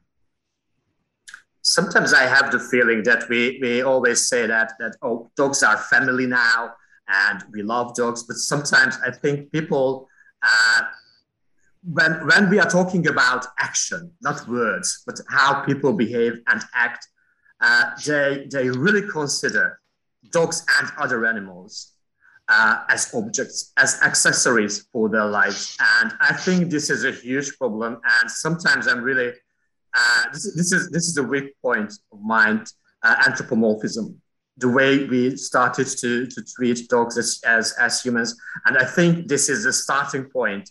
Sometimes 1.77 2.11
I 2.23 2.25
have 2.37 2.47
the 2.55 2.61
feeling 2.73 3.01
that 3.05 3.29
we 3.31 3.59
we 3.63 3.73
always 3.93 4.19
say 4.31 4.43
that 4.55 4.69
that 4.81 4.93
oh 5.03 5.31
dogs 5.37 5.63
are 5.63 5.77
family 5.95 6.27
now 6.27 6.59
and 7.25 7.39
we 7.53 7.61
love 7.63 7.95
dogs, 7.95 8.21
but 8.29 8.37
sometimes 8.37 8.95
I 9.07 9.11
think 9.23 9.53
people. 9.53 10.09
Uh, 10.43 10.83
when, 11.83 12.27
when 12.27 12.51
we 12.51 12.59
are 12.59 12.69
talking 12.69 13.07
about 13.09 13.47
action, 13.59 14.13
not 14.21 14.47
words, 14.49 15.03
but 15.07 15.19
how 15.29 15.63
people 15.65 15.93
behave 15.95 16.35
and 16.49 16.61
act, 16.75 17.09
uh, 17.61 17.85
they, 18.07 18.47
they 18.51 18.69
really 18.69 19.07
consider 19.09 19.81
dogs 20.31 20.65
and 20.79 20.91
other 20.99 21.25
animals 21.25 21.93
uh, 22.49 22.85
as 22.91 23.15
objects, 23.15 23.73
as 23.79 24.01
accessories 24.03 24.89
for 24.93 25.09
their 25.09 25.25
lives. 25.25 25.77
And 25.99 26.13
I 26.21 26.35
think 26.35 26.71
this 26.71 26.91
is 26.91 27.05
a 27.05 27.13
huge 27.13 27.57
problem. 27.59 28.01
And 28.21 28.31
sometimes 28.31 28.87
I'm 28.87 29.03
really, 29.03 29.33
uh, 29.95 30.25
this, 30.33 30.55
this, 30.55 30.73
is, 30.73 30.91
this 30.91 31.09
is 31.09 31.17
a 31.17 31.23
weak 31.23 31.55
point 31.63 31.93
of 32.13 32.21
mind, 32.21 32.73
uh, 33.03 33.17
anthropomorphism, 33.27 34.21
the 34.57 34.69
way 34.69 35.05
we 35.07 35.37
started 35.37 35.87
to, 35.87 36.27
to 36.27 36.45
treat 36.57 36.89
dogs 36.89 37.19
as, 37.19 37.41
as, 37.47 37.75
as 37.79 38.03
humans. 38.03 38.37
And 38.67 38.79
I 38.79 38.85
think 38.85 39.29
this 39.29 39.49
is 39.49 39.65
the 39.65 39.73
starting 39.73 40.25
point 40.25 40.71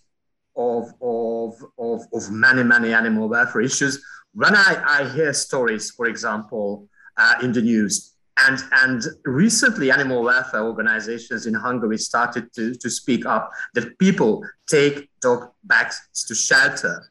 of, 0.55 0.93
of, 1.01 1.55
of, 1.77 2.01
of 2.13 2.31
many, 2.31 2.63
many 2.63 2.93
animal 2.93 3.29
welfare 3.29 3.61
issues. 3.61 4.03
When 4.33 4.55
I, 4.55 4.83
I 4.85 5.09
hear 5.09 5.33
stories, 5.33 5.91
for 5.91 6.05
example, 6.05 6.87
uh, 7.17 7.35
in 7.41 7.51
the 7.51 7.61
news 7.61 8.15
and, 8.47 8.63
and 8.71 9.03
recently, 9.25 9.91
animal 9.91 10.23
welfare 10.23 10.63
organizations 10.63 11.45
in 11.45 11.53
Hungary 11.53 11.97
started 11.97 12.53
to, 12.53 12.73
to 12.75 12.89
speak 12.89 13.25
up 13.25 13.51
that 13.73 13.97
people 13.99 14.45
take 14.67 15.09
dog 15.21 15.51
back 15.63 15.93
to 16.27 16.35
shelter 16.35 17.03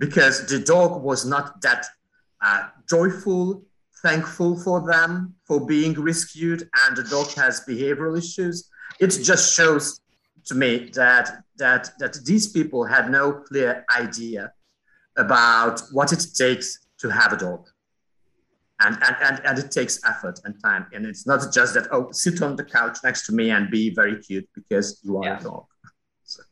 because 0.00 0.48
the 0.48 0.58
dog 0.58 1.02
was 1.02 1.24
not 1.24 1.60
that 1.62 1.86
uh, 2.42 2.62
joyful, 2.88 3.62
thankful 4.02 4.58
for 4.58 4.84
them 4.90 5.34
for 5.46 5.64
being 5.64 5.94
rescued, 6.00 6.68
and 6.82 6.96
the 6.96 7.04
dog 7.04 7.28
has 7.34 7.64
behavioral 7.68 8.18
issues. 8.18 8.68
It 8.98 9.10
just 9.22 9.54
shows 9.54 10.00
to 10.46 10.54
me 10.56 10.90
that, 10.94 11.44
that, 11.58 11.90
that 12.00 12.18
these 12.24 12.48
people 12.48 12.84
had 12.84 13.10
no 13.10 13.32
clear 13.32 13.84
idea 13.96 14.52
about 15.16 15.80
what 15.92 16.12
it 16.12 16.26
takes 16.34 16.86
to 16.98 17.10
have 17.10 17.32
a 17.32 17.36
dog 17.36 17.68
and, 18.80 18.98
and, 19.02 19.16
and, 19.22 19.40
and 19.44 19.58
it 19.58 19.70
takes 19.70 20.00
effort 20.04 20.40
and 20.44 20.54
time. 20.62 20.86
And 20.92 21.04
it's 21.04 21.26
not 21.26 21.52
just 21.52 21.74
that, 21.74 21.88
oh, 21.92 22.10
sit 22.12 22.40
on 22.42 22.56
the 22.56 22.64
couch 22.64 22.98
next 23.04 23.26
to 23.26 23.32
me 23.32 23.50
and 23.50 23.70
be 23.70 23.90
very 23.90 24.20
cute 24.20 24.48
because 24.54 25.00
you 25.04 25.18
are 25.18 25.24
yeah. 25.24 25.38
a 25.38 25.42
dog. 25.42 25.64
So, 26.22 26.42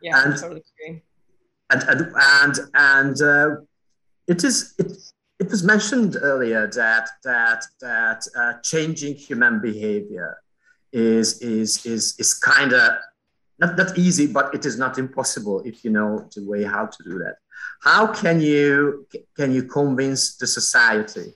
yeah, 0.00 0.24
and, 0.24 0.34
totally 0.38 0.62
agree. 0.80 1.02
And, 1.72 1.82
and, 1.88 2.12
and, 2.14 2.58
and 2.74 3.22
uh, 3.22 3.56
it 4.28 4.44
is, 4.44 4.74
it, 4.78 4.92
it 5.38 5.50
was 5.50 5.64
mentioned 5.64 6.16
earlier 6.20 6.66
that, 6.68 7.08
that, 7.24 7.64
that 7.80 8.26
uh, 8.36 8.54
changing 8.62 9.14
human 9.14 9.60
behavior 9.60 10.36
is, 10.92 11.40
is, 11.40 11.84
is, 11.86 12.14
is 12.18 12.34
kind 12.34 12.72
of 12.74 12.92
not, 13.58 13.76
not 13.76 13.96
easy, 13.96 14.26
but 14.26 14.54
it 14.54 14.66
is 14.66 14.78
not 14.78 14.98
impossible 14.98 15.62
if 15.64 15.82
you 15.84 15.90
know 15.90 16.28
the 16.36 16.46
way 16.46 16.62
how 16.62 16.86
to 16.86 17.04
do 17.04 17.18
that. 17.18 17.36
How 17.80 18.06
can 18.06 18.40
you, 18.40 19.06
can 19.36 19.52
you 19.52 19.62
convince 19.64 20.36
the 20.36 20.46
society 20.46 21.34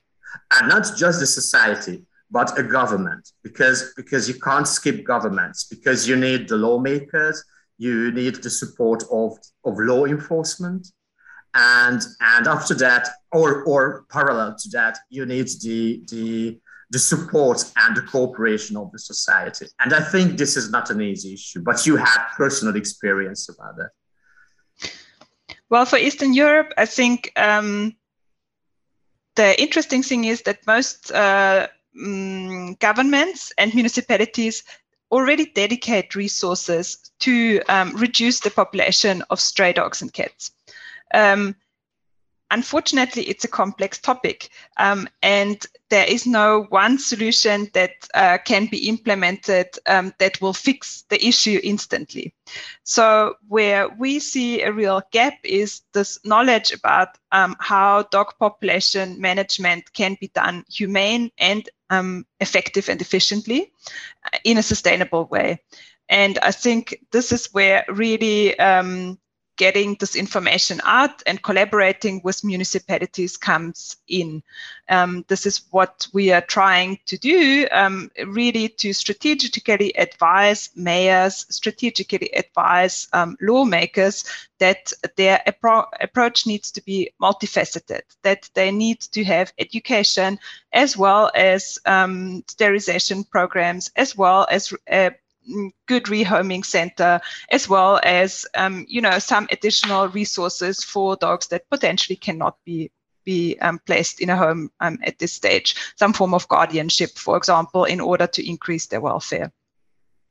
and 0.53 0.69
not 0.69 0.85
just 0.97 1.21
the 1.21 1.27
society 1.27 2.05
but 2.31 2.59
a 2.59 2.63
government 2.63 3.33
because 3.43 3.93
because 3.97 4.29
you 4.29 4.35
can't 4.35 4.67
skip 4.67 5.05
governments 5.05 5.65
because 5.65 6.09
you 6.09 6.17
need 6.17 6.49
the 6.49 6.57
lawmakers 6.57 7.45
you 7.79 8.11
need 8.13 8.37
the 8.37 8.51
support 8.51 9.05
of, 9.11 9.39
of 9.65 9.79
law 9.79 10.05
enforcement. 10.05 10.89
And 11.55 12.03
and 12.21 12.47
after 12.47 12.75
that 12.75 13.09
or 13.33 13.65
or 13.65 14.05
parallel 14.11 14.57
to 14.59 14.69
that 14.71 14.99
you 15.09 15.25
need 15.25 15.49
the 15.63 16.05
the 16.11 16.61
the 16.91 16.99
support 16.99 17.65
and 17.77 17.97
the 17.97 18.03
cooperation 18.03 18.77
of 18.77 18.93
the 18.93 18.99
society. 18.99 19.67
And 19.81 19.95
i 19.95 20.03
think 20.03 20.37
this 20.37 20.57
is 20.57 20.71
not 20.71 20.91
an 20.91 21.01
easy 21.01 21.33
issue 21.33 21.63
but 21.63 21.87
you 21.87 21.97
have 21.97 22.21
personal 22.37 22.77
experience 22.77 23.49
about 23.49 23.77
that. 23.79 24.91
Well 25.71 25.87
for 25.87 25.97
eastern 25.97 26.35
europe 26.35 26.75
i 26.77 26.85
think 26.85 27.33
um, 27.37 27.97
the 29.37 29.61
interesting 29.61 30.03
thing 30.03 30.25
is 30.25 30.43
that 30.43 30.67
most 30.67 31.11
uh, 31.13 31.69
um, 31.99 32.75
governments 32.75 33.53
and 33.59 33.75
municipalities 33.75 34.63
already 35.11 35.47
dedicate 35.47 36.15
resources 36.15 37.11
to 37.21 37.61
um, 37.69 37.97
reduce 37.97 38.41
the 38.41 38.51
population 38.51 39.23
of 39.31 39.41
stray 39.41 39.73
dogs 39.73 40.03
and 40.03 40.13
cats. 40.13 40.51
Um, 41.15 41.57
unfortunately, 42.51 43.25
it's 43.25 43.45
a 43.45 43.49
complex 43.49 43.99
topic, 43.99 44.51
um, 44.77 45.09
and 45.23 45.65
there 45.89 46.05
is 46.07 46.27
no 46.27 46.67
one 46.71 46.99
solution 46.99 47.69
that 47.75 47.93
uh, 48.15 48.39
can 48.45 48.67
be 48.67 48.89
implemented 48.89 49.67
um, 49.87 50.13
that 50.19 50.41
will 50.41 50.53
fix 50.53 51.05
the 51.09 51.25
issue 51.27 51.61
instantly. 51.63 52.35
So, 52.85 53.35
where 53.49 53.89
we 53.89 54.19
see 54.19 54.63
a 54.63 54.73
real 54.73 55.03
gap 55.13 55.35
is 55.45 55.83
this 55.93 56.19
knowledge 56.25 56.73
about 56.73 57.09
um, 57.33 57.57
how 57.61 58.05
dog 58.11 58.35
population 58.39 59.21
management 59.21 59.93
can 59.93 60.17
be 60.21 60.29
done 60.29 60.65
humane 60.69 61.31
and 61.39 61.69
um, 61.91 62.27
effective 62.41 62.89
and 62.89 63.01
efficiently 63.01 63.73
uh, 64.25 64.39
in 64.45 64.59
a 64.59 64.63
sustainable 64.63 65.25
way. 65.27 65.61
And 66.09 66.39
I 66.39 66.53
think 66.53 67.01
this 67.11 67.33
is 67.33 67.53
where 67.53 67.85
really 67.89 68.59
um, 68.59 69.19
getting 69.57 69.97
this 69.99 70.15
information 70.15 70.81
out 70.85 71.23
and 71.27 71.43
collaborating 71.43 72.21
with 72.25 72.45
municipalities 72.45 73.37
comes 73.37 73.97
in. 74.09 74.43
Um, 74.89 75.25
this 75.29 75.47
is 75.47 75.63
what 75.71 76.07
we 76.13 76.31
are 76.31 76.43
trying 76.43 76.99
to 77.07 77.19
do, 77.19 77.67
um, 77.73 78.11
really 78.27 78.69
to 78.69 78.93
strategically 78.93 79.97
advise 79.97 80.71
mayors, 80.77 81.47
strategically 81.49 82.31
advise 82.35 83.09
um, 83.13 83.37
lawmakers 83.41 84.25
that 84.59 84.93
their 85.17 85.43
appro 85.47 85.87
approach 86.01 86.47
needs 86.47 86.71
to 86.73 86.83
be 86.85 87.11
multifaceted, 87.21 88.03
that 88.23 88.49
they 88.55 88.71
need 88.71 89.01
to 89.01 89.25
have 89.25 89.53
education 89.59 90.39
as 90.73 90.97
well 90.97 91.31
as 91.35 91.79
um, 91.87 92.43
sterilization 92.49 93.25
programs, 93.25 93.91
as 93.97 94.17
well 94.17 94.47
as 94.51 94.73
uh, 94.91 95.11
good 95.87 96.05
rehoming 96.05 96.65
center, 96.65 97.21
as 97.51 97.69
well 97.69 98.01
as 98.03 98.47
um, 98.57 98.85
you 98.89 99.01
know 99.01 99.19
some 99.19 99.47
additional 99.51 100.09
resources 100.09 100.83
for 100.83 101.17
dogs 101.17 101.49
that 101.49 101.69
potentially 101.71 102.17
cannot 102.17 102.57
be 102.65 102.91
be 103.25 103.59
um, 103.61 103.81
placed 103.81 104.21
in 104.21 104.31
a 104.31 104.37
home 104.37 104.71
um, 104.81 104.99
at 105.03 105.19
this 105.19 105.33
stage. 105.33 105.75
Some 105.97 106.13
form 106.13 106.33
of 106.33 106.49
guardianship, 106.49 107.11
for 107.19 107.37
example, 107.37 107.85
in 107.85 108.01
order 108.01 108.27
to 108.29 108.49
increase 108.49 108.87
their 108.87 109.01
welfare. 109.01 109.53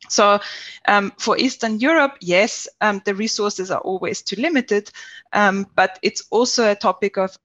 So 0.08 0.40
um, 0.88 1.12
for 1.18 1.38
Eastern 1.38 1.80
Europe, 1.80 2.18
yes, 2.22 2.68
um, 2.82 3.02
the 3.06 3.16
resources 3.16 3.70
are 3.72 3.82
always 3.82 4.22
too 4.22 4.40
limited, 4.40 4.92
um, 5.34 5.68
but 5.76 6.00
it's 6.04 6.24
also 6.30 6.72
a 6.72 6.76
topic 6.76 7.18
of 7.18 7.38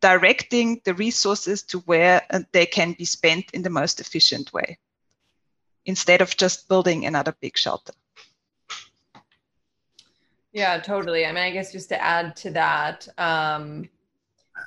directing 0.00 0.80
the 0.84 0.94
resources 0.94 1.62
to 1.64 1.78
where 1.80 2.22
uh, 2.30 2.40
they 2.52 2.66
can 2.66 2.92
be 2.92 3.04
spent 3.04 3.50
in 3.52 3.62
the 3.62 3.70
most 3.70 4.00
efficient 4.00 4.52
way 4.52 4.78
instead 5.88 6.20
of 6.20 6.36
just 6.36 6.68
building 6.68 7.06
another 7.06 7.34
big 7.40 7.56
shelter. 7.56 7.94
Yeah, 10.52 10.78
totally. 10.78 11.24
I 11.24 11.32
mean, 11.32 11.44
I 11.44 11.50
guess 11.50 11.72
just 11.72 11.88
to 11.88 12.02
add 12.02 12.36
to 12.36 12.50
that, 12.50 13.08
um, 13.16 13.88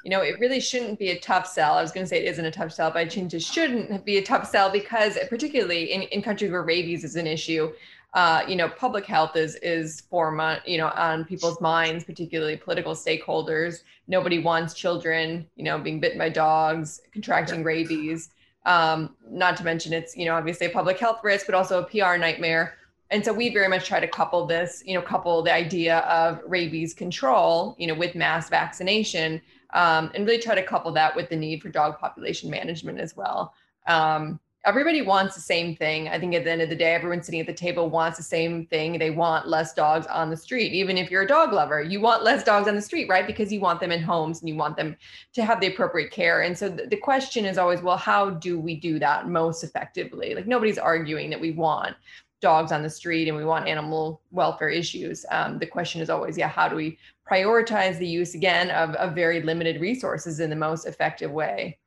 you 0.04 0.10
know, 0.10 0.22
it 0.22 0.40
really 0.40 0.60
shouldn't 0.60 0.98
be 0.98 1.12
a 1.12 1.20
tough 1.20 1.46
sell. 1.46 1.74
I 1.74 1.82
was 1.82 1.92
going 1.92 2.06
to 2.06 2.10
say 2.10 2.26
it 2.26 2.30
isn't 2.30 2.46
a 2.46 2.52
tough 2.52 2.72
sell, 2.72 2.90
but 2.90 3.00
I 3.00 3.06
changed 3.06 3.36
it 3.36 3.44
shouldn't 3.44 4.04
be 4.04 4.18
a 4.18 4.24
tough 4.24 4.48
sell 4.50 4.72
because, 4.72 5.18
particularly 5.30 5.94
in, 5.94 6.04
in 6.04 6.24
countries 6.24 6.52
where 6.52 6.64
rabies 6.64 7.04
is 7.04 7.16
an 7.16 7.28
issue, 7.28 7.72
uh, 8.14 8.44
you 8.48 8.56
know, 8.56 8.68
public 8.68 9.06
health 9.06 9.36
is 9.36 9.56
is 9.58 10.02
form 10.02 10.42
you 10.66 10.78
know 10.78 10.90
on 10.96 11.24
people's 11.24 11.62
minds, 11.62 12.04
particularly 12.04 12.58
political 12.58 12.94
stakeholders. 12.94 13.84
Nobody 14.08 14.40
wants 14.40 14.74
children, 14.74 15.48
you 15.56 15.64
know, 15.64 15.78
being 15.78 16.00
bitten 16.00 16.18
by 16.18 16.30
dogs, 16.30 17.02
contracting 17.14 17.64
rabies. 17.64 18.30
Um, 18.66 19.16
not 19.30 19.58
to 19.58 19.64
mention 19.64 19.92
it's, 19.94 20.16
you 20.16 20.26
know, 20.26 20.36
obviously 20.36 20.68
a 20.68 20.70
public 20.70 21.00
health 21.00 21.22
risk, 21.24 21.46
but 21.46 21.56
also 21.56 21.82
a 21.82 21.84
PR 21.84 22.18
nightmare. 22.18 22.76
And 23.10 23.26
so 23.26 23.34
we 23.34 23.50
very 23.50 23.68
much 23.68 23.88
try 23.88 24.00
to 24.00 24.08
couple 24.08 24.46
this, 24.46 24.82
you 24.86 24.94
know, 24.94 25.02
couple 25.02 25.42
the 25.42 25.54
idea 25.54 26.00
of 26.00 26.42
rabies 26.48 26.94
control, 26.94 27.76
you 27.78 27.88
know, 27.88 27.94
with 27.94 28.16
mass 28.16 28.50
vaccination, 28.50 29.42
um, 29.74 30.12
and 30.16 30.26
really 30.26 30.42
try 30.42 30.56
to 30.56 30.64
couple 30.64 30.92
that 30.94 31.16
with 31.16 31.30
the 31.30 31.36
need 31.36 31.62
for 31.62 31.70
dog 31.70 32.00
population 32.00 32.50
management 32.50 33.00
as 33.00 33.16
well. 33.18 33.54
Um, 33.88 34.40
everybody 34.64 35.02
wants 35.02 35.34
the 35.34 35.42
same 35.42 35.76
thing. 35.76 36.08
I 36.08 36.20
think 36.20 36.36
at 36.36 36.44
the 36.44 36.52
end 36.52 36.62
of 36.62 36.70
the 36.70 36.76
day, 36.76 36.94
everyone 36.94 37.24
sitting 37.24 37.40
at 37.40 37.48
the 37.48 37.54
table 37.54 37.90
wants 37.90 38.18
the 38.18 38.24
same 38.24 38.68
thing. 38.68 39.00
They 39.00 39.10
want 39.10 39.48
less 39.48 39.74
dogs 39.74 40.06
on 40.08 40.30
the 40.30 40.38
street. 40.38 40.74
Even 40.74 40.98
if 40.98 41.10
you're 41.10 41.24
a 41.24 41.28
dog 41.28 41.52
lover, 41.52 41.82
you 41.82 42.00
want 42.00 42.24
less 42.24 42.44
dogs 42.44 42.68
on 42.68 42.76
the 42.76 42.82
street, 42.82 43.10
right? 43.10 43.26
Because 43.26 43.52
you 43.52 43.60
want 43.60 43.80
them 43.80 43.92
in 43.92 44.04
homes 44.04 44.40
and 44.40 44.50
you 44.50 44.56
want 44.56 44.78
them 44.78 44.96
to 45.34 45.44
have 45.44 45.60
the 45.60 45.68
appropriate 45.68 46.12
care. 46.12 46.42
And 46.42 46.56
so 46.56 46.70
the, 46.70 47.02
question 47.02 47.46
is 47.46 47.58
always, 47.58 47.82
well, 47.82 47.98
how 47.98 48.30
do 48.30 48.60
we 48.60 48.80
do 48.80 49.00
that 49.00 49.28
most 49.28 49.64
effectively? 49.64 50.36
Like 50.36 50.46
nobody's 50.46 50.78
arguing 50.78 51.32
that 51.32 51.42
we 51.42 51.52
want 51.52 51.96
dogs 52.42 52.72
on 52.72 52.84
the 52.84 52.90
street 52.90 53.28
and 53.28 53.36
we 53.36 53.46
want 53.46 53.68
animal 53.68 54.22
welfare 54.30 54.70
issues. 54.70 55.26
Um, 55.32 55.58
the 55.58 55.66
question 55.66 56.02
is 56.02 56.10
always, 56.12 56.38
yeah, 56.38 56.48
how 56.48 56.68
do 56.68 56.76
we 56.76 57.00
prioritize 57.30 57.98
the 57.98 58.08
use 58.08 58.36
again 58.36 58.70
of, 58.70 58.92
of 58.96 59.16
very 59.16 59.42
limited 59.42 59.82
resources 59.82 60.40
in 60.40 60.52
the 60.52 60.56
most 60.56 60.86
effective 60.86 61.32
way? 61.32 61.80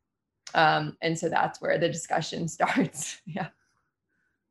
Um, 0.55 0.97
and 1.03 1.19
so 1.19 1.29
that's 1.29 1.61
where 1.61 1.79
the 1.79 1.89
discussion 1.89 2.49
starts. 2.57 3.21
yeah. 3.27 3.49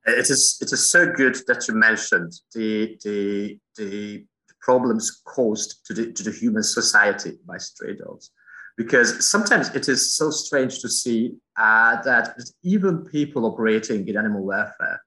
It 0.05 0.29
is 0.29 0.57
it 0.61 0.73
is 0.73 0.89
so 0.89 1.09
good 1.11 1.37
that 1.47 1.65
you 1.67 1.75
mentioned 1.75 2.33
the 2.53 2.99
the 3.05 3.57
the 3.77 4.25
problems 4.59 5.21
caused 5.23 5.85
to 5.85 5.93
the 5.93 6.11
to 6.11 6.23
the 6.23 6.31
human 6.31 6.63
society 6.63 7.37
by 7.47 7.57
stray 7.57 7.95
dogs, 7.95 8.31
because 8.75 9.25
sometimes 9.25 9.73
it 9.73 9.87
is 9.87 10.13
so 10.13 10.29
strange 10.29 10.81
to 10.81 10.89
see 10.89 11.31
uh, 11.57 12.01
that 12.01 12.37
even 12.63 13.05
people 13.05 13.45
operating 13.45 14.05
in 14.05 14.17
animal 14.17 14.43
welfare 14.43 14.99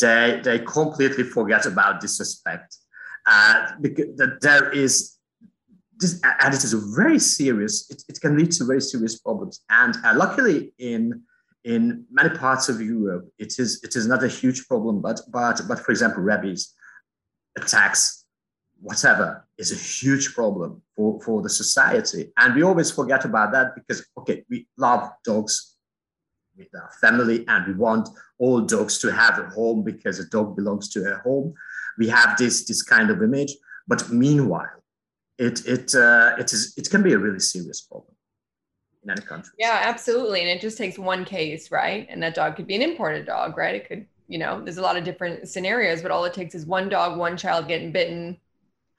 they 0.00 0.40
they 0.42 0.58
completely 0.60 1.24
forget 1.24 1.66
about 1.66 2.00
this 2.00 2.20
aspect. 2.20 2.76
Uh, 3.26 3.72
because 3.80 4.16
that 4.16 4.38
there 4.42 4.70
is 4.70 5.13
this, 5.98 6.20
and 6.22 6.54
it 6.54 6.64
is 6.64 6.72
a 6.72 6.80
very 6.96 7.18
serious. 7.18 7.90
It, 7.90 8.02
it 8.08 8.20
can 8.20 8.36
lead 8.36 8.52
to 8.52 8.64
very 8.64 8.80
serious 8.80 9.18
problems. 9.18 9.62
And 9.70 9.96
uh, 10.04 10.14
luckily, 10.16 10.72
in 10.78 11.22
in 11.64 12.04
many 12.10 12.30
parts 12.30 12.68
of 12.68 12.80
Europe, 12.80 13.28
it 13.38 13.58
is 13.58 13.82
it 13.82 13.96
is 13.96 14.06
not 14.06 14.22
a 14.22 14.28
huge 14.28 14.66
problem. 14.66 15.00
But 15.00 15.20
but 15.30 15.62
but 15.68 15.80
for 15.80 15.92
example, 15.92 16.22
rabies 16.22 16.74
attacks, 17.56 18.24
whatever, 18.80 19.46
is 19.58 19.72
a 19.72 19.76
huge 19.76 20.34
problem 20.34 20.82
for 20.96 21.20
for 21.20 21.42
the 21.42 21.50
society. 21.50 22.32
And 22.36 22.54
we 22.54 22.62
always 22.62 22.90
forget 22.90 23.24
about 23.24 23.52
that 23.52 23.74
because 23.74 24.04
okay, 24.18 24.44
we 24.50 24.66
love 24.76 25.10
dogs 25.24 25.74
with 26.56 26.68
our 26.74 26.90
family 27.00 27.44
and 27.48 27.66
we 27.66 27.74
want 27.74 28.08
all 28.38 28.60
dogs 28.60 28.98
to 28.98 29.10
have 29.10 29.38
a 29.38 29.50
home 29.50 29.82
because 29.82 30.18
a 30.18 30.28
dog 30.28 30.56
belongs 30.56 30.88
to 30.90 31.12
a 31.12 31.16
home. 31.18 31.54
We 31.98 32.08
have 32.08 32.36
this, 32.36 32.64
this 32.64 32.82
kind 32.82 33.10
of 33.10 33.22
image, 33.22 33.52
but 33.86 34.08
meanwhile, 34.10 34.83
it, 35.38 35.66
it, 35.66 35.94
uh, 35.94 36.34
it, 36.38 36.52
is, 36.52 36.74
it 36.76 36.90
can 36.90 37.02
be 37.02 37.12
a 37.12 37.18
really 37.18 37.40
serious 37.40 37.80
problem 37.80 38.14
in 39.02 39.10
any 39.10 39.20
country. 39.20 39.52
Yeah, 39.58 39.80
absolutely. 39.82 40.40
And 40.40 40.48
it 40.48 40.60
just 40.60 40.78
takes 40.78 40.98
one 40.98 41.24
case, 41.24 41.70
right? 41.70 42.06
And 42.08 42.22
that 42.22 42.34
dog 42.34 42.56
could 42.56 42.66
be 42.66 42.76
an 42.76 42.82
imported 42.82 43.26
dog, 43.26 43.56
right? 43.56 43.74
It 43.74 43.88
could, 43.88 44.06
you 44.28 44.38
know, 44.38 44.62
there's 44.62 44.78
a 44.78 44.82
lot 44.82 44.96
of 44.96 45.04
different 45.04 45.48
scenarios, 45.48 46.02
but 46.02 46.10
all 46.10 46.24
it 46.24 46.34
takes 46.34 46.54
is 46.54 46.66
one 46.66 46.88
dog, 46.88 47.18
one 47.18 47.36
child 47.36 47.68
getting 47.68 47.92
bitten, 47.92 48.38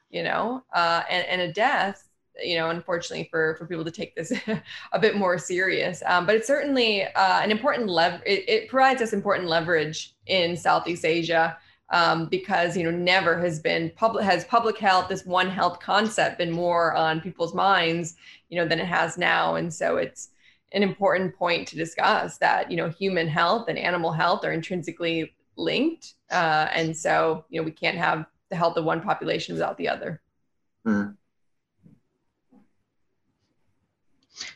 you 0.09 0.23
know, 0.23 0.63
uh, 0.73 1.03
and, 1.09 1.25
and 1.27 1.41
a 1.41 1.51
death 1.51 2.05
you 2.43 2.57
know, 2.57 2.69
unfortunately 2.69 3.27
for 3.29 3.55
for 3.55 3.65
people 3.65 3.86
to 3.86 3.91
take 3.91 4.15
this 4.15 4.31
a 4.91 4.99
bit 4.99 5.15
more 5.15 5.38
serious. 5.38 6.03
Um, 6.05 6.25
but 6.25 6.36
it's 6.36 6.47
certainly 6.47 7.03
uh, 7.03 7.41
an 7.41 7.51
important 7.51 7.89
lever. 7.89 8.21
It, 8.25 8.47
it, 8.47 8.67
provides 8.67 9.01
us 9.01 9.13
important 9.13 9.47
leverage 9.47 10.15
in 10.27 10.57
Southeast 10.57 11.05
Asia 11.05 11.57
um, 11.89 12.27
because 12.27 12.75
you 12.75 12.83
know 12.83 12.91
never 12.91 13.39
has 13.39 13.59
been 13.59 13.91
public 13.95 14.23
has 14.23 14.45
public 14.45 14.77
health 14.77 15.07
this 15.07 15.25
one 15.25 15.49
health 15.49 15.79
concept 15.79 16.38
been 16.38 16.51
more 16.51 16.93
on 16.93 17.21
people's 17.21 17.53
minds 17.53 18.15
you 18.49 18.57
know 18.57 18.67
than 18.67 18.79
it 18.79 18.86
has 18.88 19.17
now, 19.17 19.55
and 19.55 19.73
so 19.73 19.97
it's 19.97 20.29
an 20.71 20.83
important 20.83 21.36
point 21.36 21.67
to 21.67 21.75
discuss 21.75 22.38
that 22.38 22.71
you 22.71 22.77
know 22.77 22.89
human 22.89 23.27
health 23.27 23.67
and 23.69 23.77
animal 23.77 24.11
health 24.11 24.43
are 24.43 24.51
intrinsically 24.51 25.33
linked, 25.57 26.13
uh, 26.31 26.67
and 26.73 26.95
so 26.95 27.45
you 27.49 27.59
know 27.59 27.65
we 27.65 27.71
can't 27.71 27.97
have 27.97 28.25
the 28.49 28.55
health 28.55 28.77
of 28.77 28.86
one 28.86 29.01
population 29.01 29.53
without 29.53 29.77
the 29.77 29.88
other. 29.88 30.21
Mm. 30.86 31.15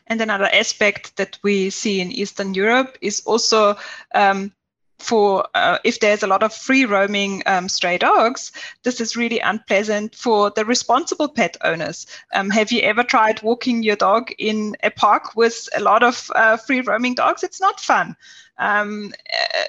And 0.08 0.22
another 0.22 0.50
aspect 0.52 1.16
that 1.18 1.40
we 1.44 1.70
see 1.70 2.02
in 2.02 2.12
Eastern 2.12 2.54
Europe 2.54 2.98
is 3.02 3.22
also 3.26 3.78
um, 4.14 4.52
for 5.00 5.48
uh, 5.54 5.80
if 5.84 6.00
there's 6.00 6.24
a 6.24 6.28
lot 6.28 6.44
of 6.44 6.54
free 6.54 6.86
roaming 6.86 7.44
um, 7.46 7.70
stray 7.70 7.98
dogs, 7.98 8.52
this 8.84 9.02
is 9.02 9.16
really 9.16 9.40
unpleasant 9.40 10.16
for 10.16 10.52
the 10.52 10.66
responsible 10.66 11.30
pet 11.30 11.58
owners. 11.64 12.06
Um, 12.34 12.50
have 12.50 12.72
you 12.72 12.82
ever 12.82 13.04
tried 13.04 13.42
walking 13.42 13.84
your 13.84 13.96
dog 13.96 14.32
in 14.38 14.76
a 14.84 14.92
park 14.92 15.36
with 15.36 15.68
a 15.76 15.82
lot 15.82 16.04
of 16.04 16.32
uh, 16.36 16.58
free 16.58 16.82
roaming 16.82 17.16
dogs? 17.16 17.44
It's 17.44 17.62
not 17.62 17.80
fun. 17.80 18.16
Um, 18.58 19.14
uh, 19.34 19.64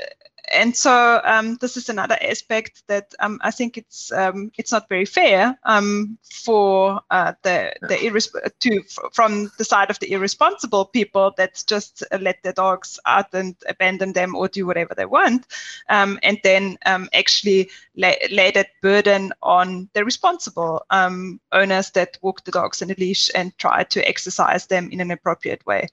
and 0.53 0.77
so 0.77 1.21
um, 1.25 1.57
this 1.61 1.77
is 1.77 1.89
another 1.89 2.19
aspect 2.21 2.83
that 2.89 3.15
um, 3.21 3.39
I 3.43 3.51
think 3.51 3.79
it's 3.79 4.13
um, 4.13 4.51
it's 4.59 4.73
not 4.73 4.89
very 4.89 5.05
fair 5.05 5.59
um, 5.65 6.19
for 6.23 7.01
uh, 7.11 7.35
the 7.43 7.73
the 7.83 7.97
irresp- 7.97 8.51
to 8.61 8.83
from 9.13 9.51
the 9.59 9.65
side 9.65 9.91
of 9.91 9.99
the 10.01 10.13
irresponsible 10.13 10.85
people 10.87 11.33
that 11.37 11.63
just 11.67 12.03
let 12.21 12.43
their 12.43 12.53
dogs 12.53 12.99
out 13.07 13.33
and 13.33 13.57
abandon 13.69 14.13
them 14.13 14.35
or 14.35 14.49
do 14.49 14.67
whatever 14.67 14.95
they 14.95 15.07
want, 15.07 15.47
um, 15.89 16.19
and 16.23 16.41
then 16.43 16.79
um, 16.87 17.09
actually 17.13 17.71
lay, 17.97 18.17
lay, 18.31 18.51
that 18.51 18.69
burden 18.83 19.33
on 19.43 19.89
the 19.95 20.05
responsible 20.05 20.85
owners 20.91 21.91
that 21.91 22.19
walk 22.23 22.45
the 22.45 22.51
dogs 22.51 22.83
in 22.83 22.91
a 22.91 22.95
leash 22.99 23.31
and 23.35 23.57
try 23.59 23.85
to 23.85 24.07
exercise 24.09 24.67
them 24.67 24.91
in 24.91 25.01
an 25.01 25.11
appropriate 25.11 25.65
way 25.67 25.89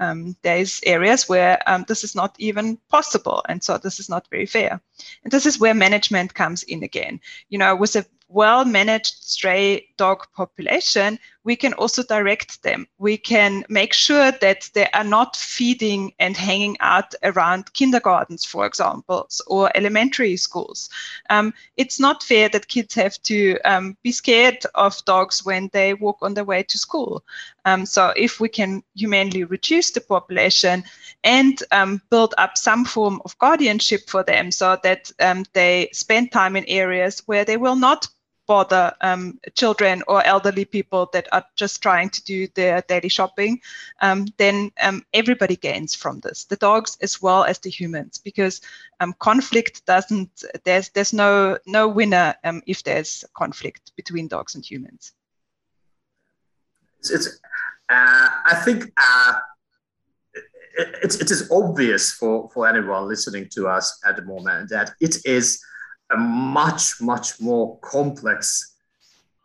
um, 0.00 0.36
there's 0.42 0.80
areas 0.84 1.28
where 1.28 1.62
um, 1.66 1.84
this 1.88 2.04
is 2.04 2.14
not 2.14 2.34
even 2.38 2.78
possible. 2.88 3.42
And 3.48 3.62
so 3.62 3.78
this 3.78 4.00
is 4.00 4.08
not 4.08 4.26
very 4.28 4.46
fair. 4.46 4.80
And 5.24 5.32
this 5.32 5.46
is 5.46 5.60
where 5.60 5.74
management 5.74 6.34
comes 6.34 6.62
in 6.62 6.82
again. 6.82 7.20
You 7.48 7.58
know, 7.58 7.76
with 7.76 7.96
a 7.96 8.04
well 8.32 8.64
managed 8.64 9.14
stray 9.20 9.86
dog 9.96 10.26
population, 10.34 11.18
we 11.44 11.56
can 11.56 11.72
also 11.74 12.02
direct 12.02 12.62
them. 12.62 12.86
We 12.98 13.16
can 13.16 13.64
make 13.68 13.92
sure 13.92 14.32
that 14.40 14.70
they 14.74 14.86
are 14.94 15.04
not 15.04 15.36
feeding 15.36 16.12
and 16.18 16.36
hanging 16.36 16.76
out 16.80 17.14
around 17.22 17.72
kindergartens, 17.74 18.44
for 18.44 18.64
example, 18.64 19.28
or 19.46 19.70
elementary 19.74 20.36
schools. 20.36 20.88
Um, 21.30 21.52
it's 21.76 21.98
not 21.98 22.22
fair 22.22 22.48
that 22.50 22.68
kids 22.68 22.94
have 22.94 23.20
to 23.22 23.58
um, 23.64 23.96
be 24.02 24.12
scared 24.12 24.64
of 24.74 25.04
dogs 25.04 25.44
when 25.44 25.68
they 25.72 25.94
walk 25.94 26.18
on 26.22 26.34
their 26.34 26.44
way 26.44 26.62
to 26.62 26.78
school. 26.78 27.24
Um, 27.64 27.86
so 27.86 28.12
if 28.16 28.40
we 28.40 28.48
can 28.48 28.82
humanely 28.94 29.44
reduce 29.44 29.90
the 29.90 30.00
population 30.00 30.84
and 31.24 31.62
um, 31.72 32.00
build 32.10 32.34
up 32.38 32.56
some 32.56 32.84
form 32.84 33.20
of 33.24 33.38
guardianship 33.38 34.08
for 34.08 34.22
them 34.22 34.50
so 34.50 34.78
that 34.82 35.10
um, 35.20 35.44
they 35.52 35.88
spend 35.92 36.32
time 36.32 36.56
in 36.56 36.64
areas 36.66 37.22
where 37.26 37.44
they 37.44 37.56
will 37.56 37.76
not 37.76 38.06
bother 38.52 38.92
um, 39.00 39.40
children 39.54 40.02
or 40.08 40.22
elderly 40.26 40.66
people 40.66 41.08
that 41.14 41.26
are 41.32 41.44
just 41.56 41.80
trying 41.80 42.10
to 42.10 42.22
do 42.24 42.46
their 42.48 42.82
daily 42.82 43.08
shopping, 43.08 43.58
um, 44.02 44.26
then 44.36 44.70
um, 44.82 45.02
everybody 45.14 45.56
gains 45.56 45.94
from 45.94 46.20
this, 46.20 46.44
the 46.44 46.56
dogs 46.56 46.98
as 47.00 47.22
well 47.22 47.44
as 47.44 47.58
the 47.60 47.70
humans, 47.70 48.18
because 48.18 48.60
um, 49.00 49.14
conflict 49.20 49.86
doesn't, 49.86 50.44
there's, 50.64 50.90
there's 50.90 51.14
no, 51.14 51.56
no 51.64 51.88
winner 51.88 52.34
um, 52.44 52.62
if 52.66 52.82
there's 52.82 53.24
conflict 53.32 53.90
between 53.96 54.28
dogs 54.28 54.54
and 54.54 54.70
humans. 54.70 55.12
It's, 57.00 57.26
uh, 57.88 58.28
I 58.52 58.60
think 58.66 58.92
uh, 58.98 59.34
it, 61.02 61.14
it 61.22 61.30
is 61.30 61.50
obvious 61.50 62.12
for, 62.12 62.50
for 62.52 62.68
anyone 62.68 63.08
listening 63.08 63.48
to 63.54 63.66
us 63.66 63.98
at 64.06 64.16
the 64.16 64.22
moment 64.22 64.68
that 64.68 64.90
it 65.00 65.16
is 65.24 65.58
a 66.12 66.16
much, 66.16 67.00
much 67.00 67.40
more 67.40 67.78
complex 67.80 68.76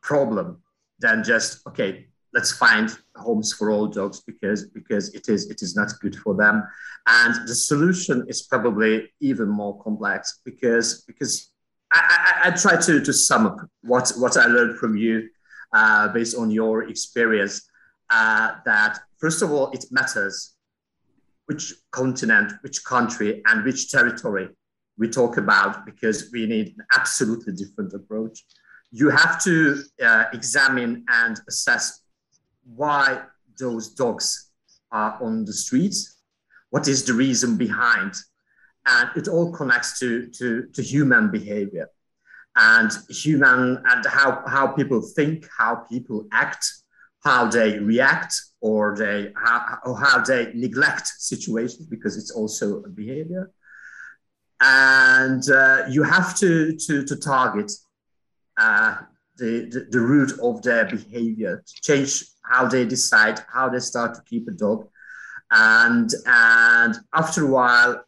problem 0.02 0.62
than 1.00 1.24
just, 1.24 1.66
okay, 1.68 2.08
let's 2.34 2.52
find 2.52 2.98
homes 3.16 3.54
for 3.54 3.72
all 3.72 3.88
dogs 3.88 4.22
because, 4.22 4.66
because 4.68 5.14
it, 5.14 5.30
is, 5.30 5.50
it 5.50 5.62
is 5.62 5.76
not 5.76 5.92
good 6.02 6.16
for 6.16 6.36
them. 6.36 6.64
And 7.08 7.48
the 7.48 7.56
solution 7.56 8.26
is 8.28 8.44
probably 8.44 9.12
even 9.20 9.48
more 9.48 9.82
complex 9.82 10.42
because, 10.44 11.02
because 11.02 11.52
I, 11.94 12.44
I, 12.44 12.50
I 12.50 12.52
try 12.52 12.80
to, 12.80 13.02
to 13.02 13.14
sum 13.14 13.48
up 13.48 13.58
what, 13.82 14.12
what 14.18 14.38
I 14.38 14.46
learned 14.46 14.78
from 14.78 14.98
you 14.98 15.30
uh, 15.74 16.10
based 16.10 16.38
on 16.38 16.52
your 16.52 16.90
experience 16.90 17.70
uh, 18.10 18.56
that 18.66 19.00
first 19.18 19.42
of 19.42 19.52
all, 19.52 19.72
it 19.72 19.86
matters 19.92 20.56
which 21.46 21.74
continent, 21.92 22.54
which 22.62 22.84
country, 22.84 23.42
and 23.46 23.64
which 23.64 23.92
territory 23.92 24.50
we 24.98 25.10
talk 25.10 25.38
about 25.38 25.86
because 25.86 26.30
we 26.32 26.46
need 26.46 26.68
an 26.78 26.86
absolutely 26.94 27.54
different 27.54 27.94
approach. 27.94 28.44
You 28.92 29.10
have 29.10 29.42
to 29.44 29.84
uh, 30.04 30.26
examine 30.34 31.06
and 31.08 31.40
assess 31.48 32.02
why 32.76 33.22
those 33.60 33.90
dogs 33.90 34.52
are 34.92 35.18
on 35.22 35.46
the 35.46 35.54
streets. 35.54 36.22
What 36.70 36.88
is 36.88 37.04
the 37.04 37.14
reason 37.14 37.58
behind? 37.58 38.14
And 38.86 39.10
it 39.16 39.28
all 39.28 39.52
connects 39.52 40.00
to, 40.00 40.28
to, 40.28 40.68
to 40.74 40.82
human 40.82 41.30
behavior 41.30 41.90
and 42.56 42.92
human 43.10 43.84
and 43.86 44.06
how, 44.06 44.44
how 44.48 44.68
people 44.68 45.02
think, 45.02 45.48
how 45.56 45.76
people 45.90 46.26
act, 46.32 46.66
how 47.24 47.46
they 47.46 47.78
react, 47.80 48.34
or 48.62 48.96
they 48.98 49.32
how, 49.36 49.78
or 49.86 50.00
how 50.00 50.20
they 50.20 50.52
neglect 50.54 51.08
situations 51.08 51.86
because 51.86 52.18
it's 52.18 52.32
also 52.32 52.82
a 52.84 52.90
behavior 52.90 53.52
and 54.60 55.50
uh, 55.50 55.84
you 55.90 56.04
have 56.04 56.36
to 56.38 56.76
to, 56.78 57.04
to 57.06 57.16
target 57.16 57.72
uh, 58.58 58.98
the, 59.38 59.66
the, 59.72 59.88
the 59.92 60.00
root 60.00 60.40
of 60.42 60.62
their 60.64 60.86
behavior 60.86 61.64
change 61.82 62.24
how 62.44 62.68
they 62.68 62.86
decide 62.86 63.40
how 63.52 63.70
they 63.70 63.80
start 63.80 64.16
to 64.16 64.22
keep 64.24 64.48
a 64.48 64.52
dog. 64.52 64.88
And 65.52 66.12
and 66.26 66.96
after 67.14 67.46
a 67.46 67.48
while 67.48 68.04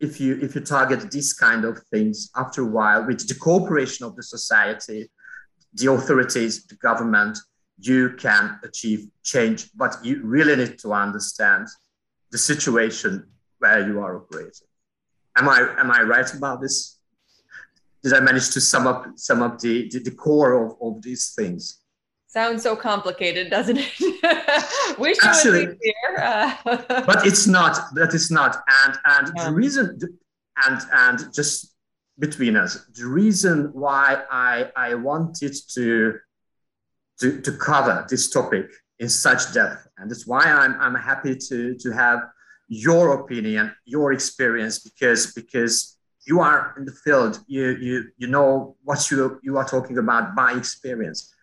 if 0.00 0.20
you 0.20 0.38
if 0.40 0.54
you 0.54 0.60
target 0.60 1.10
these 1.10 1.32
kind 1.32 1.64
of 1.64 1.78
things 1.90 2.30
after 2.36 2.62
a 2.62 2.66
while 2.66 3.06
with 3.06 3.26
the 3.26 3.34
cooperation 3.34 4.06
of 4.06 4.14
the 4.16 4.22
society 4.22 5.10
the 5.74 5.90
authorities 5.90 6.66
the 6.66 6.76
government 6.76 7.38
you 7.80 8.10
can 8.18 8.58
achieve 8.64 9.08
change. 9.22 9.70
But 9.74 10.04
you 10.04 10.20
really 10.24 10.56
need 10.56 10.78
to 10.80 10.92
understand 10.92 11.68
the 12.30 12.38
situation 12.38 13.28
where 13.58 13.86
you 13.86 14.00
are 14.00 14.16
operating 14.16 14.67
am 15.38 15.48
i 15.48 15.58
am 15.78 15.90
i 15.90 16.02
right 16.02 16.32
about 16.34 16.60
this 16.60 16.98
did 18.02 18.12
i 18.12 18.20
manage 18.20 18.50
to 18.50 18.60
sum 18.60 18.86
up 18.86 19.06
sum 19.16 19.42
up 19.42 19.58
the 19.58 19.88
the, 19.90 19.98
the 20.00 20.10
core 20.10 20.52
of, 20.64 20.76
of 20.80 21.02
these 21.02 21.32
things 21.34 21.80
Sounds 22.30 22.62
so 22.62 22.76
complicated, 22.76 23.48
doesn't 23.48 23.78
it? 23.78 24.98
Wish 24.98 25.16
Actually, 25.22 25.62
it 25.62 25.94
was 26.12 26.20
Uh, 26.20 27.02
but 27.06 27.26
it's 27.26 27.46
not. 27.46 27.78
That 27.94 28.12
is 28.12 28.30
not. 28.30 28.62
And 28.84 28.98
and 29.06 29.32
yeah. 29.34 29.44
the 29.46 29.52
reason, 29.54 29.98
and 30.66 30.80
and 30.92 31.32
just 31.32 31.74
between 32.18 32.54
us, 32.54 32.84
the 32.94 33.06
reason 33.06 33.70
why 33.72 34.24
I 34.30 34.70
I 34.76 34.94
wanted 34.94 35.56
to 35.74 36.18
to 37.20 37.40
to 37.40 37.52
cover 37.52 38.06
this 38.10 38.28
topic 38.28 38.66
in 38.98 39.08
such 39.08 39.54
depth, 39.54 39.88
and 39.96 40.10
that's 40.10 40.26
why 40.26 40.42
I'm 40.42 40.78
I'm 40.82 40.96
happy 40.96 41.34
to 41.34 41.76
to 41.76 41.90
have 41.92 42.28
your 42.68 43.20
opinion, 43.20 43.74
your 43.84 44.12
experience, 44.12 44.78
because 44.78 45.32
because 45.32 45.96
you 46.26 46.40
are 46.40 46.74
in 46.76 46.84
the 46.84 46.92
field, 46.92 47.40
you 47.46 47.76
you 47.80 48.04
you 48.16 48.26
know 48.26 48.76
what 48.84 49.10
you 49.10 49.40
you 49.42 49.56
are 49.56 49.66
talking 49.66 49.98
about 49.98 50.36
by 50.36 50.52
experience. 50.52 51.34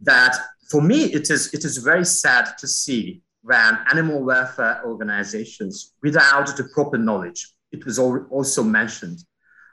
That 0.00 0.36
for 0.70 0.80
me, 0.80 1.04
it 1.12 1.30
is, 1.30 1.52
it 1.52 1.64
is 1.64 1.78
very 1.78 2.04
sad 2.04 2.56
to 2.58 2.68
see 2.68 3.22
when 3.42 3.78
animal 3.90 4.22
welfare 4.22 4.80
organizations, 4.84 5.94
without 6.02 6.56
the 6.56 6.68
proper 6.72 6.96
knowledge, 6.96 7.48
it 7.72 7.84
was 7.84 7.98
also 7.98 8.62
mentioned, 8.62 9.18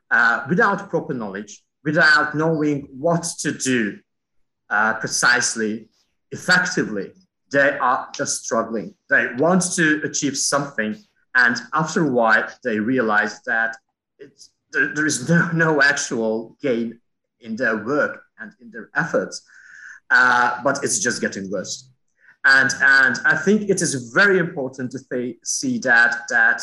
uh, 0.10 0.45
without 0.50 0.89
proper 0.89 1.14
knowledge, 1.14 1.64
without 1.84 2.34
knowing 2.34 2.88
what 2.98 3.24
to 3.39 3.52
do 3.52 4.00
uh, 4.70 4.95
precisely, 4.95 5.89
effectively, 6.32 7.12
they 7.52 7.78
are 7.78 8.10
just 8.14 8.43
struggling. 8.43 8.93
They 9.10 9.28
want 9.38 9.64
to 9.76 10.02
achieve 10.04 10.38
something, 10.38 10.95
and 11.36 11.56
after 11.74 12.06
a 12.06 12.12
while, 12.12 12.48
they 12.64 12.80
realize 12.80 13.41
that 13.43 13.78
there, 14.72 14.93
there 14.93 15.06
is 15.06 15.30
no, 15.30 15.52
no 15.52 15.82
actual 15.82 16.58
gain 16.62 17.00
in 17.39 17.56
their 17.56 17.78
work 17.86 18.24
and 18.39 18.52
in 18.60 18.72
their 18.72 18.89
efforts 18.95 19.43
uh, 20.10 20.62
but 20.64 20.84
it's 20.84 21.00
just 21.00 21.22
getting 21.22 21.50
worse. 21.52 21.89
And, 22.45 22.72
and 22.82 23.20
I 23.26 23.36
think 23.36 23.70
it 23.70 23.82
is 23.82 24.12
very 24.14 24.39
important 24.39 24.91
to 24.91 25.00
th- 25.12 25.38
see 25.43 25.80
that, 25.80 26.28
that 26.30 26.62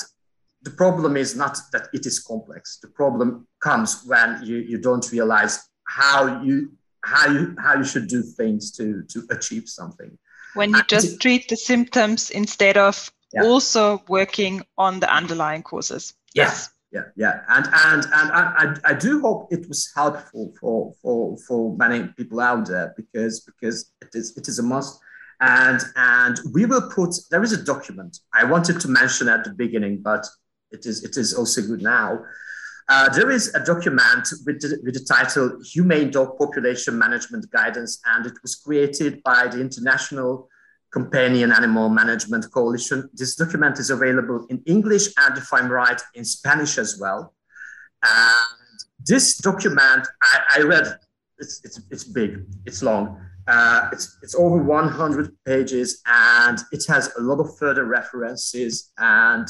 the 0.63 0.71
problem 0.71 1.17
is 1.17 1.37
not 1.37 1.59
that 1.73 1.89
it 1.93 2.07
is 2.07 2.21
complex. 2.21 2.79
The 2.81 2.89
problem 2.89 3.47
comes 3.61 4.03
when 4.07 4.41
you, 4.43 4.59
you 4.59 4.79
don't 4.79 5.11
realize 5.13 5.69
how 5.87 6.43
you, 6.43 6.73
how, 7.05 7.31
you, 7.31 7.55
how 7.59 7.77
you 7.77 7.85
should 7.85 8.09
do 8.09 8.23
things 8.23 8.71
to, 8.73 9.03
to 9.11 9.27
achieve 9.31 9.69
something. 9.69 10.17
When 10.55 10.71
you 10.71 10.79
ah, 10.79 10.85
just 10.89 11.21
treat 11.21 11.49
the 11.49 11.57
symptoms 11.57 12.31
instead 12.31 12.77
of 12.77 13.11
yeah. 13.33 13.45
also 13.45 14.03
working 14.09 14.63
on 14.79 15.01
the 15.01 15.13
underlying 15.13 15.63
causes. 15.63 16.15
Yes 16.35 16.71
yeah, 16.95 17.03
yeah, 17.17 17.41
and 17.49 17.67
and 17.67 18.05
and 18.05 18.33
I, 18.33 18.77
I, 18.85 18.95
do 18.95 19.21
hope 19.21 19.49
it 19.53 19.67
was 19.67 19.91
helpful 19.97 20.55
for 20.61 20.95
for 21.03 21.37
for 21.39 21.77
many 21.77 22.07
people 22.17 22.39
out 22.39 22.69
there 22.69 22.95
because 22.97 23.41
because 23.41 23.91
it 24.01 24.11
is 24.15 24.37
it 24.37 24.47
is 24.47 24.61
a 24.61 24.63
must, 24.63 25.01
and 25.41 25.81
and 25.97 26.39
we 26.53 26.67
will 26.67 26.89
put 26.89 27.17
there 27.33 27.43
is 27.43 27.53
a 27.53 27.65
document 27.65 28.21
I 28.33 28.45
wanted 28.45 28.81
to 28.81 28.89
mention 28.89 29.29
at 29.29 29.43
the 29.43 29.53
beginning, 29.53 30.03
but 30.03 30.25
it 30.71 30.87
is 30.87 31.03
it 31.03 31.17
is 31.17 31.35
also 31.35 31.63
good 31.63 31.83
now. 31.83 32.23
Uh, 32.89 33.09
there 33.09 33.31
is 33.31 33.55
a 33.55 33.65
document 33.65 34.29
with 34.45 34.61
the, 34.61 34.79
with 34.85 34.95
the 34.95 35.05
title 35.05 35.59
Humane 35.73 36.11
Dog 36.11 36.37
Population 36.39 36.99
Management 36.99 37.51
Guidance, 37.51 38.01
and 38.05 38.27
it 38.27 38.35
was 38.43 38.57
created 38.57 39.23
by 39.23 39.47
the 39.47 39.61
International 39.61 40.49
Companion 40.93 41.51
Animal 41.51 41.89
Management 41.89 42.51
Coalition. 42.53 43.09
This 43.15 43.37
document 43.37 43.79
is 43.79 43.91
available 43.91 44.47
in 44.51 44.63
English 44.67 45.09
and, 45.17 45.37
if 45.39 45.53
I'm 45.53 45.69
right, 45.69 46.01
in 46.15 46.25
Spanish 46.25 46.79
as 46.79 46.99
well. 47.01 47.35
And 48.03 48.79
this 49.01 49.39
document, 49.39 50.07
I, 50.23 50.59
I 50.59 50.61
read, 50.61 50.99
it's, 51.39 51.63
it's, 51.65 51.81
it's 51.91 52.05
big, 52.05 52.45
it's 52.67 52.83
long. 52.83 53.19
Uh, 53.47 53.89
it's, 53.93 54.19
it's 54.23 54.35
over 54.35 54.63
100 54.63 55.33
pages 55.45 56.01
and 56.07 56.61
it 56.71 56.85
has 56.87 57.13
a 57.19 57.21
lot 57.21 57.41
of 57.41 57.59
further 57.59 57.85
references. 57.85 58.93
And 58.99 59.49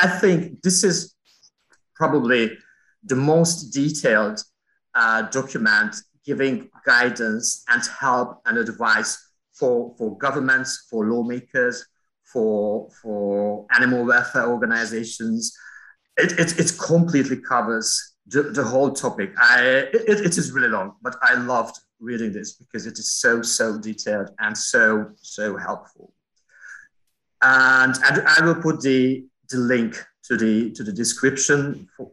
I 0.00 0.06
think 0.06 0.62
this 0.62 0.84
is 0.84 1.14
probably 2.02 2.58
the 3.04 3.14
most 3.14 3.70
detailed 3.70 4.42
uh, 4.96 5.22
document 5.30 5.94
giving 6.26 6.68
guidance 6.84 7.62
and 7.68 7.82
help 8.00 8.42
and 8.44 8.58
advice 8.58 9.12
for, 9.52 9.94
for 9.96 10.18
governments, 10.18 10.88
for 10.90 11.06
lawmakers, 11.06 11.86
for, 12.24 12.88
for 13.00 13.66
animal 13.76 14.04
welfare 14.04 14.48
organizations. 14.48 15.56
It, 16.16 16.32
it, 16.40 16.58
it 16.58 16.72
completely 16.84 17.36
covers 17.40 18.14
the, 18.26 18.42
the 18.42 18.64
whole 18.64 18.90
topic. 18.90 19.30
I, 19.38 19.62
it, 19.92 20.18
it 20.26 20.36
is 20.38 20.50
really 20.50 20.70
long, 20.70 20.96
but 21.02 21.14
I 21.22 21.34
loved 21.34 21.76
reading 22.00 22.32
this 22.32 22.54
because 22.54 22.84
it 22.84 22.98
is 22.98 23.12
so, 23.12 23.42
so 23.42 23.78
detailed 23.78 24.30
and 24.40 24.58
so, 24.58 25.12
so 25.20 25.56
helpful. 25.56 26.12
And, 27.42 27.94
and 28.04 28.26
I 28.26 28.44
will 28.44 28.60
put 28.60 28.80
the, 28.80 29.24
the 29.50 29.58
link 29.58 30.04
to 30.24 30.36
the, 30.36 30.70
to 30.72 30.82
the 30.82 30.92
description 30.92 31.88
for, 31.96 32.10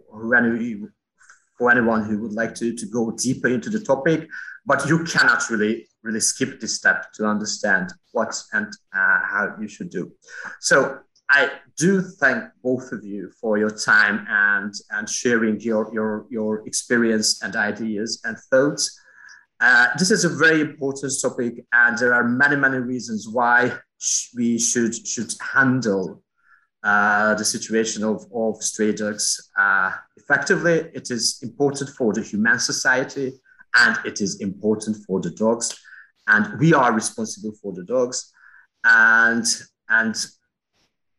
for 1.58 1.72
anyone 1.72 2.04
who 2.06 2.22
would 2.22 2.34
like 2.34 2.56
to, 2.56 2.76
to 2.76 2.86
go 2.88 3.12
deeper 3.12 3.48
into 3.48 3.70
the 3.70 3.80
topic, 3.80 4.28
but 4.66 4.88
you 4.88 5.04
cannot 5.04 5.50
really 5.50 5.88
really 6.04 6.20
skip 6.20 6.60
this 6.60 6.76
step 6.76 7.12
to 7.14 7.26
understand 7.26 7.92
what 8.12 8.34
and 8.54 8.68
uh, 8.96 9.20
how 9.24 9.56
you 9.60 9.68
should 9.68 9.90
do. 9.90 10.12
So 10.60 11.00
I 11.30 11.52
do 11.78 12.02
thank 12.02 12.46
both 12.64 12.92
of 12.92 13.04
you 13.04 13.32
for 13.40 13.58
your 13.58 13.70
time 13.70 14.26
and, 14.28 14.74
and 14.92 15.08
sharing 15.08 15.60
your, 15.60 15.94
your, 15.94 16.26
your 16.30 16.68
experience 16.68 17.42
and 17.44 17.56
ideas 17.56 18.22
and 18.24 18.38
thoughts. 18.50 19.00
Uh, 19.60 19.88
this 19.98 20.10
is 20.10 20.24
a 20.24 20.30
very 20.30 20.62
important 20.62 21.12
topic, 21.22 21.66
and 21.74 21.98
there 21.98 22.14
are 22.14 22.24
many, 22.24 22.56
many 22.56 22.78
reasons 22.78 23.28
why 23.28 23.78
we 24.36 24.58
should, 24.58 24.96
should 25.06 25.34
handle 25.42 26.24
uh, 26.84 27.36
the 27.36 27.46
situation 27.46 28.04
of, 28.04 28.26
of 28.34 28.64
stray 28.64 28.94
dogs 28.94 29.50
uh, 29.58 29.92
effectively. 30.18 30.90
It 30.94 31.12
is 31.12 31.40
important 31.42 31.90
for 31.92 32.14
the 32.14 32.22
human 32.22 32.60
society, 32.60 33.34
and 33.76 33.98
it 34.06 34.22
is 34.22 34.42
important 34.42 34.98
for 35.06 35.20
the 35.20 35.32
dogs 35.32 35.78
and 36.30 36.60
we 36.60 36.74
are 36.74 36.94
responsible 36.94 37.52
for 37.62 37.74
the 37.74 37.84
dogs. 37.84 38.32
And 38.86 39.46
and 39.90 40.16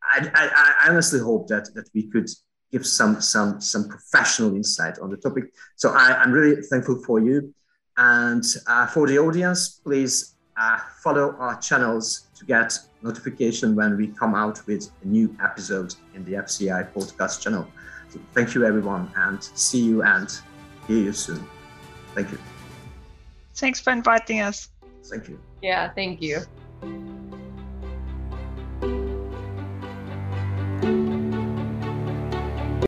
I, 0.02 0.30
I, 0.34 0.84
I 0.84 0.90
honestly 0.90 1.20
hope 1.20 1.48
that 1.48 1.74
that 1.74 1.88
we 1.94 2.08
could 2.08 2.28
give 2.72 2.86
some 2.86 3.20
some 3.20 3.60
some 3.60 3.88
professional 3.88 4.54
insight 4.54 4.98
on 5.00 5.10
the 5.10 5.16
topic. 5.16 5.44
So 5.76 5.90
I, 5.90 6.22
am 6.22 6.32
really 6.32 6.62
thankful 6.62 7.02
for 7.04 7.20
you, 7.20 7.52
and 7.96 8.44
uh, 8.66 8.86
for 8.86 9.06
the 9.06 9.18
audience, 9.18 9.80
please 9.84 10.36
uh, 10.56 10.78
follow 11.02 11.36
our 11.38 11.58
channels 11.60 12.28
to 12.38 12.44
get 12.46 12.78
notification 13.02 13.74
when 13.74 13.96
we 13.96 14.08
come 14.08 14.34
out 14.34 14.64
with 14.66 14.90
a 15.02 15.06
new 15.06 15.34
episode 15.42 15.94
in 16.14 16.24
the 16.24 16.32
FCI 16.32 16.92
podcast 16.92 17.40
channel. 17.40 17.66
So 18.08 18.20
thank 18.34 18.54
you 18.54 18.64
everyone, 18.64 19.10
and 19.16 19.42
see 19.42 19.80
you 19.82 20.02
and 20.02 20.28
hear 20.86 20.98
you 20.98 21.12
soon. 21.12 21.46
Thank 22.14 22.32
you. 22.32 22.38
Thanks 23.54 23.80
for 23.80 23.92
inviting 23.92 24.40
us. 24.40 24.70
Thank 25.04 25.28
you. 25.28 25.38
Yeah, 25.62 25.92
thank 25.92 26.20
you. 26.20 26.40